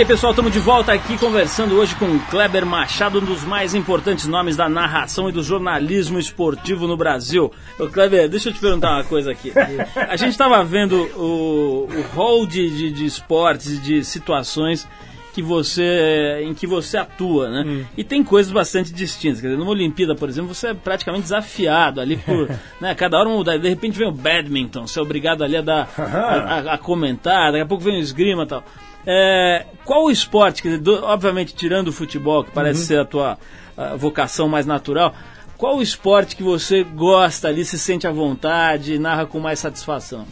Ok, 0.02 0.06
pessoal, 0.08 0.32
estamos 0.32 0.52
de 0.52 0.58
volta 0.60 0.93
aqui 0.93 1.16
conversando 1.18 1.76
hoje 1.76 1.93
com 1.95 2.18
Kleber 2.32 2.66
Machado, 2.66 3.20
um 3.20 3.24
dos 3.24 3.43
mais 3.43 3.76
importantes 3.76 4.26
nomes 4.26 4.56
da 4.58 4.68
narração 4.68 5.30
e 5.30 5.32
do 5.32 5.43
jornalismo 5.43 6.18
esportivo 6.18 6.88
no 6.88 6.97
Brasil. 6.97 7.52
Ô, 7.80 7.88
Kleber, 7.88 8.28
deixa 8.28 8.49
eu 8.49 8.54
te 8.54 8.60
perguntar 8.60 8.93
uma 8.95 9.04
coisa 9.04 9.32
aqui. 9.32 9.52
A 9.95 10.16
gente 10.16 10.32
estava 10.32 10.64
vendo 10.64 10.95
o, 11.16 11.88
o 11.88 12.02
hall 12.16 12.47
de, 12.47 12.68
de, 12.70 12.91
de 12.91 13.06
esportes, 13.06 13.80
de 13.84 14.04
situações 14.04 14.88
que 15.36 15.41
você 15.43 16.41
em 16.43 16.54
que 16.56 16.66
você 16.66 16.97
atua, 16.97 17.49
né? 17.49 17.86
E 17.95 18.04
tem 18.04 18.24
coisas 18.24 18.52
bastante 18.52 18.91
distintas. 18.91 19.39
Quer 19.39 19.47
dizer, 19.49 19.60
numa 19.60 19.72
Olimpíada, 19.72 20.16
por 20.16 20.28
exemplo, 20.28 20.54
você 20.54 20.70
é 20.70 20.74
praticamente 20.74 21.24
desafiado 21.24 22.02
ali 22.02 22.18
por, 22.18 22.49
né? 22.82 22.95
Cada 22.95 23.20
hora 23.20 23.30
muda. 23.30 23.58
De 23.60 23.70
repente 23.70 23.97
vem 23.99 24.08
o 24.08 24.12
badminton, 24.12 24.88
você 24.88 24.97
é 24.97 25.02
obrigado 25.02 25.43
ali 25.43 25.56
a 25.58 25.62
dar 25.62 25.89
a, 25.95 26.02
a- 26.02 26.74
a 26.74 26.78
comentar. 26.80 27.52
Daqui 27.52 27.64
a 27.64 27.68
pouco 27.68 27.84
vem 27.84 27.97
o 27.97 28.02
esgrima 28.02 28.43
e 28.43 28.47
tal. 28.47 28.64
É, 29.06 29.66
qual 29.84 30.06
o 30.06 30.12
esporte, 30.12 30.62
dizer, 30.62 30.78
do- 30.80 31.04
obviamente 31.04 31.56
tirando 31.56 31.88
o 31.88 31.91
futebol, 31.91 32.43
que 32.43 32.52
parece 32.52 32.86
ser 32.86 32.99
a 32.99 33.06
tua 33.06 33.38
ah, 33.78 33.95
vocação 33.95 34.47
mais 34.47 34.66
natural, 34.66 35.14
qual 35.58 35.78
o 35.78 35.82
esporte 35.82 36.36
que 36.36 36.43
você 36.43 36.84
gosta 36.84 37.47
ali, 37.47 37.64
se 37.66 37.78
sente 37.80 38.06
à 38.08 38.12
vontade, 38.12 38.97
narra 38.99 39.26
com 39.26 39.39
mais 39.39 39.60
satisfação? 39.60 40.26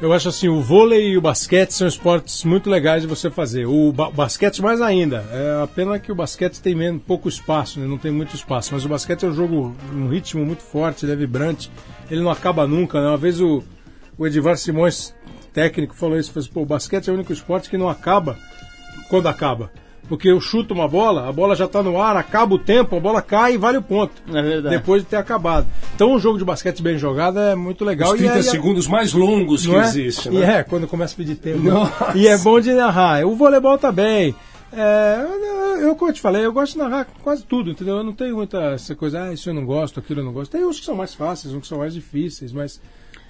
Eu 0.00 0.12
acho 0.12 0.28
assim, 0.28 0.46
o 0.48 0.60
vôlei 0.60 1.08
e 1.08 1.18
o 1.18 1.20
basquete 1.20 1.72
são 1.72 1.88
esportes 1.88 2.44
muito 2.44 2.70
legais 2.70 3.02
de 3.02 3.08
você 3.08 3.28
fazer. 3.30 3.66
O 3.66 3.92
ba- 3.92 4.08
basquete 4.10 4.62
mais 4.62 4.80
ainda. 4.80 5.24
É 5.32 5.62
a 5.64 5.66
pena 5.66 5.98
que 5.98 6.12
o 6.12 6.14
basquete 6.14 6.60
tem 6.62 6.72
menos, 6.72 7.02
pouco 7.04 7.28
espaço, 7.28 7.80
né? 7.80 7.86
não 7.86 7.98
tem 7.98 8.12
muito 8.12 8.32
espaço. 8.36 8.72
Mas 8.72 8.84
o 8.84 8.88
basquete 8.88 9.24
é 9.24 9.28
um 9.28 9.34
jogo, 9.34 9.76
um 9.92 10.06
ritmo 10.08 10.46
muito 10.46 10.62
forte, 10.62 11.04
ele 11.04 11.12
é 11.12 11.16
vibrante. 11.16 11.68
Ele 12.08 12.20
não 12.20 12.30
acaba 12.30 12.64
nunca, 12.64 13.00
né? 13.02 13.08
Uma 13.08 13.16
vez 13.16 13.40
o, 13.40 13.60
o 14.16 14.24
Edivar 14.24 14.56
Simões, 14.56 15.12
técnico, 15.58 15.94
falou 15.94 16.16
isso. 16.18 16.30
Falou 16.32 16.44
assim, 16.44 16.52
Pô, 16.52 16.62
o 16.62 16.66
basquete 16.66 17.08
é 17.08 17.10
o 17.10 17.14
único 17.14 17.32
esporte 17.32 17.68
que 17.68 17.76
não 17.76 17.88
acaba 17.88 18.36
quando 19.08 19.26
acaba. 19.26 19.70
Porque 20.08 20.28
eu 20.30 20.40
chuto 20.40 20.72
uma 20.72 20.88
bola, 20.88 21.28
a 21.28 21.32
bola 21.32 21.54
já 21.54 21.66
está 21.66 21.82
no 21.82 22.00
ar, 22.00 22.16
acaba 22.16 22.54
o 22.54 22.58
tempo, 22.58 22.96
a 22.96 23.00
bola 23.00 23.20
cai 23.20 23.54
e 23.54 23.56
vale 23.58 23.76
o 23.76 23.82
ponto. 23.82 24.22
É 24.32 24.40
verdade. 24.40 24.76
Depois 24.76 25.02
de 25.02 25.08
ter 25.08 25.16
acabado. 25.16 25.66
Então 25.94 26.12
um 26.14 26.18
jogo 26.18 26.38
de 26.38 26.44
basquete 26.46 26.82
bem 26.82 26.96
jogado 26.96 27.38
é 27.38 27.54
muito 27.54 27.84
legal. 27.84 28.10
Os 28.14 28.14
e 28.14 28.18
30 28.24 28.38
é- 28.38 28.42
segundos 28.42 28.86
mais 28.86 29.12
longos 29.12 29.62
que 29.66 29.68
não 29.72 29.80
é? 29.82 29.84
existe, 29.84 30.28
E 30.28 30.38
né? 30.38 30.60
é, 30.60 30.62
quando 30.62 30.86
começa 30.86 31.12
a 31.12 31.16
pedir 31.16 31.34
tempo. 31.34 31.58
Nossa. 31.58 32.16
E 32.16 32.26
é 32.26 32.38
bom 32.38 32.58
de 32.58 32.72
narrar. 32.72 33.26
O 33.26 33.34
voleibol 33.36 33.76
também. 33.76 34.34
É, 34.72 35.26
eu, 35.80 35.88
eu, 35.88 35.96
como 35.96 36.10
eu 36.10 36.14
te 36.14 36.20
falei, 36.22 36.44
eu 36.44 36.52
gosto 36.52 36.72
de 36.74 36.78
narrar 36.78 37.06
quase 37.22 37.42
tudo, 37.42 37.70
entendeu? 37.70 37.96
Eu 37.98 38.04
não 38.04 38.12
tenho 38.14 38.36
muita 38.36 38.58
essa 38.72 38.94
coisa, 38.94 39.24
ah, 39.24 39.32
isso 39.32 39.50
eu 39.50 39.54
não 39.54 39.64
gosto, 39.66 39.98
aquilo 40.00 40.20
eu 40.20 40.24
não 40.24 40.32
gosto. 40.32 40.50
Tem 40.52 40.64
uns 40.64 40.78
que 40.80 40.86
são 40.86 40.94
mais 40.94 41.12
fáceis, 41.14 41.52
uns 41.52 41.62
que 41.62 41.66
são 41.66 41.78
mais 41.78 41.92
difíceis, 41.92 42.50
mas 42.52 42.80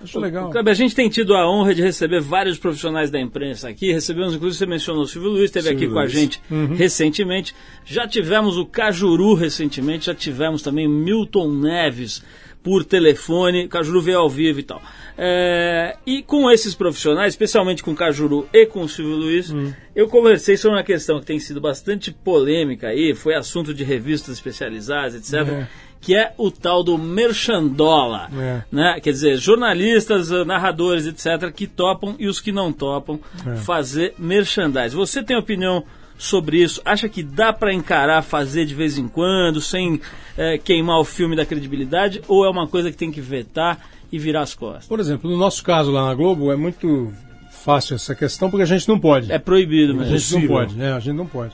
acho 0.03 0.18
legal. 0.18 0.51
Kleber, 0.51 0.70
a 0.70 0.76
gente 0.76 0.94
tem 0.94 1.09
tido 1.09 1.34
a 1.34 1.49
honra 1.49 1.74
de 1.74 1.82
receber 1.82 2.20
vários 2.20 2.59
profissionais 2.59 3.11
da 3.11 3.20
imprensa 3.20 3.68
aqui. 3.68 3.92
Recebemos, 3.92 4.34
inclusive, 4.34 4.59
você 4.59 4.66
mencionou 4.66 5.03
o 5.03 5.07
Silvio 5.07 5.30
Luiz, 5.30 5.44
esteve 5.44 5.68
Silvio 5.68 5.86
aqui 5.86 5.94
com 5.94 5.99
a 5.99 6.07
gente 6.07 6.40
recentemente. 6.76 7.55
Já 7.84 8.07
tivemos 8.07 8.57
o 8.57 8.66
Cajuru 8.66 9.34
recentemente, 9.34 10.07
já 10.07 10.14
tivemos 10.14 10.62
também 10.62 10.88
Milton 10.88 11.53
Neves 11.53 12.22
por 12.62 12.84
telefone. 12.84 13.64
O 13.64 13.68
Cajuru 13.68 14.03
veio 14.03 14.18
ao 14.18 14.28
vivo 14.28 14.61
e 14.61 14.62
tal. 14.62 14.82
É, 15.16 15.96
e 16.07 16.22
com 16.22 16.51
esses 16.51 16.74
profissionais, 16.74 17.32
especialmente 17.32 17.82
com 17.82 17.92
o 17.92 17.96
Cajuru 17.96 18.49
e 18.53 18.66
com 18.66 18.82
o 18.82 18.88
Silvio 18.88 19.16
Luiz, 19.16 19.53
eu 19.94 20.07
conversei 20.09 20.57
sobre 20.57 20.76
uma 20.76 20.84
questão 20.84 21.18
que 21.18 21.26
tem 21.26 21.40
sido 21.40 21.61
bastante 21.61 22.12
polêmica 22.12 22.88
aí, 22.88 23.14
foi 23.14 23.34
assunto 23.34 23.74
de 23.74 23.82
revistas 23.82 24.34
especializadas, 24.34 25.14
etc. 25.14 25.49
É. 25.49 25.68
Que 26.01 26.14
é 26.14 26.32
o 26.38 26.51
tal 26.51 26.82
do 26.84 26.96
merchandola 26.96 28.28
É. 28.36 28.62
né? 28.70 29.01
Quer 29.01 29.11
dizer, 29.12 29.36
jornalistas, 29.38 30.30
eh, 30.30 30.44
narradores, 30.44 31.07
etc., 31.07 31.51
que 31.53 31.66
topam 31.66 32.14
e 32.18 32.26
os 32.28 32.40
que 32.40 32.53
não 32.53 32.72
topam 32.72 33.18
É. 33.46 33.57
fazer 33.57 34.14
merchandise. 34.18 34.94
Você 34.94 35.22
tem 35.22 35.36
opinião 35.36 35.84
sobre 36.16 36.62
isso? 36.62 36.80
Acha 36.84 37.09
que 37.09 37.22
dá 37.22 37.53
para 37.53 37.72
encarar, 37.72 38.22
fazer 38.22 38.64
de 38.64 38.74
vez 38.74 38.96
em 38.99 39.09
quando, 39.09 39.61
sem 39.61 40.01
eh, 40.36 40.59
queimar 40.59 41.01
o 41.01 41.05
filme 41.05 41.34
da 41.36 41.44
credibilidade, 41.44 42.22
ou 42.28 42.44
é 42.44 42.51
uma 42.51 42.66
coisa 42.68 42.90
que 42.90 42.96
tem 42.96 43.11
que 43.11 43.20
vetar 43.20 43.78
e 44.11 44.18
virar 44.18 44.42
as 44.42 44.55
costas? 44.55 44.86
Por 44.86 45.01
exemplo, 45.01 45.28
no 45.30 45.36
nosso 45.36 45.62
caso 45.64 45.90
lá 45.90 46.07
na 46.07 46.14
Globo 46.14 46.51
é 46.53 46.57
muito 46.57 47.12
fácil 47.51 47.96
essa 47.96 48.14
questão 48.14 48.49
porque 48.49 48.62
a 48.62 48.66
gente 48.66 48.88
não 48.88 48.99
pode. 48.99 49.30
É 49.32 49.38
proibido 49.38 49.92
A 49.92 49.96
mesmo. 49.96 50.16
gente 50.16 50.34
não 50.42 50.46
pode, 50.49 50.80
é, 50.80 50.92
a 50.92 51.01
gente 51.01 51.16
não 51.16 51.26
pode. 51.26 51.53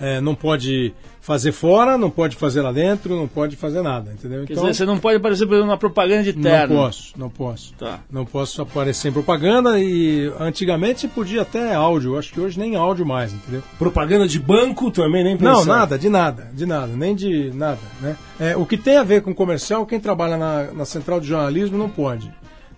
É, 0.00 0.20
não 0.20 0.34
pode 0.34 0.92
fazer 1.26 1.50
fora, 1.50 1.98
não 1.98 2.08
pode 2.08 2.36
fazer 2.36 2.62
lá 2.62 2.70
dentro, 2.70 3.16
não 3.16 3.26
pode 3.26 3.56
fazer 3.56 3.82
nada, 3.82 4.12
entendeu? 4.12 4.44
Quer 4.44 4.54
dizer, 4.54 4.74
você 4.74 4.84
não 4.84 4.96
pode 4.96 5.16
aparecer, 5.16 5.44
por 5.44 5.54
exemplo, 5.54 5.66
numa 5.66 5.76
propaganda 5.76 6.22
de 6.22 6.34
Não 6.34 6.42
terno. 6.42 6.76
posso, 6.76 7.12
não 7.16 7.28
posso. 7.28 7.74
Tá. 7.74 7.98
Não 8.08 8.24
posso 8.24 8.62
aparecer 8.62 9.08
em 9.08 9.12
propaganda 9.12 9.80
e 9.80 10.32
antigamente 10.38 11.08
podia 11.08 11.42
até 11.42 11.74
áudio, 11.74 12.16
acho 12.16 12.32
que 12.32 12.40
hoje 12.40 12.58
nem 12.60 12.76
áudio 12.76 13.04
mais, 13.04 13.32
entendeu? 13.32 13.60
Propaganda 13.76 14.28
de 14.28 14.38
banco 14.38 14.88
também, 14.90 15.24
nem 15.24 15.36
pensar. 15.36 15.52
Não, 15.52 15.64
nada, 15.64 15.98
de 15.98 16.08
nada, 16.08 16.48
de 16.54 16.64
nada, 16.64 16.92
nem 16.94 17.12
de 17.16 17.50
nada, 17.54 17.80
né? 18.00 18.16
É, 18.38 18.56
o 18.56 18.64
que 18.64 18.76
tem 18.76 18.96
a 18.96 19.02
ver 19.02 19.22
com 19.22 19.34
comercial, 19.34 19.84
quem 19.84 19.98
trabalha 19.98 20.36
na, 20.36 20.72
na 20.72 20.84
central 20.84 21.18
de 21.18 21.26
jornalismo 21.26 21.76
não 21.76 21.88
pode, 21.88 22.30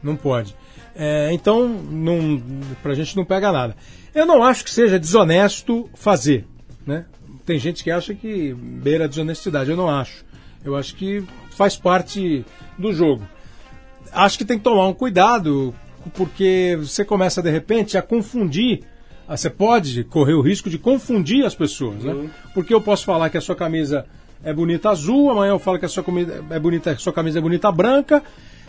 não 0.02 0.16
pode. 0.16 0.56
É, 0.96 1.30
então, 1.32 1.68
não, 1.68 2.42
pra 2.82 2.94
gente 2.94 3.14
não 3.14 3.24
pega 3.26 3.52
nada. 3.52 3.76
Eu 4.14 4.24
não 4.24 4.42
acho 4.42 4.64
que 4.64 4.70
seja 4.70 4.98
desonesto 4.98 5.88
fazer, 5.94 6.46
né? 6.88 7.04
Tem 7.44 7.58
gente 7.58 7.84
que 7.84 7.90
acha 7.90 8.14
que 8.14 8.54
beira 8.54 9.04
a 9.04 9.06
desonestidade, 9.06 9.70
eu 9.70 9.76
não 9.76 9.88
acho. 9.88 10.24
Eu 10.64 10.74
acho 10.74 10.96
que 10.96 11.22
faz 11.50 11.76
parte 11.76 12.44
do 12.78 12.92
jogo. 12.92 13.22
Acho 14.10 14.38
que 14.38 14.44
tem 14.44 14.56
que 14.56 14.64
tomar 14.64 14.88
um 14.88 14.94
cuidado, 14.94 15.74
porque 16.14 16.78
você 16.80 17.04
começa 17.04 17.42
de 17.42 17.50
repente 17.50 17.98
a 17.98 18.02
confundir. 18.02 18.84
Você 19.28 19.50
pode 19.50 20.02
correr 20.04 20.32
o 20.32 20.40
risco 20.40 20.70
de 20.70 20.78
confundir 20.78 21.44
as 21.44 21.54
pessoas, 21.54 22.02
né? 22.02 22.30
Porque 22.54 22.72
eu 22.72 22.80
posso 22.80 23.04
falar 23.04 23.28
que 23.28 23.36
a 23.36 23.42
sua 23.42 23.54
camisa 23.54 24.06
é 24.42 24.54
bonita 24.54 24.88
azul, 24.88 25.30
amanhã 25.30 25.50
eu 25.50 25.58
falo 25.58 25.78
que 25.78 25.84
a 25.84 25.88
sua 25.88 26.02
camisa 26.02 26.42
é 26.48 26.58
bonita, 26.58 26.92
a 26.92 26.96
sua 26.96 27.12
camisa 27.12 27.38
é 27.38 27.42
bonita 27.42 27.70
branca, 27.70 28.22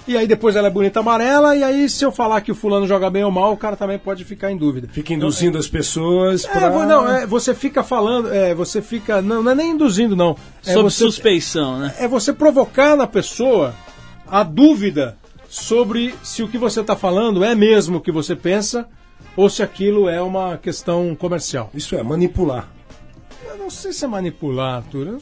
e 0.10 0.18
aí 0.18 0.26
depois 0.26 0.55
ela 0.55 0.68
é 0.68 0.72
bonita 0.72 0.99
amarela, 0.99 1.55
e 1.55 1.64
aí 1.64 1.88
se 1.88 2.03
eu 2.03 2.12
falar 2.12 2.41
que 2.41 2.51
o 2.51 2.55
fulano 2.55 2.88
joga 2.88 3.10
bem 3.10 3.24
ou 3.24 3.32
mal, 3.32 3.53
o 3.53 3.57
cara 3.57 3.76
também 3.76 3.99
pode 3.99 4.26
ficar 4.26 4.51
em 4.51 4.57
dúvida. 4.57 4.88
Fica 4.91 5.14
induzindo 5.14 5.57
as 5.57 5.68
pessoas 5.68 6.45
É, 6.45 6.49
pra... 6.49 6.86
não, 6.86 7.07
é, 7.07 7.28
você 7.28 7.53
fica 7.53 7.84
falando, 7.84 8.34
é, 8.34 8.55
você 8.55 8.82
fica. 8.82 9.22
Não, 9.22 9.43
não 9.43 9.51
é 9.51 9.55
nem 9.55 9.72
induzindo, 9.72 10.16
não. 10.16 10.36
É 10.66 10.74
Sob 10.74 10.89
você, 10.89 10.97
suspeição, 10.97 11.80
né? 11.80 11.93
é 11.99 12.07
você 12.07 12.34
provocar 12.34 12.95
na 12.95 13.05
pessoa 13.05 13.76
a 14.28 14.43
dúvida 14.43 15.16
sobre 15.47 16.14
se 16.24 16.43
o 16.43 16.47
que 16.47 16.57
você 16.57 16.82
está 16.82 16.95
falando 16.95 17.43
é 17.43 17.53
mesmo 17.55 17.97
o 17.97 18.01
que 18.01 18.12
você 18.12 18.36
pensa 18.36 18.88
ou 19.36 19.49
se 19.49 19.64
aquilo 19.64 20.10
é 20.10 20.22
uma 20.22 20.57
questão 20.57 21.16
comercial. 21.16 21.70
Isso 21.74 21.95
é 21.95 22.03
manipular. 22.03 22.68
Eu 23.47 23.57
não 23.57 23.70
sei 23.70 23.93
se 23.93 24.05
é 24.05 24.07
manipular, 24.07 24.78
Arthur. 24.78 25.07
Eu 25.07 25.22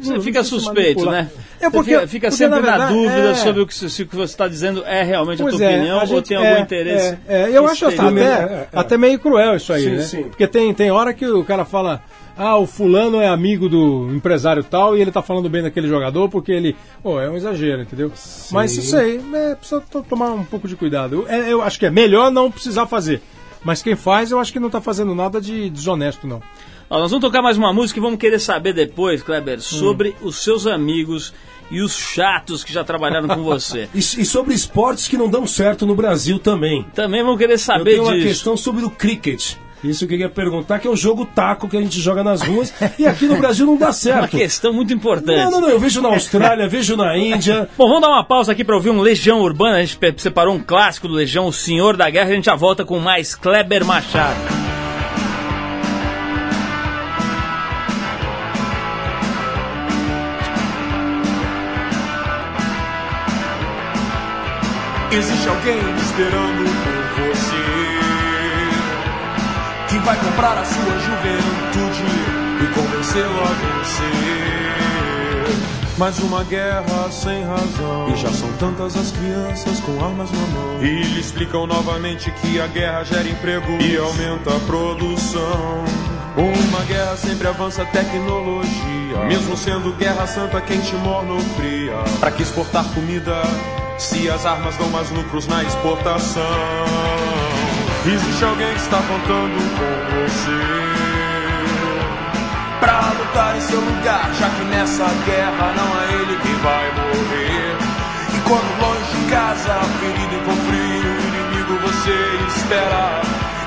Você 0.00 0.20
fica 0.20 0.42
suspeito, 0.42 1.04
né? 1.10 1.30
É 1.60 1.68
porque 1.68 1.90
fica, 1.94 2.08
fica 2.08 2.28
porque, 2.28 2.36
sempre 2.44 2.60
na, 2.60 2.66
verdade, 2.70 2.92
dúvida 2.94 3.30
é, 3.30 3.34
sobre 3.34 3.62
o 3.62 3.66
que, 3.66 3.74
se 3.74 4.02
o 4.02 4.06
que 4.06 4.16
você 4.16 4.32
está 4.32 4.48
dizendo 4.48 4.82
é 4.86 5.02
realmente 5.02 5.42
a 5.42 5.44
Pois 5.44 5.56
tua 5.56 5.64
é, 5.66 5.74
opinião 5.76 5.96
a 5.98 6.00
ou 6.00 6.06
gente- 6.06 6.28
tem 6.28 6.36
algum 6.36 6.48
é, 6.48 6.60
interesse. 6.60 7.18
É, 7.28 7.42
é, 7.42 7.50
eu 7.56 7.66
acho 7.68 7.86
até. 7.86 7.96
É, 8.22 8.68
até, 8.72 8.96
meio 8.96 9.18
cruel 9.18 9.56
isso 9.56 9.72
aí, 9.72 9.82
Sim, 9.84 9.90
né? 9.90 10.02
sim. 10.02 10.22
Porque 10.24 10.46
tem, 10.46 10.72
tem 10.72 10.90
hora 10.90 11.12
que 11.12 11.26
o 11.26 11.44
cara 11.44 11.64
fala, 11.66 12.02
ah, 12.36 12.56
o 12.56 12.66
fulano 12.66 13.20
é 13.20 13.28
amigo 13.28 13.68
do 13.68 14.08
empresário 14.14 14.64
tal 14.64 14.96
e 14.96 15.00
ele 15.02 15.10
tá 15.12 15.20
falando 15.20 15.48
bem 15.50 15.62
daquele 15.62 15.86
jogador 15.88 16.28
porque 16.30 16.52
ele. 16.52 16.74
Pô, 17.02 17.20
é 17.20 17.28
um 17.28 17.36
exagero, 17.36 17.82
entendeu? 17.82 18.10
Mas 18.50 18.74
isso 18.76 18.96
aí, 18.96 19.20
é, 19.34 19.54
precisa 19.54 19.80
to- 19.82 20.02
tomar 20.08 20.30
um 20.32 20.44
pouco 20.44 20.66
de 20.66 20.76
cuidado. 20.76 21.26
Eu, 21.28 21.42
eu 21.44 21.62
acho 21.62 21.78
que 21.78 21.84
é 21.86 21.90
melhor 21.90 22.30
não 22.30 22.50
precisar 22.50 22.86
fazer. 22.86 23.20
Mas 23.64 23.82
quem 23.82 23.96
faz, 23.96 24.30
eu 24.30 24.38
acho 24.38 24.52
que 24.52 24.60
não 24.60 24.70
tá 24.70 24.80
fazendo 24.80 25.14
nada 25.16 25.40
de 25.40 25.68
desonesto, 25.68 26.26
não. 26.28 26.40
Ó, 26.90 26.98
nós 27.00 27.10
vamos 27.10 27.24
tocar 27.24 27.42
mais 27.42 27.58
uma 27.58 27.72
música 27.72 27.98
e 27.98 28.02
vamos 28.02 28.18
querer 28.18 28.38
saber 28.38 28.72
depois, 28.72 29.22
Kleber, 29.22 29.58
Hum. 29.58 29.60
sobre 29.60 30.16
os 30.22 30.36
seus 30.42 30.66
amigos 30.66 31.34
e 31.70 31.82
os 31.82 31.92
chatos 31.94 32.64
que 32.64 32.72
já 32.72 32.82
trabalharam 32.82 33.28
com 33.28 33.42
você. 33.42 33.88
E, 33.94 33.98
e 33.98 34.02
sobre 34.24 34.54
esportes 34.54 35.06
que 35.06 35.16
não 35.18 35.28
dão 35.28 35.46
certo 35.46 35.84
no 35.84 35.94
Brasil 35.94 36.38
também. 36.38 36.84
Também 36.94 37.22
vamos 37.22 37.38
querer 37.38 37.54
Eu 37.54 37.58
saber 37.58 37.90
tenho 37.92 38.04
uma 38.04 38.14
disso. 38.14 38.26
questão 38.26 38.56
sobre 38.56 38.84
o 38.84 38.90
cricket. 38.90 39.54
Isso 39.84 40.04
eu 40.04 40.08
queria 40.08 40.28
perguntar, 40.28 40.80
que 40.80 40.88
é 40.88 40.90
o 40.90 40.96
jogo 40.96 41.24
taco 41.24 41.68
que 41.68 41.76
a 41.76 41.80
gente 41.80 42.00
joga 42.00 42.24
nas 42.24 42.40
ruas. 42.42 42.72
e 42.98 43.06
aqui 43.06 43.26
no 43.26 43.36
Brasil 43.36 43.64
não 43.66 43.76
dá 43.76 43.86
Uma 43.88 43.92
certo. 43.92 44.36
questão 44.36 44.72
muito 44.72 44.92
importante. 44.92 45.36
Não, 45.44 45.50
não, 45.52 45.60
não. 45.60 45.68
Eu 45.68 45.78
vejo 45.78 46.00
na 46.00 46.08
Austrália, 46.08 46.66
vejo 46.68 46.96
na 46.96 47.16
Índia. 47.16 47.68
Bom, 47.76 47.86
vamos 47.86 48.00
dar 48.02 48.08
uma 48.08 48.24
pausa 48.24 48.50
aqui 48.52 48.64
para 48.64 48.74
ouvir 48.74 48.90
um 48.90 49.00
Legião 49.00 49.40
Urbana. 49.40 49.76
A 49.76 49.84
gente 49.84 49.98
separou 50.20 50.54
um 50.54 50.58
clássico 50.58 51.06
do 51.06 51.14
Legião, 51.14 51.46
O 51.46 51.52
Senhor 51.52 51.96
da 51.96 52.08
Guerra. 52.10 52.30
A 52.30 52.34
gente 52.34 52.46
já 52.46 52.56
volta 52.56 52.84
com 52.84 52.98
mais 52.98 53.36
Kleber 53.36 53.84
Machado. 53.84 54.40
Existe 65.10 65.48
alguém 65.48 65.78
esperando 65.96 66.64
por 66.84 67.24
você 67.24 67.64
que 69.88 69.98
vai 70.00 70.14
comprar 70.18 70.58
a 70.58 70.64
sua 70.66 70.98
juventude 70.98 72.04
e 72.62 72.66
convencê-lo 72.74 73.40
a 73.40 73.46
vencer. 73.46 74.38
Mais 75.96 76.18
uma 76.18 76.44
guerra 76.44 77.10
sem 77.10 77.42
razão. 77.42 78.10
E 78.12 78.16
já 78.16 78.28
são 78.28 78.52
tantas 78.58 78.98
as 78.98 79.10
crianças 79.12 79.80
com 79.80 79.92
armas 80.04 80.30
na 80.30 80.46
mão. 80.46 80.82
E 80.82 81.02
lhe 81.02 81.20
explicam 81.20 81.66
novamente 81.66 82.30
que 82.42 82.60
a 82.60 82.66
guerra 82.66 83.02
gera 83.04 83.26
emprego 83.26 83.82
e 83.82 83.96
aumenta 83.96 84.54
a 84.54 84.60
produção. 84.60 85.84
Uma 86.36 86.84
guerra 86.84 87.16
sempre 87.16 87.48
avança 87.48 87.80
a 87.80 87.86
tecnologia. 87.86 89.24
Mesmo 89.26 89.56
sendo 89.56 89.90
guerra 89.96 90.26
santa, 90.26 90.60
quente, 90.60 90.94
morna 90.96 91.32
ou 91.32 91.40
fria. 91.40 91.94
Pra 92.20 92.30
que 92.30 92.42
exportar 92.42 92.84
comida 92.92 93.42
se 93.98 94.30
as 94.30 94.46
armas 94.46 94.76
dão 94.76 94.88
mais 94.90 95.10
lucros 95.10 95.46
na 95.46 95.62
exportação? 95.64 96.42
Existe 98.06 98.44
alguém 98.44 98.72
que 98.72 98.80
está 98.80 98.98
contando 98.98 99.58
com 99.76 100.22
você 100.22 101.08
pra 102.80 103.12
lutar 103.18 103.56
em 103.56 103.60
seu 103.60 103.80
lugar, 103.80 104.30
já 104.38 104.48
que 104.48 104.64
nessa 104.64 105.04
guerra 105.26 105.74
não 105.76 106.00
é 106.00 106.22
ele 106.22 106.38
quem 106.40 106.54
vai 106.56 106.90
morrer. 106.94 107.76
E 108.34 108.40
quando 108.48 108.80
longe 108.80 109.10
de 109.14 109.30
casa, 109.30 109.74
ferido 110.00 110.34
e 110.34 110.40
com 110.44 110.56
frio, 110.66 111.10
o 111.10 111.20
inimigo 111.28 111.74
você 111.82 112.16
espera. 112.56 113.20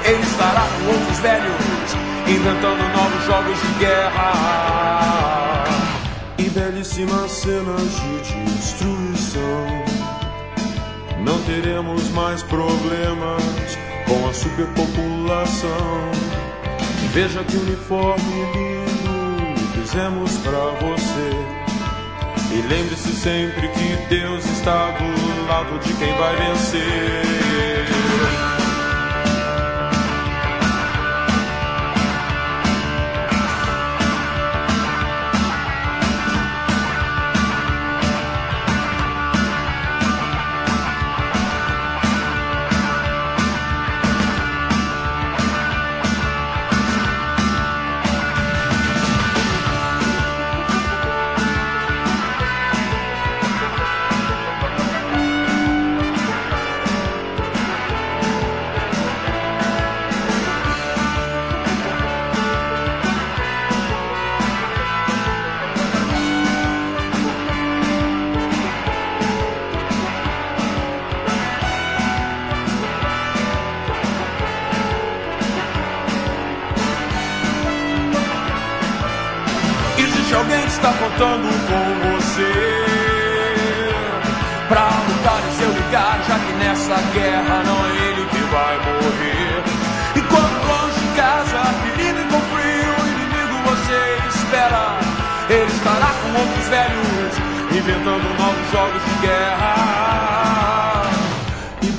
Ele 0.04 0.24
estará 0.24 0.62
com 0.62 0.92
outros 0.92 1.20
velhos, 1.20 1.96
inventando 2.28 2.84
novos 2.96 3.26
jogos 3.26 3.60
de 3.62 3.74
guerra. 3.80 5.64
E 6.38 6.50
belíssimas 6.50 7.32
cenas 7.32 8.02
de 8.02 8.44
destruição. 8.46 9.91
Não 11.32 11.42
teremos 11.44 12.10
mais 12.10 12.44
problemas 12.44 13.42
com 14.06 14.28
a 14.28 14.34
superpopulação. 14.34 16.12
Veja 17.14 17.42
que 17.46 17.56
uniforme 17.56 18.52
lindo 18.54 19.62
fizemos 19.72 20.36
pra 20.40 20.60
você. 20.82 21.32
E 22.54 22.62
lembre-se 22.68 23.14
sempre 23.14 23.70
que 23.70 23.96
Deus 24.10 24.44
está 24.44 24.92
do 24.92 25.48
lado 25.48 25.80
de 25.80 25.94
quem 25.94 26.14
vai 26.18 26.36
vencer. 26.36 27.22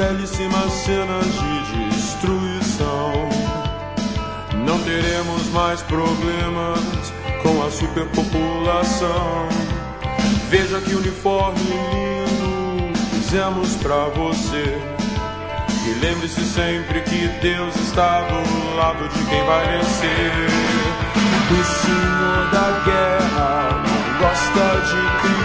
Belíssimas 0.03 0.73
cenas 0.85 1.25
de 1.25 1.89
destruição 1.91 3.29
não 4.67 4.79
teremos 4.81 5.47
mais 5.51 5.81
problemas 5.83 7.13
com 7.43 7.65
a 7.65 7.71
superpopulação. 7.71 9.49
Veja 10.49 10.81
que 10.81 10.95
uniforme 10.95 11.61
lindo 11.61 12.99
fizemos 13.11 13.77
pra 13.77 14.09
você. 14.09 14.79
E 15.87 15.95
lembre-se 16.05 16.45
sempre 16.47 17.01
que 17.03 17.29
Deus 17.41 17.75
está 17.77 18.23
do 18.23 18.77
lado 18.77 19.09
de 19.09 19.25
quem 19.25 19.45
vai 19.45 19.79
vencer. 19.79 20.33
O 21.51 21.65
Senhor 21.65 22.51
da 22.51 22.83
guerra 22.85 23.83
não 23.85 24.19
gosta 24.19 24.65
de 24.87 25.21
crianças. 25.21 25.42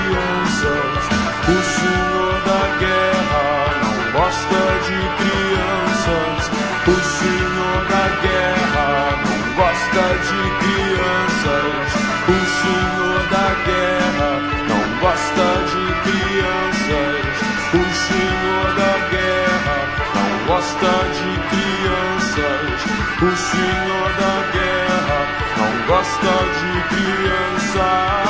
Gosta 4.27 4.63
de 4.85 4.99
crianças. 5.23 6.51
O 6.85 6.97
Senhor 7.17 7.79
da 7.87 8.05
guerra 8.21 8.87
não 9.23 9.39
gosta 9.55 10.03
de 10.27 10.41
crianças. 10.63 11.87
O 12.27 12.39
Senhor 12.59 13.21
da 13.31 13.47
guerra 13.65 14.31
não 14.67 14.83
gosta 14.99 15.47
de 15.71 15.83
crianças. 16.03 17.35
O 17.71 17.83
Senhor 18.05 18.67
da 18.75 18.93
guerra 19.15 19.77
não 20.13 20.29
gosta 20.45 20.91
de 21.17 21.31
crianças. 21.51 22.77
O 23.21 23.31
Senhor 23.37 24.09
da 24.19 24.35
guerra 24.51 25.19
não 25.57 25.71
gosta 25.87 26.33
de 26.59 26.71
crianças. 26.95 28.26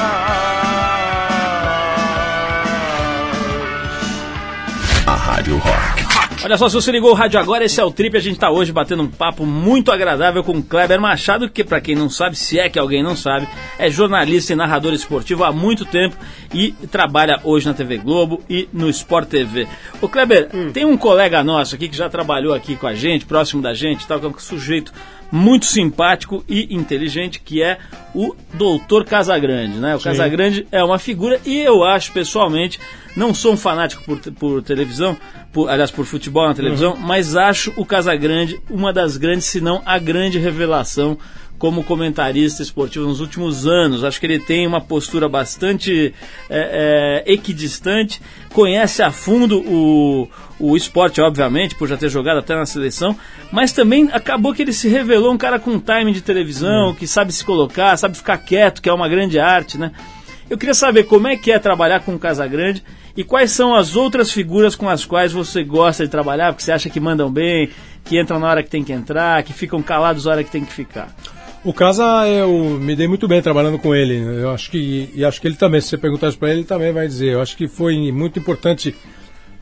Olha 6.44 6.56
só, 6.56 6.70
se 6.70 6.76
você 6.76 6.92
ligou 6.92 7.12
o 7.12 7.16
rádio 7.16 7.40
agora, 7.40 7.66
esse 7.66 7.82
é 7.82 7.84
o 7.84 7.92
Trip. 7.92 8.16
A 8.16 8.22
gente 8.22 8.40
tá 8.40 8.52
hoje 8.52 8.72
batendo 8.72 9.02
um 9.02 9.08
papo 9.08 9.46
muito 9.46 9.92
agradável 9.92 10.44
com 10.44 10.54
o 10.54 10.64
Kleber 10.64 11.02
Machado, 11.02 11.50
que 11.50 11.64
para 11.64 11.82
quem 11.82 11.96
não 11.96 12.10
sabe, 12.10 12.38
se 12.38 12.60
é 12.60 12.70
que 12.70 12.78
alguém 12.78 13.02
não 13.02 13.16
sabe, 13.16 13.48
é 13.80 13.90
jornalista 13.90 14.54
e 14.54 14.56
narrador 14.56 14.94
esportivo 14.94 15.44
há 15.44 15.52
muito 15.52 15.84
tempo 15.84 16.16
e 16.54 16.72
trabalha 16.92 17.40
hoje 17.44 17.66
na 17.66 17.74
TV 17.74 17.98
Globo 17.98 18.44
e 18.48 18.70
no 18.72 18.88
Sport 18.90 19.28
TV. 19.28 19.68
Ô 20.00 20.08
Kleber, 20.08 20.50
tem 20.74 20.86
um 20.86 20.96
colega 20.96 21.44
nosso 21.44 21.74
aqui 21.74 21.90
que 21.90 21.98
já 21.98 22.08
trabalhou 22.08 22.54
aqui 22.54 22.76
com 22.76 22.88
a 22.88 22.94
gente, 22.94 23.26
próximo 23.26 23.62
da 23.62 23.74
gente, 23.74 24.08
tal, 24.08 24.20
que 24.20 24.26
é 24.28 24.30
um 24.30 24.38
sujeito 24.38 24.94
muito 25.32 25.66
simpático 25.66 26.44
e 26.48 26.74
inteligente, 26.74 27.40
que 27.40 27.62
é 27.62 27.78
o 28.14 28.36
Doutor 28.54 29.06
Casagrande, 29.06 29.78
né? 29.78 29.96
O 29.96 30.00
Casagrande 30.00 30.68
é 30.72 30.84
uma 30.84 30.98
figura 30.98 31.40
e 31.46 31.60
eu 31.60 31.84
acho 31.84 32.12
pessoalmente, 32.12 32.80
não 33.16 33.34
sou 33.34 33.54
um 33.54 33.58
fanático 33.58 34.04
por, 34.04 34.20
por 34.34 34.64
televisão, 34.64 35.18
por, 35.52 35.70
aliás, 35.70 35.92
por 35.92 36.06
futebol 36.06 36.48
na 36.48 36.54
televisão, 36.54 36.96
mas 36.96 37.36
acho 37.36 37.74
o 37.76 37.86
Casagrande 37.86 38.60
uma 38.70 38.94
das 38.94 39.18
grandes, 39.18 39.46
se 39.46 39.60
não 39.60 39.82
a 39.86 40.00
grande 40.00 40.40
revelação 40.40 41.18
como 41.58 41.84
comentarista 41.84 42.62
esportivo 42.62 43.06
nos 43.06 43.20
últimos 43.20 43.66
anos. 43.66 44.04
Acho 44.04 44.20
que 44.20 44.26
ele 44.26 44.40
tem 44.40 44.68
uma 44.68 44.82
postura 44.82 45.28
bastante 45.28 46.14
é, 46.50 47.24
é, 47.28 47.34
equidistante, 47.34 48.22
conhece 48.54 49.02
a 49.02 49.12
fundo 49.12 49.60
o, 49.60 50.30
o 50.60 50.78
esporte, 50.78 51.22
obviamente, 51.22 51.76
por 51.76 51.88
já 51.88 51.98
ter 51.98 52.10
jogado 52.10 52.38
até 52.38 52.56
na 52.56 52.66
seleção, 52.66 53.16
mas 53.52 53.72
também 53.72 54.10
acabou 54.12 54.54
que 54.54 54.62
ele 54.62 54.74
se 54.74 54.88
revelou 54.88 55.34
um 55.34 55.38
cara 55.38 55.60
com 55.60 55.80
timing 55.80 56.14
de 56.14 56.22
televisão, 56.22 56.94
que 56.94 57.08
sabe 57.08 57.32
se 57.32 57.44
colocar, 57.44 57.98
sabe 57.98 58.18
ficar 58.18 58.38
quieto, 58.38 58.82
que 58.82 58.90
é 58.90 58.94
uma 58.94 59.10
grande 59.10 59.40
arte, 59.40 59.78
né? 59.78 59.92
Eu 60.50 60.58
queria 60.58 60.74
saber 60.74 61.04
como 61.04 61.28
é 61.28 61.36
que 61.36 61.52
é 61.52 61.60
trabalhar 61.60 62.00
com 62.02 62.16
o 62.16 62.20
Casagrande 62.20 62.82
e 63.18 63.24
quais 63.24 63.52
são 63.52 63.76
as 63.76 63.98
outras 63.98 64.32
figuras 64.32 64.76
com 64.76 64.88
as 64.88 65.04
quais 65.04 65.34
você 65.34 65.62
gosta 65.62 66.06
de 66.06 66.10
trabalhar, 66.10 66.54
porque 66.54 66.64
você 66.64 66.72
acha 66.72 66.90
que 66.90 67.02
mandam 67.02 67.30
bem, 67.30 67.70
que 68.06 68.20
entram 68.20 68.40
na 68.40 68.48
hora 68.48 68.64
que 68.64 68.70
tem 68.70 68.84
que 68.84 68.94
entrar, 68.94 69.44
que 69.44 69.52
ficam 69.52 69.82
calados 69.82 70.24
na 70.24 70.32
hora 70.32 70.44
que 70.44 70.52
tem 70.52 70.64
que 70.64 70.72
ficar. 70.72 71.14
O 71.68 71.74
Casa, 71.74 72.26
eu 72.30 72.80
me 72.80 72.96
dei 72.96 73.10
muito 73.10 73.28
bem 73.28 73.42
trabalhando 73.42 73.78
com 73.78 73.94
ele. 73.94 74.16
Eu 74.16 74.52
acho 74.52 74.72
que, 74.72 75.10
e 75.14 75.26
acho 75.26 75.42
que 75.42 75.50
ele 75.50 75.58
também, 75.58 75.82
se 75.82 75.90
você 75.90 75.98
perguntar 75.98 76.30
isso 76.30 76.38
para 76.38 76.48
ele, 76.48 76.60
ele 76.60 76.66
também 76.66 76.94
vai 76.94 77.06
dizer. 77.06 77.34
Eu 77.34 77.42
acho 77.42 77.58
que 77.58 77.68
foi 77.68 78.10
muito 78.10 78.40
importante 78.40 78.96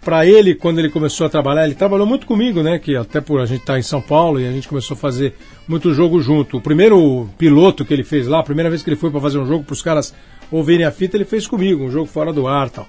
para 0.02 0.24
ele 0.24 0.54
quando 0.54 0.78
ele 0.78 0.92
começou 0.92 1.26
a 1.26 1.30
trabalhar. 1.32 1.66
Ele 1.66 1.74
trabalhou 1.74 2.06
muito 2.06 2.28
comigo, 2.28 2.62
né? 2.62 2.78
Que 2.78 2.96
até 2.96 3.20
por 3.20 3.42
a 3.42 3.48
gente 3.48 3.62
estar 3.62 3.80
em 3.80 3.82
São 3.82 4.04
Paulo 4.04 4.40
e 4.40 4.48
a 4.48 4.52
gente 4.52 4.68
começou 4.68 4.94
a 4.94 4.98
fazer 5.00 5.34
muito 5.68 5.96
jogo 5.96 6.22
junto. 6.22 6.58
O 6.58 6.62
primeiro 6.62 7.28
piloto 7.40 7.84
que 7.84 7.92
ele 7.92 8.04
fez 8.04 8.28
lá, 8.28 8.42
a 8.42 8.44
primeira 8.44 8.70
vez 8.70 8.84
que 8.84 8.90
ele 8.92 8.98
foi 8.98 9.10
para 9.10 9.20
fazer 9.20 9.40
um 9.40 9.48
jogo 9.48 9.64
para 9.64 9.74
os 9.74 9.82
caras 9.82 10.14
ouvirem 10.52 10.86
a 10.86 10.92
fita, 10.92 11.18
ele 11.18 11.26
fez 11.26 11.48
comigo, 11.48 11.86
um 11.86 11.90
jogo 11.90 12.06
fora 12.06 12.32
do 12.32 12.48
ar, 12.48 12.70
tal. 12.70 12.88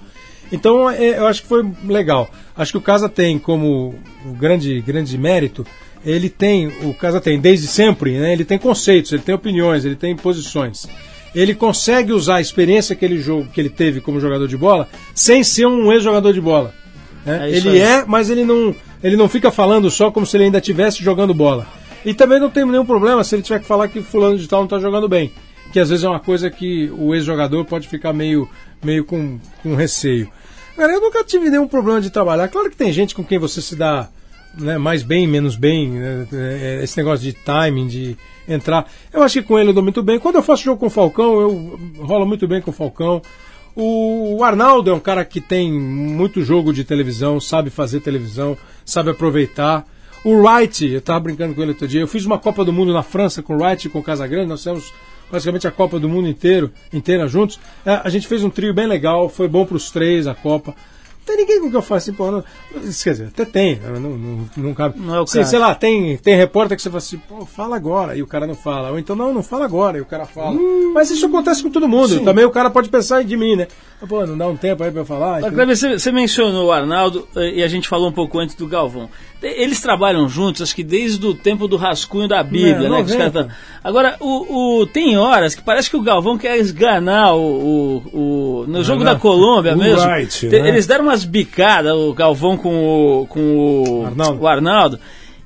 Então, 0.51 0.87
é, 0.87 1.17
eu 1.17 1.25
acho 1.25 1.41
que 1.41 1.47
foi 1.47 1.67
legal. 1.83 2.29
Acho 2.55 2.73
que 2.73 2.77
o 2.77 2.81
Casa 2.81 3.09
tem 3.09 3.39
como 3.39 3.95
grande 4.37 4.79
grande 4.79 5.17
mérito 5.17 5.65
ele 6.05 6.29
tem, 6.29 6.67
o 6.83 6.93
Casa 6.93 7.19
tem 7.19 7.39
desde 7.39 7.67
sempre, 7.67 8.17
né, 8.17 8.33
ele 8.33 8.45
tem 8.45 8.57
conceitos, 8.57 9.11
ele 9.11 9.21
tem 9.21 9.35
opiniões, 9.35 9.85
ele 9.85 9.95
tem 9.95 10.15
posições. 10.15 10.87
ele 11.35 11.53
consegue 11.53 12.11
usar 12.11 12.35
a 12.35 12.41
experiência 12.41 12.95
que 12.95 13.05
ele, 13.05 13.19
jogo, 13.19 13.47
que 13.53 13.61
ele 13.61 13.69
teve 13.69 14.01
como 14.01 14.19
jogador 14.19 14.47
de 14.47 14.57
bola 14.57 14.87
sem 15.13 15.43
ser 15.43 15.67
um 15.67 15.91
ex-jogador 15.91 16.33
de 16.33 16.41
bola. 16.41 16.73
né? 17.25 17.49
É 17.49 17.57
ele 17.57 17.69
aí. 17.69 17.79
é, 17.79 18.05
mas 18.05 18.29
ele 18.29 18.43
não, 18.43 18.73
ele 19.03 19.15
não 19.15 19.29
fica 19.29 19.51
falando 19.51 19.89
só 19.89 20.09
como 20.11 20.25
se 20.25 20.37
ele 20.37 20.45
ainda 20.45 20.57
estivesse 20.57 21.03
jogando 21.03 21.33
bola. 21.33 21.67
E 22.05 22.13
também 22.13 22.39
não 22.39 22.49
tem 22.49 22.65
nenhum 22.65 22.85
problema 22.85 23.23
se 23.23 23.35
ele 23.35 23.43
tiver 23.43 23.59
que 23.59 23.65
falar 23.65 23.87
que 23.89 24.01
fulano 24.01 24.37
de 24.37 24.47
tal 24.47 24.59
não 24.59 24.65
está 24.65 24.79
jogando 24.79 25.09
bem. 25.09 25.31
Que 25.73 25.79
às 25.79 25.89
vezes 25.89 26.05
é 26.05 26.09
uma 26.09 26.19
coisa 26.19 26.49
que 26.49 26.89
o 26.97 27.13
ex-jogador 27.13 27.65
pode 27.65 27.87
ficar 27.87 28.13
meio, 28.13 28.47
meio 28.81 29.03
com, 29.03 29.37
com 29.61 29.75
receio. 29.75 30.31
Cara, 30.77 30.93
eu 30.93 31.01
nunca 31.01 31.23
tive 31.23 31.49
nenhum 31.49 31.67
problema 31.67 31.99
de 31.99 32.09
trabalhar. 32.09 32.47
Claro 32.47 32.69
que 32.69 32.77
tem 32.77 32.93
gente 32.93 33.13
com 33.13 33.23
quem 33.23 33.37
você 33.37 33.61
se 33.61 33.75
dá 33.75 34.07
né, 34.59 34.77
mais 34.77 35.03
bem, 35.03 35.27
menos 35.27 35.55
bem, 35.55 35.89
né, 35.89 36.27
é, 36.33 36.83
esse 36.83 36.97
negócio 36.97 37.23
de 37.23 37.33
timing, 37.33 37.87
de 37.87 38.17
entrar. 38.47 38.89
Eu 39.13 39.23
acho 39.23 39.41
que 39.41 39.47
com 39.47 39.59
ele 39.59 39.69
eu 39.69 39.73
dou 39.73 39.83
muito 39.83 40.01
bem. 40.01 40.19
Quando 40.19 40.35
eu 40.35 40.43
faço 40.43 40.63
jogo 40.63 40.79
com 40.79 40.87
o 40.87 40.89
Falcão, 40.89 41.39
eu 41.41 41.79
rolo 41.99 42.25
muito 42.25 42.47
bem 42.47 42.61
com 42.61 42.71
o 42.71 42.73
Falcão. 42.73 43.21
O, 43.75 44.43
Arnaldo 44.43 44.89
é 44.89 44.93
um 44.93 44.99
cara 44.99 45.23
que 45.23 45.39
tem 45.39 45.71
muito 45.71 46.43
jogo 46.43 46.73
de 46.73 46.83
televisão, 46.83 47.39
sabe 47.39 47.69
fazer 47.69 47.99
televisão, 47.99 48.57
sabe 48.83 49.11
aproveitar. 49.11 49.85
O 50.23 50.41
Wright, 50.41 50.87
eu 50.87 50.97
estava 50.97 51.19
brincando 51.19 51.53
com 51.53 51.61
ele 51.61 51.71
outro 51.71 51.87
dia, 51.87 52.01
eu 52.01 52.07
fiz 52.07 52.25
uma 52.25 52.39
Copa 52.39 52.65
do 52.65 52.73
Mundo 52.73 52.91
na 52.91 53.03
França 53.03 53.43
com 53.43 53.55
o 53.55 53.61
Wright 53.61 53.85
e 53.85 53.89
com 53.91 53.99
o 53.99 54.03
Casagrande, 54.03 54.47
nós 54.47 54.61
fizemos 54.61 54.91
basicamente 55.31 55.67
a 55.67 55.71
Copa 55.71 55.99
do 55.99 56.09
Mundo 56.09 56.27
inteiro, 56.27 56.71
inteira 56.91 57.27
juntos. 57.27 57.59
É, 57.85 58.01
a 58.03 58.09
gente 58.09 58.27
fez 58.27 58.43
um 58.43 58.49
trio 58.49 58.73
bem 58.73 58.87
legal, 58.87 59.29
foi 59.29 59.47
bom 59.47 59.63
para 59.63 59.77
os 59.77 59.91
três 59.91 60.25
a 60.25 60.33
Copa. 60.33 60.73
Tem 61.27 61.37
ninguém 61.37 61.59
com 61.61 61.69
que 61.69 61.75
eu 61.75 61.81
faço 61.81 62.09
assim, 62.09 62.13
pô, 62.17 62.31
não, 62.31 62.43
quer 63.03 63.11
dizer, 63.11 63.27
até 63.27 63.43
tem, 63.45 63.75
né, 63.75 63.99
não, 63.99 64.11
não, 64.11 64.49
não 64.57 64.73
cabe. 64.73 64.97
Não 64.99 65.13
é 65.13 65.19
o 65.21 65.27
sei, 65.27 65.41
caso. 65.41 65.49
sei 65.51 65.59
lá, 65.59 65.75
tem, 65.75 66.15
tem 66.17 66.35
repórter 66.35 66.77
que 66.77 66.81
você 66.81 66.89
fala 66.89 66.97
assim, 66.99 67.17
pô, 67.17 67.45
fala 67.45 67.75
agora, 67.75 68.15
e 68.15 68.23
o 68.23 68.27
cara 68.27 68.47
não 68.47 68.55
fala. 68.55 68.91
Ou 68.91 68.97
então, 68.97 69.15
não, 69.15 69.33
não 69.33 69.43
fala 69.43 69.65
agora, 69.65 69.97
e 69.97 70.01
o 70.01 70.05
cara 70.05 70.25
fala. 70.25 70.57
Mas 70.93 71.11
isso 71.11 71.25
acontece 71.25 71.61
com 71.61 71.69
todo 71.69 71.87
mundo. 71.87 72.21
Também 72.21 72.45
o 72.45 72.49
cara 72.51 72.69
pode 72.69 72.89
pensar 72.89 73.23
de 73.23 73.35
mim, 73.37 73.55
né? 73.57 73.67
Pô, 74.07 74.25
não 74.25 74.37
dá 74.37 74.47
um 74.47 74.55
tempo 74.55 74.83
aí 74.83 74.91
pra 74.91 75.01
eu 75.01 75.05
falar. 75.05 75.41
Kleber, 75.51 75.75
você, 75.75 75.99
você 75.99 76.11
mencionou 76.11 76.67
o 76.67 76.71
Arnaldo 76.71 77.27
eh, 77.35 77.55
e 77.55 77.63
a 77.63 77.67
gente 77.67 77.87
falou 77.87 78.07
um 78.09 78.11
pouco 78.11 78.37
antes 78.39 78.55
do 78.55 78.67
Galvão. 78.67 79.09
Eles 79.41 79.81
trabalham 79.81 80.27
juntos, 80.29 80.61
acho 80.61 80.75
que 80.75 80.83
desde 80.83 81.23
o 81.25 81.33
tempo 81.33 81.67
do 81.67 81.77
rascunho 81.77 82.27
da 82.27 82.41
Bíblia, 82.43 82.87
É, 82.87 82.89
né? 82.89 82.97
que 82.97 83.11
os 83.11 83.11
90. 83.11 83.17
caras 83.17 83.33
tão- 83.33 83.49
Agora, 83.83 84.15
o, 84.19 84.81
o- 84.81 84.85
tem 84.87 85.17
horas 85.17 85.53
que 85.55 85.61
parece 85.61 85.89
que 85.89 85.97
o 85.97 86.01
Galvão 86.01 86.37
quer 86.37 86.57
esganar 86.57 87.35
o, 87.35 87.39
o- 87.39 87.97
o- 88.13 88.46
no 88.67 88.83
jogo 88.83 89.03
não. 89.03 89.13
da 89.13 89.19
Colômbia 89.19 89.73
O 89.73 89.77
mesmo. 89.77 90.01
Te- 90.27 90.47
né? 90.47 90.69
Eles 90.69 90.85
deram 90.85 91.05
umas 91.05 91.23
bicadas, 91.23 91.93
o 91.93 92.13
Galvão 92.13 92.57
com 92.57 93.21
o, 93.21 93.27
com 93.27 93.39
o 94.01 94.05
Arnaldo. 94.05 94.41
o 94.41 94.47
Arnaldo. 94.47 94.99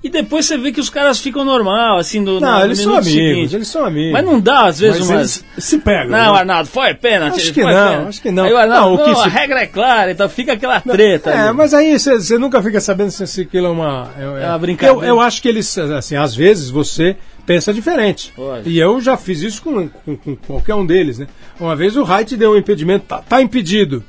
E 0.03 0.09
depois 0.09 0.47
você 0.47 0.57
vê 0.57 0.71
que 0.71 0.79
os 0.79 0.89
caras 0.89 1.19
ficam 1.19 1.45
normal, 1.45 1.99
assim, 1.99 2.19
no, 2.19 2.39
Não, 2.39 2.59
no 2.59 2.65
eles 2.65 2.79
são 2.79 2.93
amigos, 2.93 3.11
seguinte. 3.11 3.55
eles 3.55 3.67
são 3.67 3.85
amigos. 3.85 4.13
Mas 4.13 4.25
não 4.25 4.39
dá, 4.39 4.65
às 4.65 4.79
vezes, 4.79 4.99
Mas 5.01 5.09
umas... 5.09 5.45
se 5.63 5.77
pegam. 5.77 6.09
Não, 6.17 6.33
né? 6.33 6.39
Arnaldo, 6.39 6.69
foi 6.69 6.93
pênalti. 6.95 7.35
Acho 7.35 7.53
que 7.53 7.61
não, 7.61 7.67
pênalti. 7.67 8.07
acho 8.07 8.21
que 8.23 8.31
não. 8.31 8.43
Aí 8.45 8.51
o 8.53 8.57
Arnaldo, 8.57 8.97
Não, 8.97 9.07
não, 9.07 9.13
que 9.13 9.19
a 9.21 9.23
se- 9.25 9.29
regra 9.29 9.59
é 9.61 9.67
clara, 9.67 10.11
então 10.11 10.27
fica 10.27 10.53
aquela 10.53 10.81
treta. 10.81 11.29
É, 11.29 11.47
ali. 11.49 11.55
mas 11.57 11.73
aí 11.75 11.99
você 11.99 12.37
nunca 12.39 12.63
fica 12.63 12.81
sabendo 12.81 13.11
se 13.11 13.41
aquilo 13.41 13.67
é 13.67 13.69
uma. 13.69 14.09
É, 14.17 14.23
É 14.43 14.47
uma 14.49 14.57
brincadeira. 14.57 15.01
Eu, 15.01 15.07
eu 15.07 15.19
acho 15.21 15.39
que 15.39 15.47
eles, 15.47 15.77
assim, 15.77 16.15
às 16.15 16.33
vezes 16.35 16.69
você 16.71 17.15
pensa 17.45 17.71
diferente. 17.71 18.33
E 18.65 18.79
eu 18.79 18.99
já 19.01 19.15
fiz 19.17 19.41
isso 19.41 19.61
com, 19.61 19.87
com- 19.87 20.15
com 20.17 20.35
qualquer 20.35 20.73
um 20.73 20.85
deles, 20.85 21.19
né? 21.19 21.27
Uma 21.59 21.75
vez 21.75 21.95
o 21.95 22.03
Wright 22.03 22.35
deu 22.35 22.53
um 22.53 22.57
impedimento, 22.57 23.05
tá, 23.07 23.19
tá 23.19 23.39
impedido. 23.39 24.03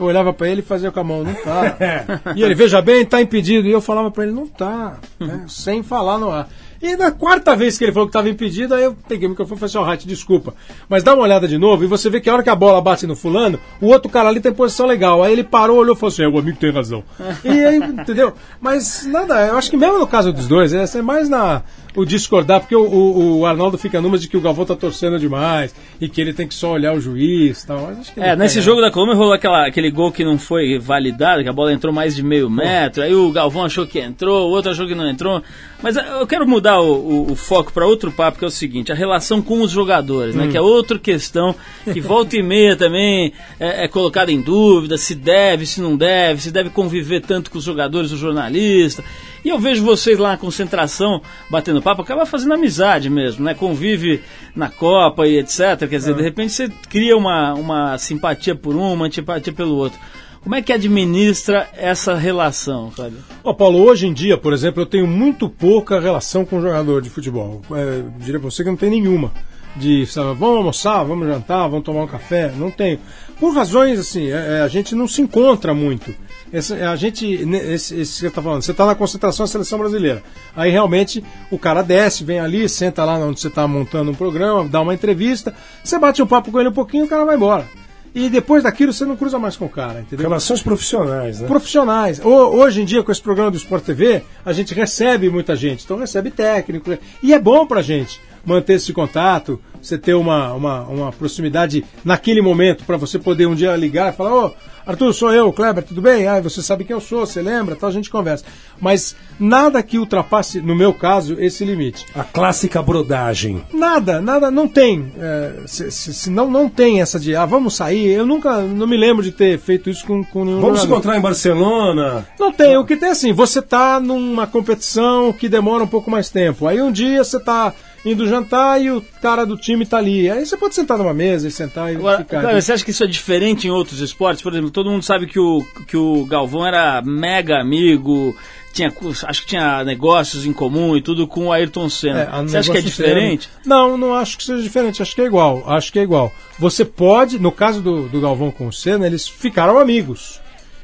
Eu 0.00 0.06
olhava 0.06 0.32
pra 0.32 0.48
ele 0.48 0.60
e 0.60 0.64
fazia 0.64 0.90
com 0.90 0.98
a 0.98 1.04
mão, 1.04 1.22
não 1.22 1.34
tá. 1.34 1.76
e 2.34 2.42
ele, 2.42 2.54
veja 2.54 2.80
bem, 2.80 3.04
tá 3.04 3.20
impedido. 3.20 3.68
E 3.68 3.70
eu 3.70 3.82
falava 3.82 4.10
pra 4.10 4.24
ele, 4.24 4.32
não 4.32 4.46
tá. 4.46 4.98
né? 5.20 5.44
Sem 5.46 5.82
falar 5.82 6.18
no 6.18 6.30
ar. 6.30 6.48
E 6.80 6.96
na 6.96 7.12
quarta 7.12 7.54
vez 7.54 7.76
que 7.76 7.84
ele 7.84 7.92
falou 7.92 8.08
que 8.08 8.10
estava 8.10 8.30
impedido, 8.30 8.74
aí 8.74 8.84
eu 8.84 8.96
peguei 9.06 9.26
o 9.26 9.30
microfone 9.30 9.58
e 9.58 9.60
falei 9.60 9.70
assim, 9.70 9.78
ó, 9.78 9.82
Wright, 9.86 10.08
desculpa. 10.08 10.54
Mas 10.88 11.02
dá 11.02 11.12
uma 11.12 11.24
olhada 11.24 11.46
de 11.46 11.58
novo 11.58 11.84
e 11.84 11.86
você 11.86 12.08
vê 12.08 12.18
que 12.18 12.30
a 12.30 12.32
hora 12.32 12.42
que 12.42 12.48
a 12.48 12.56
bola 12.56 12.80
bate 12.80 13.06
no 13.06 13.14
fulano, 13.14 13.60
o 13.82 13.88
outro 13.88 14.10
cara 14.10 14.30
ali 14.30 14.40
tem 14.40 14.50
posição 14.50 14.86
legal. 14.86 15.22
Aí 15.22 15.34
ele 15.34 15.44
parou, 15.44 15.76
olhou 15.76 15.94
e 15.94 15.98
falou 15.98 16.10
assim, 16.10 16.22
é, 16.22 16.28
o 16.28 16.38
amigo 16.38 16.56
tem 16.56 16.72
razão. 16.72 17.04
e 17.44 17.50
aí, 17.50 17.76
entendeu? 17.76 18.32
Mas 18.58 19.04
nada, 19.04 19.48
eu 19.48 19.58
acho 19.58 19.68
que 19.68 19.76
mesmo 19.76 19.98
no 19.98 20.06
caso 20.06 20.32
dos 20.32 20.48
dois, 20.48 20.72
essa 20.72 20.98
é 20.98 21.02
mais 21.02 21.28
na 21.28 21.62
o 21.96 22.04
discordar, 22.04 22.60
porque 22.60 22.76
o, 22.76 22.82
o- 22.84 23.38
o 23.40 23.46
Arnaldo 23.46 23.76
fica 23.76 24.00
numa 24.00 24.16
de 24.18 24.28
que 24.28 24.36
o 24.36 24.40
Galvão 24.40 24.64
tá 24.64 24.76
torcendo 24.76 25.18
demais 25.18 25.74
e 26.00 26.08
que 26.08 26.20
ele 26.20 26.32
tem 26.32 26.46
que 26.46 26.54
só 26.54 26.72
olhar 26.72 26.94
o 26.94 27.00
juiz 27.00 27.62
e 27.62 27.66
tal. 27.66 27.86
Mas 27.88 27.98
acho 28.00 28.14
que 28.14 28.20
É, 28.20 28.36
nesse 28.36 28.54
tem, 28.54 28.62
jogo 28.62 28.80
da 28.80 28.90
Colômbia 28.90 29.16
rolou 29.16 29.32
aquela, 29.32 29.66
aquele 29.66 29.90
gol 29.90 30.12
que 30.12 30.24
não 30.24 30.38
foi 30.38 30.78
validado, 30.78 31.42
que 31.42 31.48
a 31.48 31.52
bola 31.52 31.72
entrou 31.72 31.92
mais 31.92 32.14
de 32.14 32.22
meio 32.22 32.48
metro, 32.48 33.02
aí 33.02 33.14
o 33.14 33.30
Galvão 33.32 33.64
achou 33.64 33.86
que 33.86 33.98
entrou, 33.98 34.48
o 34.48 34.52
outro 34.52 34.70
achou 34.70 34.86
que 34.86 34.94
não 34.94 35.08
entrou. 35.08 35.42
Mas 35.82 35.96
eh, 35.96 36.06
eu 36.20 36.26
quero 36.26 36.46
mudar 36.46 36.80
o, 36.80 37.32
o- 37.32 37.34
foco 37.36 37.72
para 37.72 37.86
outro 37.86 38.12
papo, 38.12 38.38
que 38.38 38.44
é 38.44 38.48
o 38.48 38.50
seguinte, 38.50 38.92
a 38.92 38.94
relação 38.94 39.40
com 39.42 39.60
os 39.62 39.70
jogadores, 39.70 40.34
né? 40.34 40.46
Que 40.48 40.56
é 40.56 40.60
outra 40.60 40.98
questão 40.98 41.54
que 41.92 42.00
volta 42.00 42.36
e 42.36 42.42
meia 42.42 42.76
também 42.76 43.32
é, 43.58 43.84
é 43.84 43.88
colocada 43.88 44.30
em 44.30 44.40
dúvida, 44.40 44.96
se 44.98 45.14
deve, 45.14 45.64
se 45.66 45.80
não 45.80 45.96
deve, 45.96 46.40
se 46.42 46.50
deve 46.50 46.70
conviver 46.70 47.20
tanto 47.22 47.50
com 47.50 47.58
os 47.58 47.64
jogadores, 47.64 48.12
o 48.12 48.16
jornalista. 48.16 49.02
E 49.44 49.48
eu 49.48 49.58
vejo 49.58 49.84
vocês 49.84 50.18
lá 50.18 50.30
na 50.30 50.36
concentração, 50.36 51.22
batendo 51.48 51.80
papo, 51.80 52.02
acaba 52.02 52.26
fazendo 52.26 52.54
amizade 52.54 53.08
mesmo, 53.08 53.44
né? 53.44 53.54
Convive 53.54 54.20
na 54.54 54.68
Copa 54.68 55.26
e 55.26 55.38
etc. 55.38 55.78
Quer 55.78 55.96
dizer, 55.96 56.14
de 56.14 56.22
repente 56.22 56.52
você 56.52 56.68
cria 56.88 57.16
uma, 57.16 57.54
uma 57.54 57.98
simpatia 57.98 58.54
por 58.54 58.76
um, 58.76 58.92
uma 58.92 59.06
antipatia 59.06 59.52
pelo 59.52 59.76
outro. 59.76 59.98
Como 60.42 60.54
é 60.54 60.62
que 60.62 60.72
administra 60.72 61.68
essa 61.76 62.14
relação, 62.14 62.90
Fábio? 62.90 63.18
Ó, 63.44 63.52
Paulo, 63.52 63.78
hoje 63.82 64.06
em 64.06 64.12
dia, 64.12 64.38
por 64.38 64.54
exemplo, 64.54 64.82
eu 64.82 64.86
tenho 64.86 65.06
muito 65.06 65.48
pouca 65.48 66.00
relação 66.00 66.46
com 66.46 66.62
jogador 66.62 67.02
de 67.02 67.10
futebol. 67.10 67.60
É, 67.72 68.02
diria 68.18 68.40
pra 68.40 68.50
você 68.50 68.64
que 68.64 68.70
não 68.70 68.76
tem 68.76 68.90
nenhuma. 68.90 69.32
De, 69.76 70.04
sabe, 70.06 70.34
vamos 70.38 70.56
almoçar, 70.56 71.04
vamos 71.04 71.28
jantar, 71.28 71.68
vamos 71.68 71.84
tomar 71.84 72.04
um 72.04 72.06
café. 72.06 72.52
Não 72.56 72.70
tenho. 72.70 72.98
Por 73.38 73.54
razões, 73.54 73.98
assim, 73.98 74.28
é, 74.28 74.58
é, 74.58 74.60
a 74.62 74.68
gente 74.68 74.94
não 74.94 75.06
se 75.06 75.20
encontra 75.20 75.74
muito. 75.74 76.14
Esse, 76.52 76.74
a 76.74 76.96
gente, 76.96 77.26
esse, 77.26 78.00
esse 78.00 78.14
que 78.14 78.20
você 78.20 78.30
tá 78.30 78.42
falando, 78.42 78.62
você 78.62 78.74
tá 78.74 78.84
na 78.84 78.94
concentração 78.94 79.44
da 79.46 79.52
seleção 79.52 79.78
brasileira. 79.78 80.22
Aí 80.56 80.70
realmente 80.70 81.22
o 81.50 81.58
cara 81.58 81.80
desce, 81.82 82.24
vem 82.24 82.40
ali, 82.40 82.68
senta 82.68 83.04
lá 83.04 83.14
onde 83.18 83.38
você 83.40 83.48
tá 83.48 83.68
montando 83.68 84.10
um 84.10 84.14
programa, 84.14 84.64
dá 84.68 84.80
uma 84.80 84.92
entrevista, 84.94 85.54
você 85.84 85.98
bate 85.98 86.20
um 86.20 86.26
papo 86.26 86.50
com 86.50 86.58
ele 86.58 86.68
um 86.68 86.72
pouquinho, 86.72 87.04
o 87.04 87.08
cara 87.08 87.24
vai 87.24 87.36
embora. 87.36 87.66
E 88.12 88.28
depois 88.28 88.64
daquilo 88.64 88.92
você 88.92 89.04
não 89.04 89.16
cruza 89.16 89.38
mais 89.38 89.56
com 89.56 89.66
o 89.66 89.68
cara, 89.68 90.00
entendeu? 90.00 90.26
Relações 90.28 90.60
profissionais, 90.60 91.38
né? 91.40 91.46
profissionais. 91.46 92.18
Ho- 92.18 92.28
Hoje 92.58 92.82
em 92.82 92.84
dia, 92.84 93.04
com 93.04 93.12
esse 93.12 93.22
programa 93.22 93.52
do 93.52 93.56
Sport 93.56 93.84
TV, 93.84 94.22
a 94.44 94.52
gente 94.52 94.74
recebe 94.74 95.30
muita 95.30 95.54
gente. 95.54 95.84
Então 95.84 95.96
recebe 95.96 96.28
técnico. 96.32 96.98
E 97.22 97.32
é 97.32 97.38
bom 97.38 97.64
pra 97.64 97.80
gente 97.82 98.20
manter 98.44 98.74
esse 98.74 98.92
contato, 98.92 99.60
você 99.80 99.96
ter 99.98 100.14
uma, 100.14 100.52
uma, 100.52 100.82
uma 100.82 101.12
proximidade 101.12 101.84
naquele 102.04 102.40
momento, 102.42 102.84
para 102.84 102.96
você 102.96 103.18
poder 103.18 103.46
um 103.46 103.54
dia 103.54 103.74
ligar 103.76 104.12
e 104.12 104.16
falar, 104.16 104.34
ô, 104.46 104.52
Arthur, 104.86 105.12
sou 105.12 105.32
eu, 105.32 105.52
Kleber, 105.52 105.84
tudo 105.84 106.00
bem? 106.00 106.26
Ah, 106.26 106.40
você 106.40 106.62
sabe 106.62 106.84
quem 106.84 106.94
eu 106.94 107.00
sou, 107.00 107.20
você 107.24 107.40
lembra? 107.42 107.76
Tal, 107.76 107.90
a 107.90 107.92
gente 107.92 108.10
conversa. 108.10 108.44
Mas 108.80 109.14
nada 109.38 109.82
que 109.82 109.98
ultrapasse, 109.98 110.60
no 110.60 110.74
meu 110.74 110.92
caso, 110.92 111.36
esse 111.38 111.64
limite. 111.64 112.06
A 112.14 112.24
clássica 112.24 112.82
brodagem. 112.82 113.62
Nada, 113.72 114.20
nada, 114.20 114.50
não 114.50 114.66
tem. 114.66 115.12
É, 115.18 115.52
se, 115.66 115.90
se- 115.90 116.14
se 116.14 116.30
não, 116.30 116.50
não 116.50 116.68
tem 116.68 117.00
essa 117.00 117.20
de, 117.20 117.36
ah, 117.36 117.44
vamos 117.44 117.74
sair. 117.74 118.08
Eu 118.10 118.26
nunca, 118.26 118.62
não 118.62 118.86
me 118.86 118.96
lembro 118.96 119.22
de 119.22 119.30
ter 119.30 119.58
feito 119.58 119.88
isso 119.90 120.04
com, 120.04 120.24
com 120.24 120.44
nenhum 120.46 120.60
Vamos 120.60 120.80
se 120.80 120.86
encontrar 120.86 121.16
em 121.16 121.20
Barcelona. 121.20 122.26
Não 122.38 122.50
tem, 122.50 122.76
o 122.76 122.84
que 122.84 122.96
tem 122.96 123.10
é 123.10 123.12
assim, 123.12 123.32
você 123.32 123.60
tá 123.62 124.00
numa 124.00 124.46
competição 124.46 125.32
que 125.32 125.48
demora 125.48 125.84
um 125.84 125.88
pouco 125.88 126.10
mais 126.10 126.30
tempo. 126.30 126.66
Aí 126.66 126.80
um 126.82 126.90
dia 126.90 127.22
você 127.22 127.38
tá 127.38 127.72
indo 128.04 128.26
jantar 128.26 128.80
e 128.82 128.90
o 128.90 129.02
cara 129.20 129.44
do 129.44 129.56
time 129.56 129.84
tá 129.84 129.98
ali. 129.98 130.30
Aí 130.30 130.44
você 130.44 130.56
pode 130.56 130.74
sentar 130.74 130.96
numa 130.98 131.14
mesa 131.14 131.48
e 131.48 131.50
sentar 131.50 131.92
e 131.92 131.96
Agora, 131.96 132.18
ficar. 132.18 132.40
Cleber, 132.42 132.62
você 132.62 132.72
acha 132.72 132.84
que 132.84 132.90
isso 132.90 133.04
é 133.04 133.06
diferente 133.06 133.66
em 133.66 133.70
outros 133.70 134.00
esportes? 134.00 134.42
Por 134.42 134.52
exemplo, 134.52 134.70
todo 134.70 134.90
mundo 134.90 135.02
sabe 135.02 135.26
que 135.26 135.38
o, 135.38 135.64
que 135.86 135.96
o 135.96 136.24
Galvão 136.24 136.66
era 136.66 137.02
mega 137.02 137.60
amigo, 137.60 138.34
tinha, 138.72 138.92
acho 139.24 139.42
que 139.42 139.48
tinha 139.48 139.84
negócios 139.84 140.46
em 140.46 140.52
comum 140.52 140.96
e 140.96 141.02
tudo 141.02 141.26
com 141.26 141.46
o 141.46 141.52
Ayrton 141.52 141.88
Senna. 141.88 142.22
É, 142.22 142.42
você 142.42 142.58
acha 142.58 142.72
que 142.72 142.78
é 142.78 142.82
diferente? 142.82 143.48
Não, 143.64 143.98
não 143.98 144.14
acho 144.14 144.38
que 144.38 144.44
seja 144.44 144.62
diferente. 144.62 145.02
Acho 145.02 145.14
que 145.14 145.22
é 145.22 145.26
igual. 145.26 145.64
Acho 145.66 145.92
que 145.92 145.98
é 145.98 146.02
igual. 146.02 146.32
Você 146.58 146.84
pode, 146.84 147.38
no 147.38 147.52
caso 147.52 147.80
do, 147.80 148.08
do 148.08 148.20
Galvão 148.20 148.50
com 148.50 148.68
o 148.68 148.72
Senna, 148.72 149.06
eles 149.06 149.28
ficaram 149.28 149.78
amigos. 149.78 150.40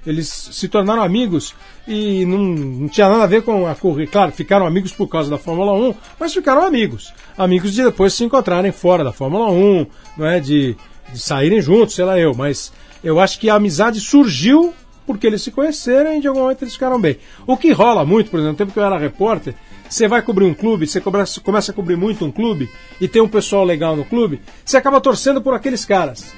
Eles 0.06 0.28
se 0.28 0.68
tornaram 0.68 1.02
amigos 1.02 1.54
e 1.86 2.24
não, 2.26 2.38
não 2.38 2.88
tinha 2.88 3.08
nada 3.08 3.24
a 3.24 3.26
ver 3.26 3.42
com 3.42 3.66
a 3.66 3.74
corrida. 3.74 4.10
Claro, 4.10 4.32
ficaram 4.32 4.66
amigos 4.66 4.92
por 4.92 5.06
causa 5.06 5.30
da 5.30 5.38
Fórmula 5.38 5.72
1, 5.72 5.94
mas 6.18 6.34
ficaram 6.34 6.64
amigos. 6.64 7.12
Amigos 7.38 7.72
de 7.72 7.84
depois 7.84 8.12
se 8.12 8.24
encontrarem 8.24 8.72
fora 8.72 9.04
da 9.04 9.12
Fórmula 9.12 9.50
1, 9.50 9.86
não 10.16 10.26
é? 10.26 10.40
De, 10.40 10.76
de 11.12 11.18
saírem 11.18 11.60
juntos, 11.60 11.94
sei 11.94 12.04
lá 12.04 12.18
eu. 12.18 12.34
Mas 12.34 12.72
eu 13.04 13.20
acho 13.20 13.38
que 13.38 13.48
a 13.48 13.54
amizade 13.54 14.00
surgiu 14.00 14.74
porque 15.06 15.26
eles 15.26 15.42
se 15.42 15.52
conheceram 15.52 16.16
e 16.16 16.20
de 16.20 16.26
algum 16.26 16.40
momento 16.40 16.62
eles 16.62 16.74
ficaram 16.74 17.00
bem. 17.00 17.18
O 17.46 17.56
que 17.56 17.70
rola 17.70 18.04
muito, 18.04 18.30
por 18.30 18.38
exemplo, 18.40 18.52
no 18.52 18.58
tempo 18.58 18.72
que 18.72 18.78
eu 18.78 18.84
era 18.84 18.98
repórter, 18.98 19.54
você 19.88 20.08
vai 20.08 20.20
cobrir 20.20 20.44
um 20.44 20.54
clube, 20.54 20.86
você 20.86 21.00
começa, 21.00 21.40
começa 21.40 21.70
a 21.70 21.74
cobrir 21.74 21.96
muito 21.96 22.24
um 22.24 22.32
clube 22.32 22.68
e 23.00 23.06
tem 23.06 23.22
um 23.22 23.28
pessoal 23.28 23.64
legal 23.64 23.94
no 23.94 24.04
clube, 24.04 24.40
você 24.64 24.76
acaba 24.76 25.00
torcendo 25.00 25.40
por 25.40 25.54
aqueles 25.54 25.84
caras. 25.84 26.34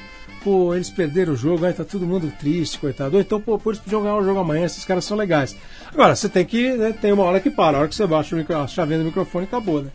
Pô, 0.48 0.74
eles 0.74 0.88
perderam 0.88 1.34
o 1.34 1.36
jogo, 1.36 1.66
aí 1.66 1.74
tá 1.74 1.84
todo 1.84 2.06
mundo 2.06 2.32
triste, 2.38 2.78
coitado. 2.78 3.16
Ou 3.16 3.20
então, 3.20 3.38
pô, 3.38 3.58
pô, 3.58 3.70
eles 3.70 3.80
podiam 3.80 4.00
ganhar 4.00 4.16
o 4.16 4.24
jogo 4.24 4.40
amanhã, 4.40 4.64
esses 4.64 4.82
caras 4.82 5.04
são 5.04 5.14
legais. 5.14 5.54
Agora, 5.92 6.16
você 6.16 6.26
tem 6.26 6.42
que, 6.42 6.72
né, 6.72 6.94
tem 6.98 7.12
uma 7.12 7.24
hora 7.24 7.38
que 7.38 7.50
para, 7.50 7.76
a 7.76 7.80
hora 7.80 7.88
que 7.88 7.94
você 7.94 8.06
baixa 8.06 8.34
o 8.34 8.38
micro, 8.38 8.56
a 8.56 8.66
chavinha 8.66 8.98
do 8.98 9.04
microfone 9.04 9.44
acabou, 9.44 9.82
né? 9.82 9.90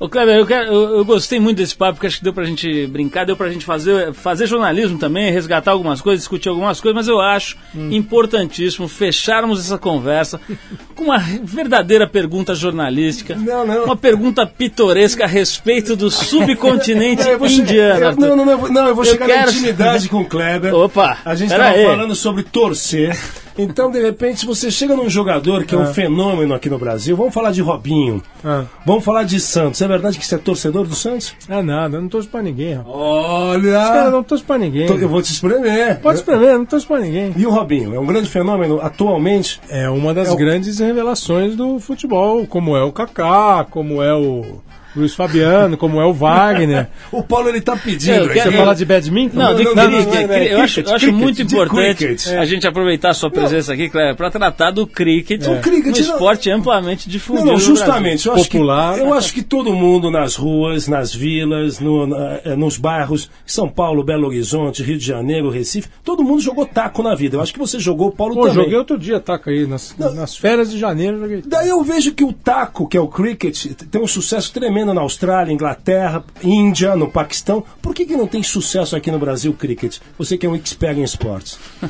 Ô 0.00 0.08
Kleber, 0.08 0.36
eu, 0.36 0.46
quero- 0.46 0.72
eu- 0.72 0.98
eu 0.98 1.04
gostei 1.04 1.40
muito 1.40 1.56
desse 1.56 1.74
papo, 1.74 1.94
porque 1.94 2.06
acho 2.06 2.18
que 2.18 2.22
deu 2.24 2.32
pra 2.32 2.44
gente 2.44 2.86
brincar, 2.86 3.26
deu 3.26 3.36
pra 3.36 3.48
gente 3.48 3.64
fazer, 3.64 4.12
fazer 4.14 4.46
jornalismo 4.46 4.96
também, 4.96 5.32
resgatar 5.32 5.72
algumas 5.72 6.00
coisas, 6.00 6.20
discutir 6.20 6.48
algumas 6.48 6.80
coisas, 6.80 6.94
mas 6.94 7.08
eu 7.08 7.20
acho 7.20 7.56
Hum. 7.74 7.88
importantíssimo 7.90 8.86
fecharmos 8.86 9.58
essa 9.58 9.76
conversa 9.76 10.40
com 10.94 11.04
uma 11.04 11.18
verdadeira 11.18 12.06
pergunta 12.06 12.54
jornalística. 12.54 13.34
Não, 13.34 13.66
não. 13.66 13.84
Uma 13.86 13.96
pergunta 13.96 14.46
pitoresca 14.46 15.24
a 15.24 15.26
respeito 15.26 15.96
do 15.96 16.10
subcontinente 16.12 17.24
Não, 17.24 17.46
indiano. 17.46 18.00
eu- 18.04 18.16
não, 18.16 18.36
não, 18.36 18.44
não, 18.44 18.52
eu 18.52 18.58
vou- 18.58 18.72
não, 18.72 18.86
eu 18.86 18.94
vou 18.94 19.04
Eu 19.04 19.10
chegar 19.10 19.26
na 19.26 19.34
quero- 19.34 19.50
intimidade 19.50 20.08
com 20.10 20.20
o 20.20 20.24
Kleber. 20.24 20.74
Opa, 20.74 21.18
A 21.24 21.34
gente 21.34 21.50
estava 21.50 21.70
aí. 21.70 21.84
falando 21.84 22.14
sobre 22.14 22.44
torcer. 22.44 23.18
Então, 23.58 23.90
de 23.90 24.00
repente, 24.00 24.46
você 24.46 24.70
chega 24.70 24.94
num 24.94 25.10
jogador 25.10 25.64
que 25.64 25.74
é 25.74 25.78
um 25.78 25.86
fenômeno 25.92 26.54
aqui 26.54 26.70
no 26.70 26.78
Brasil. 26.78 27.16
Vamos 27.16 27.34
falar 27.34 27.50
de 27.50 27.60
Robinho. 27.60 28.22
Ah. 28.44 28.64
Vamos 28.86 29.04
falar 29.04 29.24
de 29.24 29.40
Santos. 29.40 29.82
É 29.82 29.88
verdade 29.88 30.18
que 30.18 30.24
você 30.24 30.36
é 30.36 30.38
torcedor 30.38 30.86
do 30.86 30.94
Santos? 30.94 31.34
É 31.48 31.60
nada, 31.60 31.96
eu 31.96 32.00
não 32.02 32.08
torço 32.08 32.28
pra 32.28 32.40
ninguém, 32.40 32.74
rapaz. 32.74 32.94
Olha! 32.96 33.72
Cara, 33.72 34.04
eu 34.06 34.10
não 34.12 34.22
torço 34.22 34.44
pra 34.44 34.58
ninguém. 34.58 34.86
Tô- 34.86 34.94
Eu 34.94 35.08
vou 35.08 35.20
te 35.22 35.32
espremer. 35.32 36.00
Pode 36.00 36.18
espremer, 36.18 36.50
eu 36.50 36.58
não 36.58 36.64
torço 36.66 36.86
pra 36.86 37.00
ninguém. 37.00 37.32
E 37.36 37.46
o 37.46 37.50
Robinho? 37.50 37.94
É 37.94 37.98
um 38.00 38.06
grande 38.06 38.28
fenômeno 38.28 38.80
atualmente. 38.80 39.60
É 39.68 39.88
uma 39.90 40.14
das 40.14 40.28
É 40.28 40.32
o- 40.32 40.36
grandes 40.36 40.78
revelações 40.78 41.56
do 41.56 41.78
futebol, 41.80 42.46
como 42.46 42.76
é 42.76 42.82
o 42.82 42.92
Kaká, 42.92 43.64
como 43.70 44.02
é 44.02 44.14
o 44.14 44.60
Luiz 44.98 45.14
Fabiano, 45.14 45.76
como 45.76 46.00
é 46.00 46.04
o 46.04 46.12
Wagner. 46.12 46.88
O 47.10 47.22
Paulo 47.22 47.48
ele 47.48 47.60
tá 47.60 47.76
pedindo. 47.76 48.14
Eu 48.16 48.22
aí. 48.24 48.28
quero- 48.30 48.50
Você 48.50 48.56
eu- 48.56 48.60
fala 48.60 48.74
de 48.74 48.84
badminton? 48.84 49.38
Não, 49.38 49.54
de 49.54 49.64
Não, 49.64 49.74
não, 49.74 49.90
não, 49.90 50.00
não, 50.02 50.12
não, 50.12 50.34
é 50.34 50.52
eu 50.54 50.60
acho, 50.60 50.74
cricket, 50.74 50.90
eu 50.90 50.96
acho 50.96 51.12
muito 51.12 51.42
importante 51.42 52.16
a 52.38 52.44
gente 52.44 52.66
aproveitar 52.66 53.10
a 53.10 53.14
sua 53.14 53.30
presença 53.30 53.72
aqui, 53.72 53.88
Cleber, 53.88 54.14
para 54.16 54.30
tratar 54.30 54.70
do 54.70 54.86
cricket, 54.86 55.46
O 55.46 55.60
cricket 55.60 55.96
um 55.96 56.00
não- 56.06 56.12
esporte 56.14 56.50
amplamente 56.50 57.08
difundido. 57.08 57.46
Não, 57.46 57.52
não, 57.54 57.60
justamente. 57.60 58.26
Eu 58.26 58.34
acho, 58.34 58.44
que, 58.44 58.50
Popular. 58.58 58.98
eu 58.98 59.14
acho 59.14 59.32
que 59.32 59.42
todo 59.42 59.72
mundo 59.72 60.10
nas 60.10 60.36
ruas, 60.36 60.86
nas 60.88 61.14
vilas, 61.14 61.80
no- 61.80 62.06
na- 62.06 62.40
eh, 62.44 62.56
nos 62.56 62.76
bairros, 62.76 63.30
São 63.46 63.68
Paulo, 63.68 64.02
Belo 64.04 64.26
Horizonte, 64.26 64.82
Rio 64.82 64.98
de 64.98 65.06
Janeiro, 65.06 65.50
Recife, 65.50 65.88
todo 66.04 66.22
mundo 66.22 66.40
jogou 66.42 66.66
taco 66.66 67.02
na 67.02 67.14
vida. 67.14 67.36
Eu 67.36 67.40
acho 67.40 67.52
que 67.52 67.58
você 67.58 67.78
jogou, 67.78 68.10
Paulo 68.12 68.34
Pô, 68.34 68.40
também. 68.42 68.54
joguei 68.64 68.76
outro 68.78 68.98
dia, 68.98 69.18
taca 69.20 69.50
aí, 69.50 69.66
nas, 69.66 69.94
nas 69.98 70.36
férias 70.36 70.70
de 70.70 70.78
janeiro 70.78 71.16
eu 71.16 71.20
joguei. 71.20 71.42
Daí 71.46 71.68
eu 71.68 71.82
vejo 71.82 72.12
que 72.12 72.24
o 72.24 72.32
taco, 72.32 72.86
que 72.88 72.96
é 72.96 73.00
o 73.00 73.08
cricket, 73.08 73.66
tem 73.90 74.00
um 74.00 74.06
sucesso 74.06 74.52
tremendo 74.52 74.87
na 74.94 75.00
Austrália, 75.00 75.52
Inglaterra, 75.52 76.24
Índia, 76.42 76.96
no 76.96 77.10
Paquistão. 77.10 77.64
Por 77.80 77.94
que, 77.94 78.06
que 78.06 78.16
não 78.16 78.26
tem 78.26 78.42
sucesso 78.42 78.96
aqui 78.96 79.10
no 79.10 79.18
Brasil 79.18 79.52
o 79.52 79.54
cricket? 79.54 79.98
Você 80.16 80.36
que 80.36 80.46
é 80.46 80.48
um 80.48 80.54
expert 80.54 80.98
em 80.98 81.02
esportes. 81.02 81.58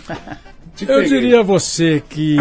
Te 0.76 0.88
Eu 0.88 1.02
diria 1.02 1.40
a 1.40 1.42
você 1.42 2.00
que 2.08 2.36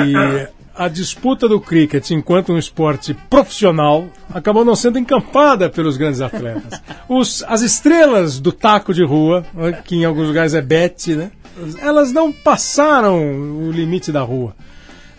a 0.76 0.88
disputa 0.88 1.49
do 1.49 1.60
cricket 1.60 2.12
enquanto 2.12 2.53
um 2.53 2.58
esporte 2.58 3.16
profissional 3.30 4.05
acabou 4.32 4.64
não 4.64 4.76
sendo 4.76 4.99
encampada 4.99 5.70
pelos 5.70 5.97
grandes 5.97 6.22
atletas. 6.22 6.80
Os, 7.10 7.43
as 7.47 7.62
estrelas 7.62 8.39
do 8.39 8.51
taco 8.51 8.93
de 8.93 9.03
rua, 9.03 9.43
que 9.86 9.95
em 9.95 10.05
alguns 10.05 10.28
lugares 10.28 10.53
é 10.53 10.62
bet, 10.62 11.16
né? 11.16 11.32
Elas 11.80 12.14
não 12.14 12.32
passaram 12.32 13.18
o 13.60 13.72
limite 13.72 14.12
da 14.12 14.22
rua. 14.22 14.55